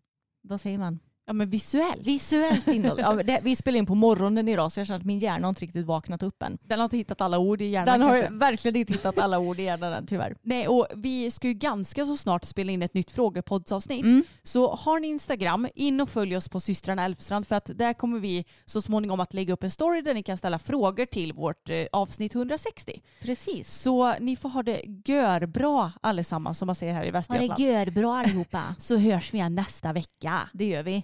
vad 0.42 0.62
säger 0.62 0.78
man? 0.78 1.00
Ja 1.30 1.34
men 1.34 1.50
visuellt. 1.50 2.08
Visuellt 2.08 2.68
innehåll. 2.68 3.00
Ja, 3.02 3.14
det, 3.14 3.40
vi 3.44 3.56
spelar 3.56 3.78
in 3.78 3.86
på 3.86 3.96
morgonen 3.96 4.48
idag 4.48 4.72
så 4.72 4.80
jag 4.80 4.88
känner 4.88 5.00
att 5.00 5.06
min 5.06 5.20
hjärna 5.20 5.48
har 5.48 5.50
inte 5.50 5.62
riktigt 5.62 5.86
vaknat 5.86 6.24
upp 6.24 6.44
än. 6.44 6.58
Den 6.64 6.80
har 6.80 6.84
inte 6.84 6.98
hittat 6.98 7.22
alla 7.22 7.40
ord 7.40 7.62
i 7.62 7.66
hjärnan 7.66 8.00
Den 8.00 8.10
har 8.10 8.20
kanske. 8.22 8.34
verkligen 8.34 8.76
inte 8.76 8.94
hittat 8.94 9.20
alla 9.20 9.40
ord 9.50 9.60
i 9.60 9.64
hjärnan 9.64 9.94
än 9.94 10.08
tyvärr. 10.08 10.36
Nej 10.42 10.68
och 10.68 10.88
vi 10.96 11.32
ska 11.32 11.48
ju 11.48 11.54
ganska 11.54 12.06
så 12.06 12.18
snart 12.18 12.46
spela 12.46 12.72
in 12.72 12.82
ett 12.82 12.94
nytt 12.94 13.12
frågepoddsavsnitt. 13.12 14.04
Mm. 14.04 14.24
Så 14.44 14.76
har 14.76 15.00
ni 15.00 15.08
Instagram, 15.08 15.68
in 15.76 16.02
och 16.02 16.10
följ 16.10 16.38
oss 16.38 16.50
på 16.50 16.60
systrarna 16.60 17.06
Elfstrand 17.06 17.48
för 17.48 17.56
att 17.56 17.72
där 17.76 17.94
kommer 17.94 18.20
vi 18.20 18.46
så 18.66 18.82
småningom 18.82 19.20
att 19.20 19.34
lägga 19.34 19.54
upp 19.54 19.64
en 19.64 19.72
story 19.72 20.02
där 20.02 20.14
ni 20.14 20.24
kan 20.24 20.38
ställa 20.38 20.60
frågor 20.60 21.06
till 21.06 21.34
vårt 21.34 21.70
eh, 21.70 21.86
avsnitt 21.92 22.36
160. 22.36 23.02
Precis. 23.22 23.76
Så 23.82 24.14
ni 24.20 24.36
får 24.36 24.50
ha 24.50 24.64
det 24.64 24.82
görbra 25.06 25.92
allesammans 26.02 26.58
som 26.58 26.66
man 26.66 26.76
säger 26.76 26.94
här 26.94 27.04
i 27.04 27.08
Ha 27.08 27.12
Västergötland. 27.12 27.60
det 27.60 27.64
görbra 27.64 28.18
allihopa. 28.18 28.64
Så 28.78 28.98
hörs 28.98 29.34
vi 29.34 29.38
igen 29.38 29.56
nästa 29.56 29.94
vecka. 29.94 30.50
Det 30.54 30.66
gör 30.66 30.84
vi. 30.84 31.04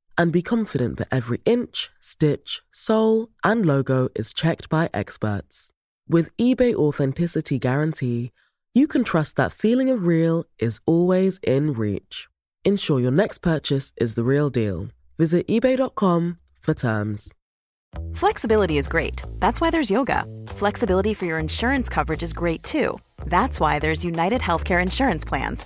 and 0.21 0.31
be 0.31 0.43
confident 0.43 0.99
that 0.99 1.07
every 1.11 1.41
inch, 1.45 1.89
stitch, 1.99 2.61
sole, 2.71 3.29
and 3.43 3.65
logo 3.65 4.07
is 4.13 4.33
checked 4.33 4.69
by 4.69 4.87
experts. 4.93 5.71
With 6.07 6.29
eBay 6.37 6.75
Authenticity 6.75 7.57
Guarantee, 7.57 8.31
you 8.75 8.87
can 8.87 9.03
trust 9.03 9.35
that 9.37 9.51
feeling 9.51 9.89
of 9.89 10.05
real 10.05 10.45
is 10.59 10.79
always 10.85 11.39
in 11.41 11.73
reach. 11.73 12.27
Ensure 12.63 12.99
your 12.99 13.11
next 13.11 13.39
purchase 13.39 13.93
is 13.97 14.13
the 14.13 14.23
real 14.23 14.51
deal. 14.51 14.89
Visit 15.17 15.47
eBay.com 15.47 16.37
for 16.61 16.75
terms. 16.75 17.33
Flexibility 18.13 18.77
is 18.77 18.87
great. 18.87 19.23
That's 19.39 19.59
why 19.59 19.71
there's 19.71 19.89
yoga. 19.89 20.23
Flexibility 20.49 21.15
for 21.15 21.25
your 21.25 21.39
insurance 21.39 21.89
coverage 21.89 22.21
is 22.21 22.31
great 22.31 22.61
too. 22.61 22.99
That's 23.25 23.59
why 23.59 23.79
there's 23.79 24.05
United 24.05 24.41
Healthcare 24.41 24.83
Insurance 24.83 25.25
Plans. 25.25 25.65